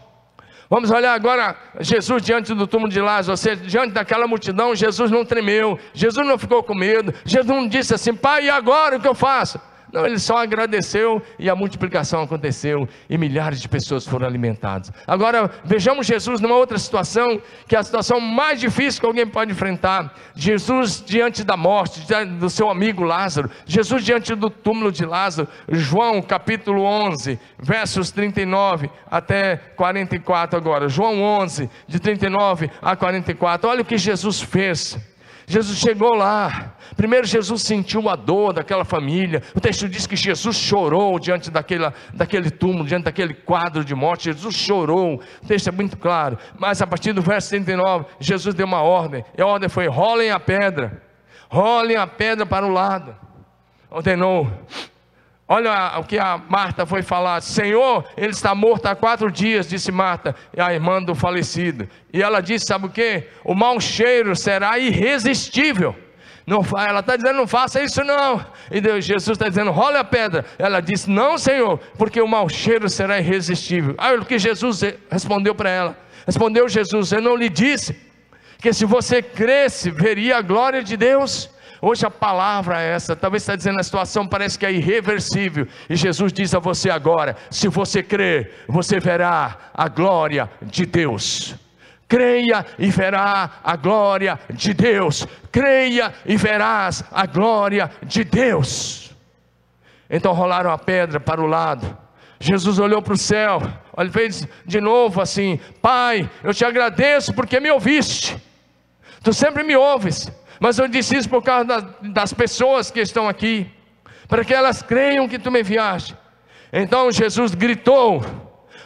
Vamos 0.70 0.90
olhar 0.90 1.14
agora 1.14 1.56
Jesus 1.80 2.24
diante 2.24 2.54
do 2.54 2.66
túmulo 2.66 2.92
de 2.92 3.00
Lázaro, 3.00 3.32
ou 3.32 3.38
seja, 3.38 3.64
diante 3.64 3.94
daquela 3.94 4.28
multidão, 4.28 4.76
Jesus 4.76 5.12
não 5.12 5.24
tremeu, 5.24 5.80
Jesus 5.94 6.26
não 6.26 6.38
ficou 6.38 6.64
com 6.64 6.74
medo, 6.74 7.14
Jesus 7.24 7.48
não 7.48 7.68
disse 7.68 7.94
assim, 7.94 8.16
pai, 8.16 8.46
e 8.46 8.50
agora 8.50 8.98
o 8.98 9.00
que 9.00 9.08
eu 9.08 9.14
faço? 9.14 9.60
Não, 9.96 10.06
ele 10.06 10.20
só 10.20 10.40
agradeceu 10.40 11.22
e 11.40 11.50
a 11.50 11.56
multiplicação 11.56 12.22
aconteceu 12.22 12.86
e 13.10 13.18
milhares 13.18 13.62
de 13.62 13.70
pessoas 13.70 14.06
foram 14.06 14.28
alimentadas. 14.28 14.92
Agora, 15.08 15.50
vejamos 15.64 16.06
Jesus 16.06 16.42
numa 16.42 16.58
outra 16.58 16.78
situação, 16.78 17.40
que 17.66 17.78
é 17.78 17.80
a 17.80 17.84
situação 17.84 18.20
mais 18.20 18.60
difícil 18.60 19.00
que 19.00 19.08
alguém 19.08 19.26
pode 19.26 19.54
enfrentar. 19.54 20.14
Jesus 20.36 21.02
diante 21.02 21.46
da 21.46 21.56
morte 21.56 22.02
do 22.38 22.50
seu 22.50 22.70
amigo 22.70 23.06
Lázaro, 23.06 23.50
Jesus 23.66 24.04
diante 24.04 24.36
do 24.36 24.50
túmulo 24.50 24.92
de 24.92 25.06
Lázaro, 25.06 25.48
João 25.70 26.22
capítulo 26.22 26.82
11, 26.84 27.40
versos 27.58 28.12
39 28.12 28.90
até 29.10 29.56
44 29.56 30.58
agora. 30.58 30.90
João 30.90 31.22
11, 31.22 31.70
de 31.88 32.02
39 32.02 32.70
a 32.82 32.98
44. 32.98 33.70
Olha 33.70 33.82
o 33.82 33.86
que 33.86 33.98
Jesus 33.98 34.42
fez. 34.42 35.00
Jesus 35.48 35.78
chegou 35.78 36.16
lá. 36.16 36.76
Primeiro, 36.96 37.28
Jesus 37.28 37.62
sentiu 37.62 38.10
a 38.10 38.16
dor 38.16 38.54
daquela 38.54 38.84
família. 38.84 39.44
O 39.54 39.60
texto 39.60 39.88
diz 39.88 40.08
que 40.08 40.16
Jesus 40.16 40.56
chorou 40.56 41.20
diante 41.20 41.52
daquela, 41.52 41.94
daquele 42.14 42.50
túmulo, 42.50 42.86
diante 42.86 43.04
daquele 43.04 43.34
quadro 43.34 43.84
de 43.84 43.94
morte. 43.94 44.26
Jesus 44.26 44.56
chorou. 44.56 45.22
O 45.44 45.48
texto 45.48 45.68
é 45.68 45.72
muito 45.72 45.98
claro. 45.98 46.38
Mas 46.58 46.82
a 46.82 46.88
partir 46.88 47.14
do 47.14 47.22
verso 47.22 47.50
39, 47.50 48.06
Jesus 48.20 48.56
deu 48.56 48.66
uma 48.66 48.82
ordem. 48.82 49.24
E 49.38 49.42
a 49.42 49.46
ordem 49.46 49.70
foi: 49.70 49.88
rolem 49.88 50.32
a 50.32 50.40
pedra. 50.40 51.04
Rolem 51.50 51.96
a 51.96 52.08
pedra 52.08 52.46
para 52.46 52.66
o 52.66 52.72
lado. 52.72 53.16
Ordenou. 53.90 54.52
Olha 55.48 56.00
o 56.00 56.04
que 56.04 56.18
a 56.18 56.38
Marta 56.38 56.86
foi 56.86 57.04
falar: 57.04 57.42
Senhor, 57.42 58.04
ele 58.18 58.32
está 58.32 58.56
morto 58.56 58.88
há 58.88 58.96
quatro 58.96 59.32
dias, 59.32 59.70
disse 59.70 59.92
Marta, 59.92 60.36
a 60.58 60.74
irmã 60.74 61.02
do 61.02 61.14
falecido. 61.14 61.88
E 62.12 62.22
ela 62.22 62.42
disse: 62.42 62.66
Sabe 62.66 62.88
o 62.88 62.90
que? 62.90 63.24
O 63.44 63.54
mau 63.54 63.80
cheiro 63.80 64.36
será 64.36 64.80
irresistível. 64.80 65.96
Não, 66.48 66.64
ela 66.78 67.00
está 67.00 67.16
dizendo, 67.16 67.38
não 67.38 67.48
faça 67.48 67.82
isso 67.82 68.04
não. 68.04 68.46
E 68.70 68.80
Deus, 68.80 69.04
Jesus 69.04 69.36
está 69.36 69.50
dizendo, 69.50 69.72
role 69.72 69.98
a 69.98 70.04
pedra. 70.04 70.46
Ela 70.60 70.80
disse, 70.80 71.10
não, 71.10 71.40
Senhor, 71.40 71.80
porque 71.98 72.22
o 72.22 72.28
mau 72.28 72.48
cheiro 72.48 72.88
será 72.88 73.20
irresistível. 73.20 73.96
Aí 73.98 74.16
o 74.16 74.24
que 74.24 74.38
Jesus 74.38 74.82
respondeu 75.10 75.56
para 75.56 75.70
ela? 75.72 75.98
Respondeu 76.26 76.70
Jesus, 76.70 77.12
eu 77.12 77.22
não 77.22 77.36
lhe 77.36 77.50
disse 77.50 78.00
que 78.60 78.72
se 78.74 78.86
você 78.86 79.24
cresce, 79.24 79.90
veria 79.90 80.38
a 80.38 80.42
glória 80.42 80.84
de 80.84 80.96
Deus. 80.96 81.50
Hoje 81.82 82.06
a 82.06 82.12
palavra 82.12 82.82
é 82.82 82.94
essa, 82.94 83.16
talvez 83.16 83.44
está 83.44 83.56
dizendo 83.56 83.80
a 83.80 83.84
situação 83.84 84.28
parece 84.28 84.58
que 84.58 84.66
é 84.66 84.72
irreversível, 84.72 85.68
e 85.90 85.96
Jesus 85.96 86.32
diz 86.32 86.54
a 86.54 86.60
você 86.60 86.90
agora: 86.90 87.36
se 87.50 87.68
você 87.68 88.02
crer, 88.02 88.66
você 88.68 89.00
verá 89.00 89.72
a 89.74 89.88
glória 89.88 90.50
de 90.62 90.86
Deus. 90.86 91.56
Creia 92.08 92.66
e 92.78 92.90
verá 92.90 93.50
a 93.64 93.76
glória 93.76 94.40
de 94.52 94.74
Deus. 94.74 95.28
Creia 95.52 96.14
e 96.26 96.38
verás 96.38 97.04
a 97.12 97.26
glória 97.26 97.90
de 98.04 98.24
Deus. 98.24 99.12
Então 100.10 100.34
rolaram 100.34 100.72
a 100.72 100.78
pedra 100.78 101.20
para 101.20 101.42
o 101.42 101.48
lado. 101.48 101.98
Jesus 102.40 102.78
olhou 102.78 103.02
para 103.02 103.14
o 103.14 103.18
céu, 103.18 103.62
ele 103.98 104.12
fez 104.12 104.48
de 104.66 104.80
novo 104.80 105.20
assim: 105.20 105.60
Pai, 105.82 106.30
eu 106.44 106.54
te 106.54 106.64
agradeço 106.64 107.34
porque 107.34 107.60
me 107.60 107.72
ouviste. 107.72 108.38
Tu 109.24 109.34
sempre 109.34 109.64
me 109.64 109.76
ouves. 109.76 110.32
Mas 110.66 110.80
eu 110.80 110.88
disse 110.88 111.16
isso 111.16 111.30
por 111.30 111.44
causa 111.44 111.96
das 112.02 112.34
pessoas 112.34 112.90
que 112.90 113.00
estão 113.00 113.30
aqui, 113.30 113.70
para 114.28 114.44
que 114.44 114.52
elas 114.52 114.82
creiam 114.82 115.30
que 115.30 115.38
tu 115.38 115.52
me 115.52 115.60
enviaste. 115.60 116.18
Então 116.74 117.12
Jesus 117.12 117.54
gritou: 117.54 118.26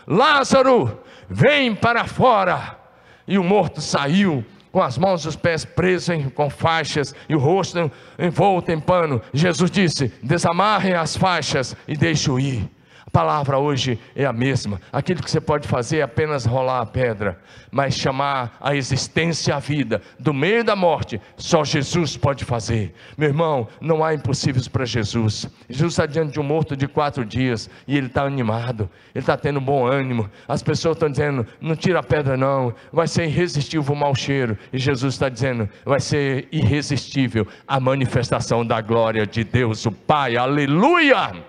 Lázaro, 0.06 1.00
vem 1.30 1.74
para 1.74 2.04
fora. 2.04 2.78
E 3.26 3.38
o 3.38 3.46
morto 3.46 3.80
saiu, 3.80 4.44
com 4.74 4.82
as 4.82 4.98
mãos 4.98 5.24
e 5.24 5.30
os 5.30 5.38
pés 5.38 5.64
presos 5.64 6.10
em, 6.10 6.30
com 6.30 6.50
faixas 6.50 7.16
e 7.30 7.34
o 7.34 7.40
rosto 7.40 7.90
envolto 8.20 8.74
em 8.74 8.80
pano. 8.82 9.22
Jesus 9.34 9.72
disse: 9.72 10.12
Desamarrem 10.22 10.96
as 10.96 11.16
faixas 11.16 11.78
e 11.88 11.96
deixe-o 11.96 12.38
ir. 12.42 12.70
Palavra 13.12 13.58
hoje 13.58 14.00
é 14.16 14.26
a 14.26 14.34
mesma. 14.34 14.80
Aquilo 14.92 15.24
que 15.24 15.32
você 15.32 15.42
pode 15.42 15.68
fazer 15.68 16.00
é 16.00 16.02
apenas 16.04 16.46
rolar 16.46 16.82
a 16.82 16.86
pedra, 16.86 17.40
mas 17.72 17.96
chamar 17.96 18.58
a 18.62 18.76
existência 18.76 19.56
à 19.56 19.60
vida 19.60 20.02
do 20.20 20.34
meio 20.34 20.64
da 20.64 20.76
morte, 20.76 21.20
só 21.36 21.64
Jesus 21.64 22.16
pode 22.16 22.46
fazer. 22.46 22.94
Meu 23.18 23.30
irmão, 23.30 23.68
não 23.82 24.04
há 24.04 24.14
impossíveis 24.14 24.68
para 24.68 24.86
Jesus. 24.86 25.48
Jesus 25.68 25.94
está 25.94 26.06
diante 26.06 26.34
de 26.34 26.40
um 26.40 26.44
morto 26.44 26.76
de 26.76 26.88
quatro 26.88 27.26
dias 27.26 27.70
e 27.88 27.98
ele 27.98 28.08
está 28.08 28.24
animado, 28.24 28.90
ele 29.14 29.24
está 29.24 29.36
tendo 29.36 29.60
bom 29.60 29.88
ânimo. 29.88 30.30
As 30.48 30.62
pessoas 30.62 30.96
estão 30.96 31.10
dizendo: 31.10 31.46
não 31.60 31.76
tira 31.76 32.00
a 32.00 32.04
pedra, 32.04 32.38
não, 32.38 32.74
vai 32.92 33.08
ser 33.08 33.26
irresistível 33.26 33.94
o 33.94 33.98
mau 33.98 34.14
cheiro. 34.14 34.58
E 34.72 34.78
Jesus 34.78 35.16
está 35.16 35.30
dizendo: 35.30 35.68
vai 35.84 36.00
ser 36.00 36.48
irresistível 36.52 37.48
a 37.68 37.80
manifestação 37.80 38.66
da 38.66 38.82
glória 38.82 39.26
de 39.26 39.44
Deus, 39.44 39.86
o 39.86 39.92
Pai. 39.92 40.38
Aleluia! 40.38 41.49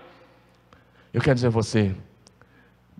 Eu 1.12 1.20
quero 1.20 1.34
dizer 1.34 1.48
a 1.48 1.50
você, 1.50 1.94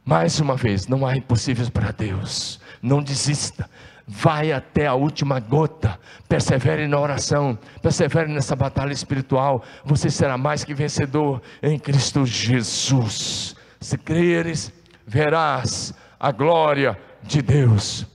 mais 0.04 0.40
uma 0.40 0.56
vez, 0.56 0.86
não 0.88 1.06
há 1.06 1.16
impossíveis 1.16 1.68
para 1.68 1.92
Deus. 1.92 2.61
Não 2.82 3.02
desista. 3.02 3.70
Vai 4.06 4.50
até 4.50 4.86
a 4.86 4.94
última 4.94 5.38
gota. 5.38 5.98
Persevere 6.28 6.88
na 6.88 6.98
oração. 6.98 7.56
Persevere 7.80 8.32
nessa 8.32 8.56
batalha 8.56 8.92
espiritual. 8.92 9.62
Você 9.84 10.11
será 10.11 10.36
mais 10.36 10.64
que 10.64 10.74
vencedor 10.74 11.40
em 11.62 11.78
Cristo 11.78 12.26
Jesus. 12.26 13.54
Se 13.80 13.96
creres, 13.96 14.72
verás 15.06 15.94
a 16.18 16.32
glória 16.32 16.98
de 17.22 17.40
Deus. 17.40 18.06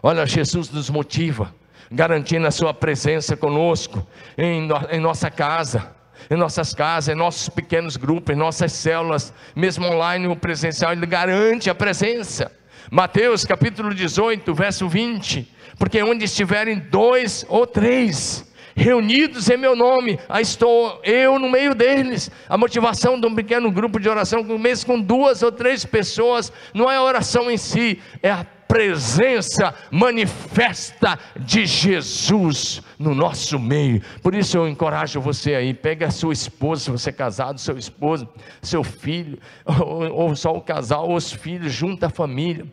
Olha, 0.00 0.26
Jesus 0.26 0.70
nos 0.70 0.90
motiva, 0.90 1.52
garantindo 1.90 2.46
a 2.46 2.50
Sua 2.50 2.72
presença 2.72 3.36
conosco, 3.36 4.06
em, 4.38 4.66
no, 4.66 4.76
em 4.90 5.00
nossa 5.00 5.30
casa 5.30 5.94
em 6.30 6.36
nossas 6.36 6.74
casas, 6.74 7.14
em 7.14 7.18
nossos 7.18 7.48
pequenos 7.48 7.96
grupos, 7.96 8.34
em 8.34 8.38
nossas 8.38 8.72
células, 8.72 9.32
mesmo 9.54 9.86
online 9.86 10.26
ou 10.26 10.36
presencial, 10.36 10.92
Ele 10.92 11.06
garante 11.06 11.70
a 11.70 11.74
presença. 11.74 12.50
Mateus 12.90 13.44
capítulo 13.44 13.94
18, 13.94 14.54
verso 14.54 14.88
20: 14.88 15.48
Porque 15.78 16.02
onde 16.02 16.24
estiverem 16.24 16.78
dois 16.78 17.44
ou 17.48 17.66
três, 17.66 18.44
reunidos 18.76 19.48
em 19.48 19.56
meu 19.56 19.76
nome, 19.76 20.18
aí 20.28 20.42
estou 20.42 21.00
eu 21.04 21.38
no 21.38 21.48
meio 21.48 21.74
deles. 21.74 22.30
A 22.48 22.58
motivação 22.58 23.20
de 23.20 23.26
um 23.26 23.34
pequeno 23.34 23.70
grupo 23.70 24.00
de 24.00 24.08
oração, 24.08 24.42
mesmo 24.58 24.86
com 24.86 25.00
duas 25.00 25.42
ou 25.42 25.52
três 25.52 25.84
pessoas, 25.84 26.52
não 26.72 26.90
é 26.90 26.96
a 26.96 27.02
oração 27.02 27.50
em 27.50 27.56
si, 27.56 28.00
é 28.22 28.30
a 28.30 28.44
presença 28.74 29.72
manifesta 29.88 31.16
de 31.38 31.64
Jesus 31.64 32.82
no 32.98 33.14
nosso 33.14 33.56
meio. 33.56 34.02
Por 34.20 34.34
isso 34.34 34.56
eu 34.56 34.66
encorajo 34.66 35.20
você 35.20 35.54
aí, 35.54 35.72
pega 35.72 36.10
sua 36.10 36.32
esposa, 36.32 36.82
se 36.82 36.90
você 36.90 37.10
é 37.10 37.12
casado, 37.12 37.60
seu 37.60 37.78
esposo, 37.78 38.28
seu 38.60 38.82
filho, 38.82 39.38
ou, 39.64 40.12
ou 40.12 40.34
só 40.34 40.52
o 40.52 40.60
casal, 40.60 41.08
ou 41.08 41.14
os 41.14 41.32
filhos, 41.32 41.72
junta 41.72 42.08
a 42.08 42.10
família 42.10 42.66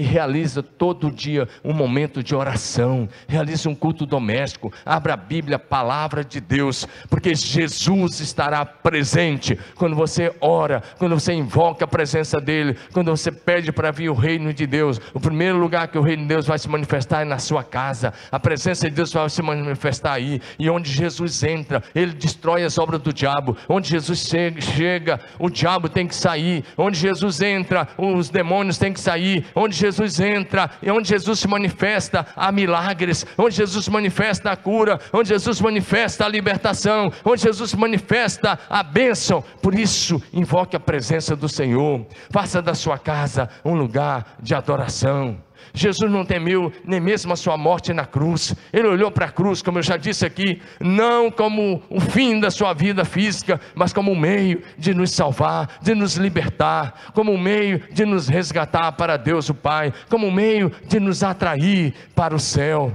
e 0.00 0.02
realiza 0.02 0.62
todo 0.62 1.10
dia 1.10 1.46
um 1.62 1.74
momento 1.74 2.22
de 2.22 2.34
oração, 2.34 3.06
realiza 3.28 3.68
um 3.68 3.74
culto 3.74 4.06
doméstico, 4.06 4.72
abra 4.84 5.12
a 5.12 5.16
Bíblia, 5.16 5.56
a 5.56 5.58
palavra 5.58 6.24
de 6.24 6.40
Deus, 6.40 6.88
porque 7.10 7.34
Jesus 7.34 8.18
estará 8.20 8.64
presente 8.64 9.58
quando 9.74 9.94
você 9.94 10.34
ora, 10.40 10.82
quando 10.98 11.14
você 11.14 11.34
invoca 11.34 11.84
a 11.84 11.88
presença 11.88 12.40
dEle, 12.40 12.76
quando 12.94 13.10
você 13.10 13.30
pede 13.30 13.70
para 13.70 13.90
vir 13.90 14.08
o 14.08 14.14
reino 14.14 14.54
de 14.54 14.66
Deus. 14.66 14.98
O 15.12 15.20
primeiro 15.20 15.58
lugar 15.58 15.88
que 15.88 15.98
o 15.98 16.02
reino 16.02 16.22
de 16.22 16.28
Deus 16.28 16.46
vai 16.46 16.58
se 16.58 16.68
manifestar 16.68 17.20
é 17.20 17.24
na 17.26 17.38
sua 17.38 17.62
casa, 17.62 18.14
a 18.32 18.40
presença 18.40 18.88
de 18.88 18.96
Deus 18.96 19.12
vai 19.12 19.28
se 19.28 19.42
manifestar 19.42 20.14
aí, 20.14 20.40
e 20.58 20.70
onde 20.70 20.90
Jesus 20.90 21.42
entra, 21.42 21.82
ele 21.94 22.12
destrói 22.12 22.64
as 22.64 22.78
obras 22.78 23.02
do 23.02 23.12
diabo, 23.12 23.54
onde 23.68 23.90
Jesus 23.90 24.32
chega, 24.60 25.20
o 25.38 25.50
diabo 25.50 25.90
tem 25.90 26.06
que 26.06 26.14
sair, 26.14 26.64
onde 26.78 26.98
Jesus 26.98 27.42
entra, 27.42 27.86
os 27.98 28.30
demônios 28.30 28.78
têm 28.78 28.94
que 28.94 29.00
sair, 29.00 29.44
onde 29.54 29.76
Jesus 29.76 29.89
Jesus 29.90 30.20
entra, 30.20 30.70
e 30.82 30.90
onde 30.90 31.08
Jesus 31.08 31.40
se 31.40 31.48
manifesta, 31.48 32.26
há 32.36 32.52
milagres, 32.52 33.26
onde 33.36 33.56
Jesus 33.56 33.88
manifesta 33.88 34.50
a 34.50 34.56
cura, 34.56 35.00
onde 35.12 35.28
Jesus 35.28 35.60
manifesta 35.60 36.24
a 36.24 36.28
libertação, 36.28 37.12
onde 37.24 37.42
Jesus 37.42 37.74
manifesta 37.74 38.58
a 38.68 38.82
bênção. 38.82 39.42
Por 39.60 39.74
isso, 39.74 40.22
invoque 40.32 40.76
a 40.76 40.80
presença 40.80 41.34
do 41.34 41.48
Senhor, 41.48 42.06
faça 42.30 42.62
da 42.62 42.74
sua 42.74 42.98
casa 42.98 43.48
um 43.64 43.74
lugar 43.74 44.36
de 44.40 44.54
adoração. 44.54 45.38
Jesus 45.72 46.10
não 46.10 46.24
temeu 46.24 46.72
nem 46.84 47.00
mesmo 47.00 47.32
a 47.32 47.36
sua 47.36 47.56
morte 47.56 47.92
na 47.92 48.04
cruz. 48.04 48.54
Ele 48.72 48.88
olhou 48.88 49.10
para 49.10 49.26
a 49.26 49.30
cruz, 49.30 49.62
como 49.62 49.78
eu 49.78 49.82
já 49.82 49.96
disse 49.96 50.26
aqui, 50.26 50.60
não 50.80 51.30
como 51.30 51.82
o 51.88 52.00
fim 52.00 52.40
da 52.40 52.50
sua 52.50 52.72
vida 52.72 53.04
física, 53.04 53.60
mas 53.74 53.92
como 53.92 54.12
um 54.12 54.18
meio 54.18 54.62
de 54.76 54.94
nos 54.94 55.12
salvar, 55.12 55.78
de 55.80 55.94
nos 55.94 56.16
libertar, 56.16 57.12
como 57.14 57.32
um 57.32 57.38
meio 57.38 57.82
de 57.92 58.04
nos 58.04 58.28
resgatar 58.28 58.92
para 58.92 59.16
Deus 59.16 59.48
o 59.48 59.54
Pai, 59.54 59.92
como 60.08 60.26
um 60.26 60.32
meio 60.32 60.72
de 60.86 60.98
nos 60.98 61.22
atrair 61.22 61.94
para 62.14 62.34
o 62.34 62.40
céu. 62.40 62.92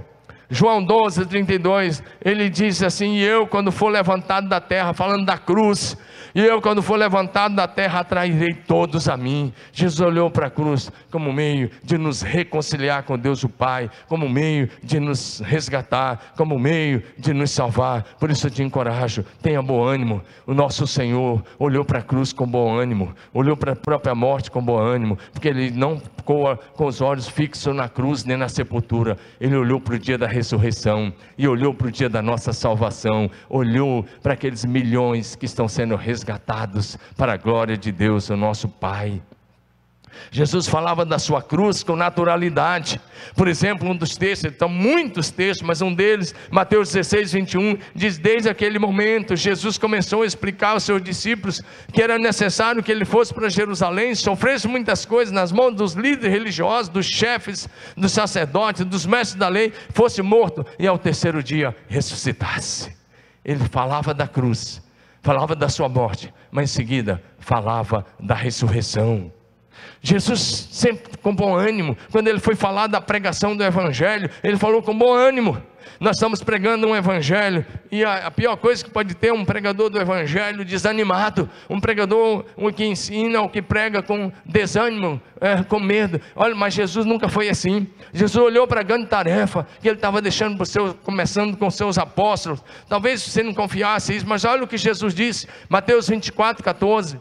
João 0.49 0.83
12, 0.83 1.25
32, 1.25 2.03
ele 2.23 2.49
diz 2.49 2.83
assim: 2.83 3.15
E 3.15 3.23
eu, 3.23 3.47
quando 3.47 3.71
for 3.71 3.89
levantado 3.89 4.47
da 4.47 4.61
terra, 4.61 4.93
falando 4.93 5.25
da 5.25 5.37
cruz, 5.37 5.97
e 6.35 6.41
eu, 6.41 6.61
quando 6.61 6.81
for 6.81 6.97
levantado 6.97 7.55
da 7.55 7.65
terra, 7.65 8.01
atrairei 8.01 8.53
todos 8.53 9.07
a 9.07 9.15
mim. 9.15 9.53
Jesus 9.71 10.01
olhou 10.01 10.29
para 10.29 10.47
a 10.47 10.49
cruz 10.49 10.91
como 11.09 11.31
meio 11.31 11.71
de 11.81 11.97
nos 11.97 12.21
reconciliar 12.21 13.03
com 13.03 13.17
Deus 13.17 13.41
o 13.45 13.47
Pai, 13.47 13.89
como 14.09 14.27
meio 14.27 14.69
de 14.83 14.99
nos 14.99 15.39
resgatar, 15.39 16.33
como 16.35 16.59
meio 16.59 17.01
de 17.17 17.33
nos 17.33 17.51
salvar. 17.51 18.03
Por 18.19 18.29
isso 18.29 18.47
eu 18.47 18.51
te 18.51 18.61
encorajo, 18.61 19.23
tenha 19.41 19.61
bom 19.61 19.81
ânimo. 19.81 20.21
O 20.45 20.53
nosso 20.53 20.85
Senhor 20.85 21.41
olhou 21.57 21.85
para 21.85 21.99
a 21.99 22.03
cruz 22.03 22.33
com 22.33 22.45
bom 22.45 22.77
ânimo, 22.77 23.15
olhou 23.33 23.55
para 23.55 23.71
a 23.71 23.77
própria 23.77 24.13
morte 24.13 24.51
com 24.51 24.61
bom 24.61 24.77
ânimo, 24.77 25.17
porque 25.31 25.47
ele 25.47 25.71
não 25.71 26.01
ficou 26.17 26.57
com 26.75 26.85
os 26.85 26.99
olhos 26.99 27.29
fixos 27.29 27.73
na 27.73 27.87
cruz 27.87 28.25
nem 28.25 28.35
na 28.35 28.49
sepultura, 28.49 29.15
ele 29.39 29.55
olhou 29.55 29.79
para 29.79 29.95
o 29.95 29.99
dia 29.99 30.17
da 30.17 30.27
ressurreição 30.27 31.13
e 31.37 31.47
olhou 31.47 31.73
para 31.73 31.87
o 31.87 31.91
dia 31.91 32.09
da 32.09 32.21
nossa 32.21 32.51
salvação, 32.51 33.31
olhou 33.47 34.05
para 34.21 34.33
aqueles 34.33 34.65
milhões 34.65 35.33
que 35.37 35.45
estão 35.45 35.69
sendo 35.69 35.95
resgatados 35.95 36.24
para 37.15 37.33
a 37.33 37.37
glória 37.37 37.77
de 37.77 37.91
Deus, 37.91 38.29
o 38.29 38.35
nosso 38.35 38.67
Pai. 38.67 39.21
Jesus 40.31 40.67
falava 40.67 41.05
da 41.05 41.19
sua 41.19 41.41
cruz 41.41 41.83
com 41.83 41.95
naturalidade. 41.95 42.99
Por 43.35 43.47
exemplo, 43.47 43.89
um 43.89 43.95
dos 43.95 44.17
textos, 44.17 44.51
estão 44.51 44.69
muitos 44.69 45.31
textos, 45.31 45.65
mas 45.65 45.81
um 45.81 45.93
deles, 45.93 46.33
Mateus 46.51 46.91
16, 46.91 47.33
21, 47.33 47.77
diz: 47.93 48.17
Desde 48.17 48.49
aquele 48.49 48.79
momento, 48.79 49.35
Jesus 49.35 49.77
começou 49.77 50.23
a 50.23 50.25
explicar 50.25 50.71
aos 50.71 50.83
seus 50.83 51.01
discípulos 51.01 51.61
que 51.91 52.01
era 52.01 52.17
necessário 52.17 52.83
que 52.83 52.91
ele 52.91 53.05
fosse 53.05 53.33
para 53.33 53.49
Jerusalém, 53.49 54.15
sofresse 54.15 54.67
muitas 54.67 55.05
coisas 55.05 55.33
nas 55.33 55.51
mãos 55.51 55.75
dos 55.75 55.93
líderes 55.93 56.31
religiosos, 56.31 56.89
dos 56.89 57.05
chefes, 57.05 57.67
dos 57.95 58.11
sacerdotes, 58.11 58.85
dos 58.85 59.05
mestres 59.05 59.39
da 59.39 59.47
lei, 59.47 59.73
fosse 59.89 60.21
morto 60.21 60.65
e 60.77 60.87
ao 60.87 60.97
terceiro 60.97 61.41
dia 61.41 61.75
ressuscitasse. 61.87 62.95
Ele 63.43 63.63
falava 63.69 64.13
da 64.13 64.27
cruz, 64.27 64.81
falava 65.25 65.55
da 65.55 65.67
sua 65.67 65.89
morte, 65.89 66.31
mas 66.51 66.69
em 66.69 66.73
seguida 66.75 67.19
falava 67.39 68.05
da 68.19 68.35
ressurreição. 68.35 69.33
Jesus 70.01 70.67
sempre 70.71 71.17
com 71.17 71.33
bom 71.33 71.55
ânimo, 71.55 71.97
quando 72.11 72.27
ele 72.27 72.39
foi 72.39 72.55
falar 72.55 72.87
da 72.87 73.01
pregação 73.01 73.55
do 73.55 73.63
Evangelho, 73.63 74.29
ele 74.43 74.57
falou 74.57 74.81
com 74.81 74.95
bom 74.97 75.13
ânimo. 75.13 75.61
Nós 75.99 76.17
estamos 76.17 76.43
pregando 76.43 76.87
um 76.87 76.95
Evangelho, 76.95 77.65
e 77.91 78.03
a, 78.03 78.27
a 78.27 78.31
pior 78.31 78.57
coisa 78.57 78.83
que 78.83 78.89
pode 78.89 79.15
ter 79.15 79.31
um 79.31 79.45
pregador 79.45 79.89
do 79.89 79.99
Evangelho 79.99 80.65
desanimado, 80.65 81.49
um 81.69 81.79
pregador 81.79 82.45
um 82.57 82.71
que 82.71 82.85
ensina 82.85 83.41
ou 83.41 83.49
que 83.49 83.61
prega 83.61 84.01
com 84.01 84.31
desânimo, 84.45 85.21
é, 85.39 85.63
com 85.63 85.79
medo. 85.79 86.19
Olha, 86.35 86.53
mas 86.53 86.73
Jesus 86.73 87.05
nunca 87.05 87.29
foi 87.29 87.49
assim. 87.49 87.87
Jesus 88.13 88.43
olhou 88.43 88.67
para 88.67 88.81
a 88.81 88.83
grande 88.83 89.07
tarefa 89.07 89.65
que 89.81 89.87
ele 89.87 89.95
estava 89.95 90.21
deixando 90.21 90.57
para 90.57 90.65
seus, 90.65 90.95
começando 91.03 91.55
com 91.55 91.69
seus 91.71 91.97
apóstolos. 91.97 92.63
Talvez 92.89 93.21
você 93.21 93.41
não 93.41 93.53
confiasse 93.53 94.15
isso, 94.15 94.27
mas 94.27 94.43
olha 94.43 94.63
o 94.63 94.67
que 94.67 94.77
Jesus 94.77 95.13
disse, 95.13 95.47
Mateus 95.69 96.09
24, 96.09 96.63
14. 96.63 97.19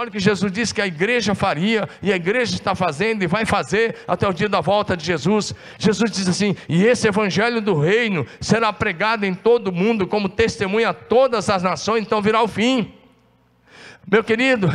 Olha 0.00 0.10
o 0.10 0.12
que 0.12 0.20
Jesus 0.20 0.52
disse 0.52 0.72
que 0.72 0.80
a 0.80 0.86
igreja 0.86 1.34
faria, 1.34 1.88
e 2.00 2.12
a 2.12 2.14
igreja 2.14 2.54
está 2.54 2.72
fazendo 2.72 3.24
e 3.24 3.26
vai 3.26 3.44
fazer 3.44 3.96
até 4.06 4.28
o 4.28 4.32
dia 4.32 4.48
da 4.48 4.60
volta 4.60 4.96
de 4.96 5.04
Jesus. 5.04 5.52
Jesus 5.76 6.08
diz 6.12 6.28
assim: 6.28 6.54
e 6.68 6.84
esse 6.84 7.08
evangelho 7.08 7.60
do 7.60 7.76
reino 7.76 8.24
será 8.40 8.72
pregado 8.72 9.26
em 9.26 9.34
todo 9.34 9.68
o 9.68 9.72
mundo 9.72 10.06
como 10.06 10.28
testemunha 10.28 10.90
a 10.90 10.94
todas 10.94 11.50
as 11.50 11.64
nações, 11.64 12.02
então 12.02 12.22
virá 12.22 12.40
o 12.40 12.46
fim. 12.46 12.94
Meu 14.06 14.22
querido, 14.22 14.68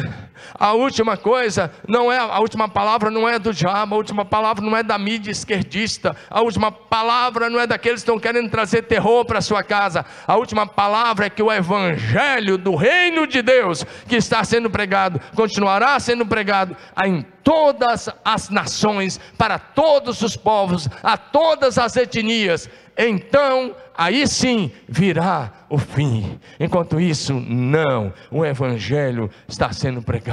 a 0.54 0.74
última 0.74 1.18
coisa 1.18 1.72
não 1.88 2.12
é 2.12 2.18
a 2.18 2.40
última 2.40 2.68
palavra 2.68 3.10
não 3.10 3.28
é 3.28 3.38
do 3.40 3.54
diabo, 3.54 3.96
a 3.96 3.98
última 3.98 4.26
palavra 4.26 4.64
não 4.64 4.76
é 4.76 4.84
da 4.84 4.98
mídia 4.98 5.32
esquerdista, 5.32 6.16
a 6.30 6.42
última 6.42 6.72
palavra 6.72 7.50
não 7.50 7.60
é 7.60 7.68
daqueles 7.68 8.02
que 8.02 8.10
estão 8.10 8.20
querendo 8.20 8.50
trazer 8.50 8.84
terror 8.84 9.26
para 9.26 9.42
sua 9.42 9.64
casa. 9.64 10.06
A 10.28 10.36
última 10.36 10.66
palavra 10.66 11.26
é 11.26 11.30
que 11.30 11.44
o 11.44 11.52
evangelho 11.52 12.58
do 12.58 12.76
reino 12.76 13.28
de 13.28 13.42
Deus 13.42 13.86
que 14.08 14.16
está 14.16 14.44
sendo 14.44 14.70
pregado 14.70 15.20
continuará 15.36 16.00
sendo 16.00 16.26
pregado 16.26 16.76
em 17.04 17.26
todas 17.44 18.10
as 18.24 18.50
nações, 18.50 19.20
para 19.38 19.60
todos 19.60 20.22
os 20.22 20.38
povos, 20.38 20.88
a 21.04 21.18
todas 21.18 21.78
as 21.78 21.96
etnias. 21.98 22.70
Então 22.98 23.76
aí 23.96 24.28
sim 24.28 24.72
virá 24.88 25.52
o 25.70 25.78
fim. 25.78 26.40
Enquanto 26.60 27.00
isso, 27.00 27.34
não. 27.34 28.14
O 28.32 28.46
Evangelho 28.46 29.30
está 29.48 29.72
sendo 29.72 30.02
pregado. 30.02 30.33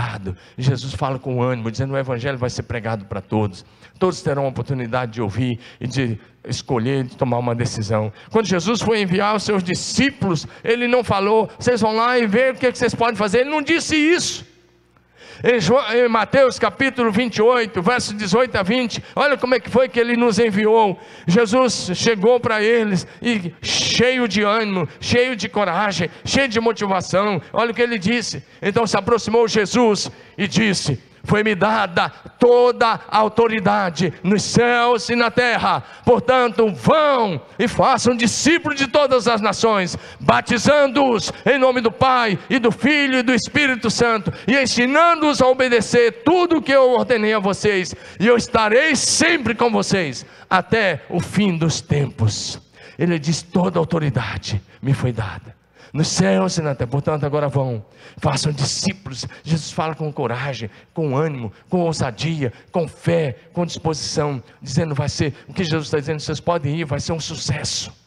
Jesus 0.57 0.93
fala 0.95 1.19
com 1.19 1.43
ânimo, 1.43 1.71
dizendo: 1.71 1.95
o 1.95 1.99
Evangelho 1.99 2.39
vai 2.39 2.51
ser 2.51 2.63
pregado 2.65 3.05
para 3.05 3.21
todos. 3.21 3.65
Todos 3.99 4.23
terão 4.23 4.47
a 4.47 4.49
oportunidade 4.49 5.13
de 5.13 5.23
ouvir 5.23 5.59
e 5.81 5.87
de 5.87 6.19
escolher, 6.47 7.05
de 7.05 7.17
tomar 7.17 7.39
uma 7.39 7.55
decisão. 7.55 8.13
Quando 8.31 8.47
Jesus 8.47 8.81
foi 8.81 9.03
enviar 9.03 9.37
os 9.37 9.43
seus 9.43 9.63
discípulos, 9.63 10.47
ele 10.65 10.89
não 10.89 11.05
falou: 11.05 11.49
vocês 11.59 11.81
vão 11.81 11.95
lá 11.95 12.19
e 12.19 12.27
ver 12.27 12.55
o 12.55 12.57
que 12.57 12.71
vocês 12.71 12.95
podem 12.95 13.17
fazer. 13.17 13.41
Ele 13.41 13.51
não 13.51 13.63
disse 13.63 13.97
isso. 13.97 14.50
Em 15.43 16.09
Mateus 16.09 16.59
capítulo 16.59 17.11
28, 17.11 17.81
versos 17.81 18.15
18 18.15 18.57
a 18.57 18.63
20, 18.63 19.03
olha 19.17 19.39
como 19.39 19.55
é 19.55 19.61
que 19.61 19.71
foi 19.71 19.89
que 19.89 19.99
ele 19.99 20.15
nos 20.15 20.39
enviou. 20.39 21.01
Jesus 21.27 21.93
chegou 21.95 22.39
para 22.39 22.63
eles 22.63 23.07
e 23.23 23.53
cheio 23.63 24.29
de 24.29 24.43
ânimo, 24.43 24.87
cheio 25.01 25.35
de 25.35 25.49
coragem, 25.49 26.11
cheio 26.27 26.49
de 26.49 26.61
motivação. 26.61 27.41
Olha 27.55 27.71
o 27.71 27.75
que 27.75 27.81
ele 27.81 27.99
disse. 27.99 28.45
Então 28.61 28.87
se 28.87 28.99
aproximou 28.99 29.49
Jesus 29.49 30.11
e 30.37 30.47
disse: 30.47 31.01
foi-me 31.25 31.55
dada 31.55 32.11
toda 32.39 33.01
a 33.09 33.19
autoridade 33.19 34.13
nos 34.23 34.43
céus 34.43 35.09
e 35.09 35.17
na 35.17 35.31
terra. 35.31 35.83
Portanto, 36.05 36.73
vão 36.73 37.41
e 37.59 37.69
façam 37.69 38.17
discípulos 38.17 38.79
de 38.79 38.87
todas 38.87 39.29
as 39.29 39.41
nações, 39.41 39.97
batizando-os 40.19 41.33
em 41.45 41.59
nome 41.59 41.81
do 41.81 41.93
Pai 41.93 42.39
e 42.49 42.59
do 42.59 42.73
Filho 42.73 43.19
e 43.19 43.23
do 43.23 43.35
Espírito 43.35 43.91
Santo, 43.91 44.33
e 44.47 44.57
ensinando-os 44.57 45.41
a 45.41 45.47
obedecer 45.47 46.23
tudo 46.25 46.59
o 46.59 46.63
que 46.63 46.73
eu 46.73 46.91
ordenei 46.93 47.35
a 47.35 47.39
vocês, 47.39 47.95
e 48.19 48.27
eu 48.27 48.37
estarei 48.37 48.97
sempre 48.97 49.55
com 49.55 49.71
vocês 49.71 50.25
até 50.49 51.05
o 51.09 51.21
fim 51.21 51.57
dos 51.57 51.81
tempos. 51.81 52.61
Ele 52.99 53.19
diz: 53.19 53.43
toda 53.43 53.79
a 53.79 53.81
autoridade 53.81 54.61
me 54.83 54.93
foi 54.93 55.13
dada 55.13 55.60
nos 55.93 56.09
céus 56.09 56.57
e 56.59 56.63
na 56.63 56.75
terra. 56.75 56.91
Portanto, 56.91 57.25
agora 57.25 57.49
vão, 57.49 57.85
façam 58.19 58.53
discípulos. 58.53 59.27
Jesus 59.43 59.73
fala 59.73 59.95
com 59.95 60.13
coragem, 60.13 60.71
com 60.95 61.17
ânimo, 61.17 61.53
com 61.69 61.81
ousadia, 61.81 62.53
com 62.73 62.89
fé, 62.89 63.37
com 63.53 63.67
disposição, 63.67 64.43
dizendo: 64.61 64.95
vai 64.95 65.09
ser, 65.09 65.35
o 65.49 65.53
que 65.53 65.65
Jesus 65.65 65.87
está 65.87 65.99
dizendo, 65.99 66.21
vocês 66.21 66.41
podem 66.41 66.81
ir, 66.81 66.85
vai 66.85 67.01
ser 67.01 67.13
um 67.13 67.21
sucesso. 67.21 68.00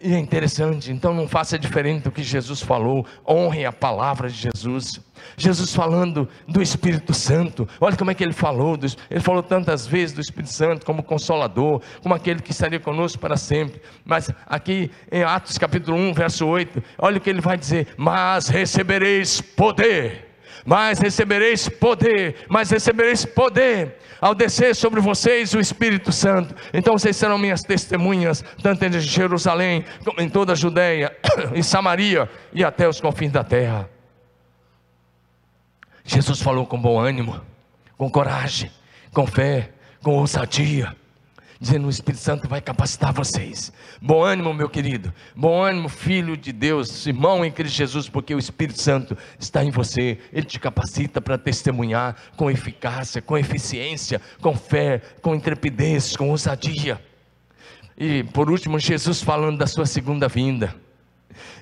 E 0.00 0.14
é 0.14 0.18
interessante, 0.18 0.92
então 0.92 1.14
não 1.14 1.26
faça 1.26 1.58
diferente 1.58 2.04
do 2.04 2.10
que 2.10 2.22
Jesus 2.22 2.60
falou, 2.60 3.06
honre 3.26 3.64
a 3.64 3.72
palavra 3.72 4.28
de 4.28 4.36
Jesus. 4.36 5.00
Jesus 5.36 5.74
falando 5.74 6.28
do 6.46 6.62
Espírito 6.62 7.12
Santo, 7.12 7.68
olha 7.80 7.96
como 7.96 8.10
é 8.10 8.14
que 8.14 8.22
ele 8.22 8.32
falou, 8.32 8.78
ele 9.10 9.20
falou 9.20 9.42
tantas 9.42 9.86
vezes 9.86 10.14
do 10.14 10.20
Espírito 10.20 10.52
Santo 10.52 10.86
como 10.86 11.02
consolador, 11.02 11.82
como 12.02 12.14
aquele 12.14 12.40
que 12.40 12.52
estaria 12.52 12.80
conosco 12.80 13.18
para 13.18 13.36
sempre. 13.36 13.80
Mas 14.04 14.30
aqui 14.46 14.90
em 15.10 15.22
Atos 15.22 15.58
capítulo 15.58 15.96
1, 15.96 16.14
verso 16.14 16.46
8, 16.46 16.82
olha 16.98 17.18
o 17.18 17.20
que 17.20 17.30
ele 17.30 17.40
vai 17.40 17.56
dizer: 17.56 17.88
Mas 17.96 18.48
recebereis 18.48 19.40
poder 19.40 20.29
mas 20.64 20.98
recebereis 20.98 21.68
poder, 21.68 22.46
mas 22.48 22.70
recebereis 22.70 23.24
poder 23.24 23.96
ao 24.20 24.34
descer 24.34 24.74
sobre 24.74 25.00
vocês 25.00 25.54
o 25.54 25.60
Espírito 25.60 26.12
Santo. 26.12 26.54
Então 26.72 26.98
vocês 26.98 27.16
serão 27.16 27.38
minhas 27.38 27.62
testemunhas, 27.62 28.44
tanto 28.62 28.84
em 28.84 29.00
Jerusalém, 29.00 29.84
como 30.04 30.20
em 30.20 30.28
toda 30.28 30.52
a 30.52 30.56
Judéia 30.56 31.16
e 31.54 31.62
Samaria 31.62 32.28
e 32.52 32.62
até 32.62 32.88
os 32.88 33.00
confins 33.00 33.32
da 33.32 33.42
terra. 33.42 33.88
Jesus 36.04 36.40
falou 36.40 36.66
com 36.66 36.78
bom 36.80 36.98
ânimo, 36.98 37.40
com 37.96 38.10
coragem, 38.10 38.70
com 39.12 39.26
fé, 39.26 39.70
com 40.02 40.12
ousadia 40.12 40.99
dizendo: 41.60 41.86
o 41.86 41.90
Espírito 41.90 42.22
Santo 42.22 42.48
vai 42.48 42.60
capacitar 42.60 43.12
vocês. 43.12 43.72
Bom 44.00 44.24
ânimo, 44.24 44.54
meu 44.54 44.68
querido. 44.68 45.12
Bom 45.36 45.62
ânimo, 45.62 45.88
filho 45.88 46.36
de 46.36 46.52
Deus, 46.52 47.06
irmão 47.06 47.44
em 47.44 47.52
Cristo 47.52 47.76
Jesus, 47.76 48.08
porque 48.08 48.34
o 48.34 48.38
Espírito 48.38 48.80
Santo 48.80 49.16
está 49.38 49.62
em 49.62 49.70
você. 49.70 50.18
Ele 50.32 50.46
te 50.46 50.58
capacita 50.58 51.20
para 51.20 51.36
testemunhar 51.36 52.16
com 52.36 52.50
eficácia, 52.50 53.20
com 53.20 53.36
eficiência, 53.36 54.20
com 54.40 54.56
fé, 54.56 55.02
com 55.20 55.34
intrepidez, 55.34 56.16
com 56.16 56.30
ousadia. 56.30 57.00
E 57.98 58.24
por 58.24 58.50
último, 58.50 58.78
Jesus 58.78 59.22
falando 59.22 59.58
da 59.58 59.66
sua 59.66 59.84
segunda 59.84 60.26
vinda. 60.26 60.74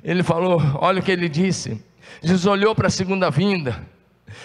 Ele 0.05 0.23
falou: 0.23 0.63
olha 0.77 1.01
o 1.01 1.03
que 1.03 1.11
ele 1.11 1.29
disse. 1.29 1.83
Jesus 2.23 2.47
olhou 2.47 2.75
para 2.75 2.87
a 2.87 2.91
segunda 2.91 3.31
vinda. 3.31 3.85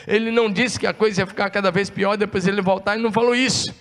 Ele 0.07 0.31
não 0.31 0.51
disse 0.51 0.79
que 0.79 0.87
a 0.87 0.93
coisa 0.93 1.21
ia 1.21 1.27
ficar 1.27 1.49
cada 1.49 1.69
vez 1.69 1.89
pior, 1.89 2.17
depois 2.17 2.47
ele 2.47 2.61
voltar, 2.61 2.93
ele 2.93 3.03
não 3.03 3.11
falou 3.11 3.35
isso. 3.35 3.73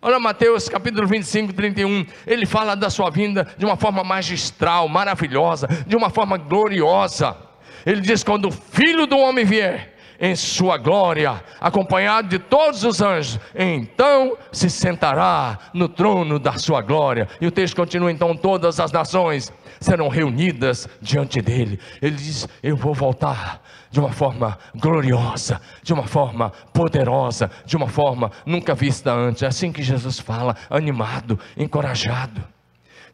Olha 0.00 0.20
Mateus 0.20 0.68
capítulo 0.68 1.08
25, 1.08 1.52
31. 1.52 2.06
Ele 2.24 2.46
fala 2.46 2.76
da 2.76 2.88
sua 2.88 3.10
vinda 3.10 3.48
de 3.58 3.64
uma 3.64 3.76
forma 3.76 4.04
magistral, 4.04 4.88
maravilhosa, 4.88 5.66
de 5.88 5.96
uma 5.96 6.08
forma 6.08 6.36
gloriosa. 6.36 7.36
Ele 7.84 8.00
diz: 8.00 8.22
quando 8.22 8.46
o 8.46 8.52
filho 8.52 9.08
do 9.08 9.18
homem 9.18 9.44
vier, 9.44 9.97
em 10.20 10.34
sua 10.34 10.76
glória, 10.76 11.42
acompanhado 11.60 12.28
de 12.28 12.38
todos 12.38 12.84
os 12.84 13.00
anjos, 13.00 13.38
então 13.54 14.36
se 14.50 14.68
sentará 14.68 15.58
no 15.72 15.88
trono 15.88 16.38
da 16.38 16.54
sua 16.54 16.82
glória. 16.82 17.28
E 17.40 17.46
o 17.46 17.50
texto 17.50 17.76
continua: 17.76 18.10
então 18.10 18.36
todas 18.36 18.80
as 18.80 18.90
nações 18.90 19.52
serão 19.80 20.08
reunidas 20.08 20.88
diante 21.00 21.40
dele. 21.40 21.78
Ele 22.02 22.16
diz: 22.16 22.48
Eu 22.62 22.76
vou 22.76 22.94
voltar 22.94 23.62
de 23.90 24.00
uma 24.00 24.12
forma 24.12 24.58
gloriosa, 24.74 25.60
de 25.82 25.92
uma 25.92 26.06
forma 26.06 26.50
poderosa, 26.72 27.50
de 27.64 27.76
uma 27.76 27.88
forma 27.88 28.30
nunca 28.44 28.74
vista 28.74 29.12
antes. 29.12 29.42
É 29.42 29.46
assim 29.46 29.72
que 29.72 29.82
Jesus 29.82 30.18
fala, 30.18 30.56
animado, 30.68 31.38
encorajado. 31.56 32.42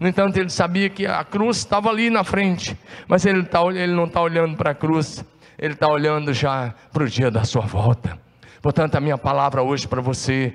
No 0.00 0.08
entanto, 0.08 0.36
ele 0.36 0.50
sabia 0.50 0.90
que 0.90 1.06
a 1.06 1.22
cruz 1.22 1.58
estava 1.58 1.88
ali 1.88 2.10
na 2.10 2.24
frente, 2.24 2.76
mas 3.06 3.24
ele, 3.24 3.44
tá, 3.44 3.60
ele 3.66 3.92
não 3.92 4.04
está 4.04 4.20
olhando 4.20 4.56
para 4.56 4.72
a 4.72 4.74
cruz, 4.74 5.24
ele 5.58 5.74
está 5.74 5.88
olhando 5.88 6.32
já 6.32 6.74
para 6.92 7.04
o 7.04 7.08
dia 7.08 7.30
da 7.30 7.44
sua 7.44 7.62
volta. 7.62 8.18
Portanto, 8.60 8.94
a 8.94 9.00
minha 9.00 9.18
palavra 9.18 9.62
hoje 9.62 9.86
para 9.86 10.00
você, 10.00 10.54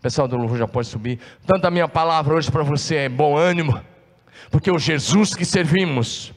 pessoal 0.00 0.28
do 0.28 0.36
louvor 0.36 0.58
já 0.58 0.68
pode 0.68 0.88
subir. 0.88 1.18
Portanto, 1.44 1.64
a 1.64 1.70
minha 1.70 1.88
palavra 1.88 2.34
hoje 2.34 2.50
para 2.50 2.62
você 2.62 2.96
é 2.96 3.08
bom 3.08 3.36
ânimo, 3.36 3.80
porque 4.50 4.70
o 4.70 4.78
Jesus 4.78 5.34
que 5.34 5.44
servimos 5.44 6.32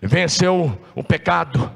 venceu 0.00 0.78
o 0.94 1.02
pecado, 1.02 1.70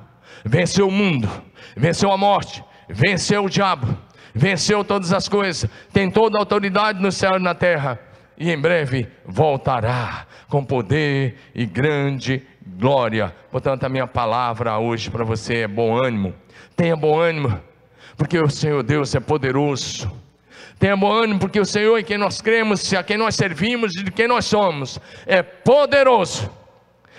venceu 0.45 0.89
o 0.89 0.93
mundo, 0.93 1.29
venceu 1.77 2.13
a 2.13 2.17
morte, 2.17 2.65
venceu 2.89 3.45
o 3.45 3.51
diabo, 3.51 3.97
venceu 4.35 4.85
todas 4.85 5.13
as 5.13 5.29
coisas, 5.29 5.69
tem 5.93 6.11
toda 6.11 6.39
a 6.39 6.41
autoridade 6.41 7.01
no 7.01 7.11
céu 7.13 7.37
e 7.37 7.43
na 7.43 7.55
terra 7.55 7.99
e 8.39 8.51
em 8.51 8.61
breve 8.61 9.09
voltará 9.25 10.27
com 10.49 10.65
poder 10.65 11.37
e 11.55 11.65
grande 11.65 12.43
glória. 12.67 13.35
Portanto, 13.51 13.85
a 13.85 13.89
minha 13.89 14.07
palavra 14.07 14.79
hoje 14.79 15.11
para 15.11 15.25
você 15.25 15.59
é 15.59 15.69
bom 15.69 15.97
ânimo. 15.97 16.35
Tenha 16.75 16.97
bom 16.97 17.19
ânimo, 17.19 17.61
porque 18.17 18.39
o 18.39 18.51
Senhor 18.51 18.83
Deus 18.83 19.15
é 19.15 19.21
poderoso. 19.21 20.11
Tenha 20.79 20.97
bom 20.97 21.11
ânimo, 21.11 21.39
porque 21.39 21.61
o 21.61 21.65
Senhor 21.65 21.99
em 21.99 22.05
quem 22.05 22.19
nós 22.19 22.43
cremos, 22.43 22.93
a 22.93 23.03
quem 23.03 23.17
nós 23.17 23.35
servimos 23.35 23.97
e 23.97 24.03
de 24.03 24.11
quem 24.11 24.29
nós 24.29 24.45
somos, 24.45 25.01
é 25.25 25.43
poderoso 25.43 26.51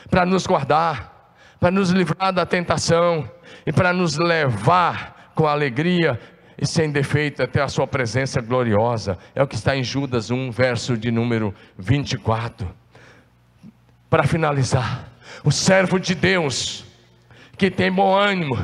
para 0.10 0.26
nos 0.26 0.46
guardar, 0.46 1.34
para 1.60 1.72
nos 1.72 1.90
livrar 1.90 2.32
da 2.32 2.46
tentação 2.46 3.30
e 3.66 3.72
para 3.72 3.92
nos 3.94 4.18
levar 4.18 5.32
com 5.34 5.48
alegria 5.48 6.20
e 6.60 6.66
sem 6.66 6.92
defeito 6.92 7.44
até 7.44 7.62
a 7.62 7.68
sua 7.68 7.88
presença 7.88 8.42
gloriosa. 8.42 9.18
É 9.36 9.42
o 9.42 9.48
que 9.48 9.56
está 9.56 9.76
em 9.76 9.84
Judas 9.84 10.32
1, 10.32 10.52
verso 10.52 10.98
de 10.98 11.12
número 11.12 11.54
24. 11.78 12.68
Para 14.10 14.24
finalizar, 14.24 15.12
o 15.44 15.52
servo 15.52 16.00
de 16.00 16.14
Deus, 16.14 16.86
que 17.58 17.72
tem 17.72 17.92
bom 17.92 18.16
ânimo, 18.16 18.58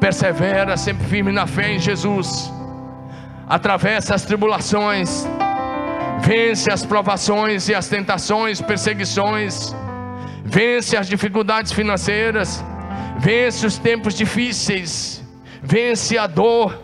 persevera 0.00 0.76
sempre 0.76 1.06
firme 1.06 1.32
na 1.32 1.46
fé 1.46 1.72
em 1.72 1.78
Jesus, 1.78 2.52
atravessa 3.48 4.14
as 4.14 4.24
tribulações, 4.24 5.26
vence 6.20 6.70
as 6.70 6.84
provações 6.84 7.68
e 7.68 7.74
as 7.74 7.88
tentações, 7.88 8.60
perseguições, 8.60 9.74
vence 10.44 10.96
as 10.96 11.08
dificuldades 11.08 11.72
financeiras, 11.72 12.64
vence 13.18 13.66
os 13.66 13.78
tempos 13.78 14.14
difíceis, 14.14 15.22
vence 15.62 16.16
a 16.18 16.26
dor, 16.26 16.82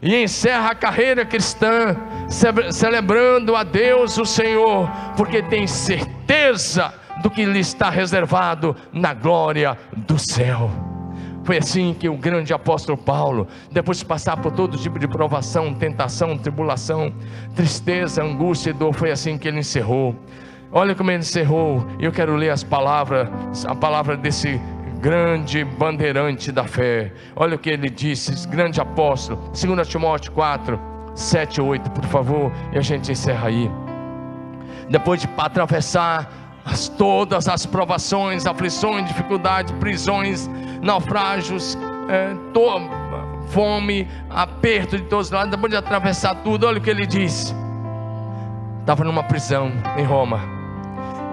e 0.00 0.22
encerra 0.22 0.70
a 0.70 0.74
carreira 0.74 1.24
cristã 1.24 1.96
celebrando 2.70 3.56
a 3.56 3.64
Deus 3.64 4.16
o 4.16 4.24
Senhor, 4.24 4.88
porque 5.16 5.42
tem 5.42 5.66
certeza 5.66 6.94
do 7.22 7.30
que 7.30 7.44
lhe 7.44 7.58
está 7.58 7.90
reservado 7.90 8.76
na 8.92 9.14
glória 9.14 9.76
do 9.96 10.18
céu. 10.18 10.70
Foi 11.44 11.56
assim 11.56 11.94
que 11.98 12.08
o 12.08 12.16
grande 12.16 12.52
apóstolo 12.52 12.98
Paulo, 12.98 13.48
depois 13.72 13.98
de 13.98 14.04
passar 14.04 14.36
por 14.36 14.52
todo 14.52 14.76
tipo 14.76 14.98
de 14.98 15.08
provação, 15.08 15.72
tentação, 15.72 16.36
tribulação, 16.36 17.12
tristeza, 17.56 18.22
angústia 18.22 18.70
e 18.70 18.72
dor, 18.74 18.92
foi 18.92 19.10
assim 19.10 19.38
que 19.38 19.48
ele 19.48 19.60
encerrou. 19.60 20.14
Olha 20.70 20.94
como 20.94 21.10
ele 21.10 21.20
encerrou. 21.20 21.86
Eu 21.98 22.12
quero 22.12 22.36
ler 22.36 22.50
as 22.50 22.62
palavras, 22.62 23.64
a 23.66 23.74
palavra 23.74 24.14
desse 24.16 24.60
grande 25.00 25.64
bandeirante 25.64 26.52
da 26.52 26.64
fé. 26.64 27.12
Olha 27.34 27.56
o 27.56 27.58
que 27.58 27.70
ele 27.70 27.88
disse, 27.88 28.46
grande 28.48 28.80
apóstolo, 28.80 29.50
2 29.58 29.88
Timóteo 29.88 30.32
4, 30.32 30.78
7 31.14 31.62
8, 31.62 31.90
por 31.92 32.04
favor, 32.04 32.52
e 32.72 32.78
a 32.78 32.82
gente 32.82 33.10
encerra 33.10 33.48
aí. 33.48 33.70
Depois 34.90 35.20
de 35.20 35.28
atravessar 35.38 36.47
as, 36.68 36.88
todas 36.88 37.48
as 37.48 37.64
provações, 37.64 38.46
aflições, 38.46 39.06
dificuldades, 39.06 39.72
prisões, 39.80 40.48
naufrágios, 40.82 41.78
é, 42.08 42.34
to, 42.52 42.90
fome, 43.48 44.06
aperto 44.28 44.98
de 44.98 45.04
todos 45.04 45.26
os 45.26 45.32
lados, 45.32 45.50
depois 45.50 45.70
de 45.70 45.78
atravessar 45.78 46.34
tudo, 46.36 46.66
olha 46.66 46.78
o 46.78 46.80
que 46.80 46.90
ele 46.90 47.06
disse. 47.06 47.54
Estava 48.80 49.02
numa 49.04 49.22
prisão 49.22 49.72
em 49.96 50.04
Roma. 50.04 50.40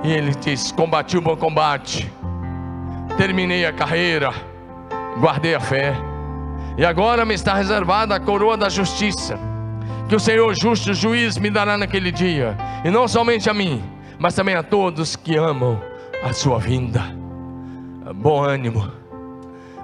E 0.03 0.11
ele 0.11 0.33
disse: 0.35 0.73
Combati 0.73 1.17
o 1.17 1.21
bom 1.21 1.35
combate, 1.35 2.09
terminei 3.17 3.65
a 3.65 3.73
carreira, 3.73 4.33
guardei 5.19 5.55
a 5.55 5.59
fé, 5.59 5.93
e 6.77 6.85
agora 6.85 7.25
me 7.25 7.33
está 7.33 7.55
reservada 7.55 8.15
a 8.15 8.19
coroa 8.19 8.55
da 8.55 8.69
justiça, 8.69 9.37
que 10.07 10.15
o 10.15 10.19
Senhor 10.19 10.53
justo 10.53 10.93
juiz 10.93 11.37
me 11.37 11.49
dará 11.49 11.77
naquele 11.77 12.11
dia, 12.11 12.55
e 12.83 12.89
não 12.89 13.07
somente 13.07 13.49
a 13.49 13.53
mim, 13.53 13.83
mas 14.19 14.33
também 14.33 14.55
a 14.55 14.63
todos 14.63 15.15
que 15.15 15.35
amam 15.35 15.79
a 16.23 16.33
sua 16.33 16.59
vinda. 16.59 17.01
Bom 18.15 18.43
ânimo, 18.43 18.91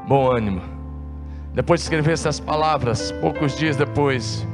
bom 0.08 0.32
ânimo. 0.32 0.62
Depois 1.54 1.82
de 1.82 1.86
escrever 1.86 2.14
essas 2.14 2.40
palavras, 2.40 3.12
poucos 3.14 3.58
dias 3.58 3.76
depois, 3.76 4.48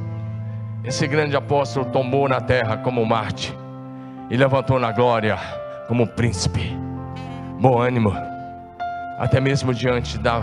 esse 0.84 1.06
grande 1.06 1.36
apóstolo 1.36 1.86
tombou 1.86 2.28
na 2.28 2.40
terra 2.40 2.78
como 2.78 3.04
Marte 3.04 3.56
e 4.30 4.36
levantou 4.36 4.78
na 4.78 4.90
glória 4.90 5.38
como 5.86 6.06
príncipe. 6.06 6.76
Bom 7.60 7.80
ânimo 7.80 8.12
até 9.18 9.40
mesmo 9.40 9.74
diante 9.74 10.16
da 10.16 10.40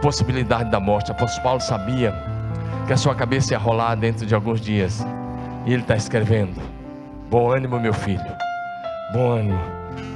possibilidade 0.00 0.70
da 0.70 0.78
morte. 0.78 1.10
Apóstolo 1.10 1.42
Paulo 1.42 1.60
sabia 1.60 2.14
que 2.86 2.92
a 2.92 2.96
sua 2.96 3.14
cabeça 3.14 3.52
ia 3.52 3.58
rolar 3.58 3.96
dentro 3.96 4.24
de 4.24 4.34
alguns 4.34 4.60
dias, 4.60 5.04
e 5.66 5.72
ele 5.72 5.82
está 5.82 5.96
escrevendo: 5.96 6.60
Bom 7.28 7.50
ânimo, 7.50 7.78
meu 7.78 7.92
filho, 7.92 8.24
bom 9.12 9.32
ânimo, 9.32 9.60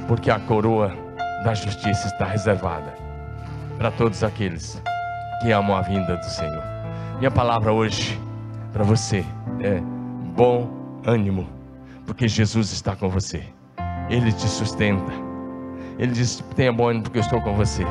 porque 0.07 0.29
a 0.29 0.39
coroa 0.39 0.91
da 1.43 1.53
justiça 1.53 2.07
está 2.07 2.25
reservada 2.25 2.93
para 3.77 3.89
todos 3.91 4.23
aqueles 4.23 4.81
que 5.41 5.51
amam 5.51 5.75
a 5.75 5.81
vinda 5.81 6.15
do 6.15 6.25
Senhor. 6.25 6.63
Minha 7.17 7.31
palavra 7.31 7.73
hoje 7.73 8.19
para 8.71 8.83
você 8.83 9.25
é 9.61 9.81
bom 10.35 10.69
ânimo, 11.05 11.47
porque 12.05 12.27
Jesus 12.27 12.71
está 12.71 12.95
com 12.95 13.09
você, 13.09 13.43
Ele 14.09 14.31
te 14.31 14.47
sustenta. 14.47 15.11
Ele 15.97 16.11
diz: 16.11 16.43
tenha 16.55 16.71
bom 16.71 16.89
ânimo 16.89 17.03
porque 17.03 17.17
eu 17.17 17.23
estou 17.23 17.41
com 17.41 17.53
você. 17.53 17.83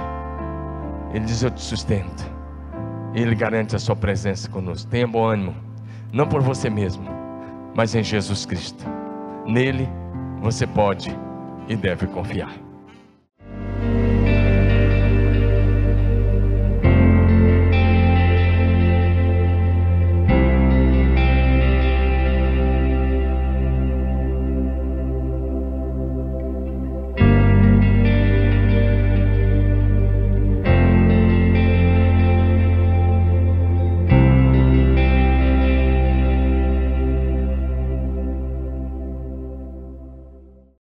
Ele 1.12 1.24
diz: 1.24 1.42
eu 1.42 1.50
te 1.50 1.60
sustento. 1.60 2.30
Ele 3.14 3.34
garante 3.34 3.76
a 3.76 3.78
sua 3.78 3.94
presença 3.94 4.48
conosco. 4.48 4.90
Tenha 4.90 5.06
bom 5.06 5.24
ânimo, 5.24 5.54
não 6.12 6.26
por 6.26 6.40
você 6.40 6.70
mesmo, 6.70 7.04
mas 7.74 7.94
em 7.94 8.02
Jesus 8.02 8.46
Cristo. 8.46 8.84
Nele 9.46 9.88
você 10.42 10.66
pode 10.66 11.08
e 11.68 11.76
deve 11.76 12.08
confiar. 12.08 12.71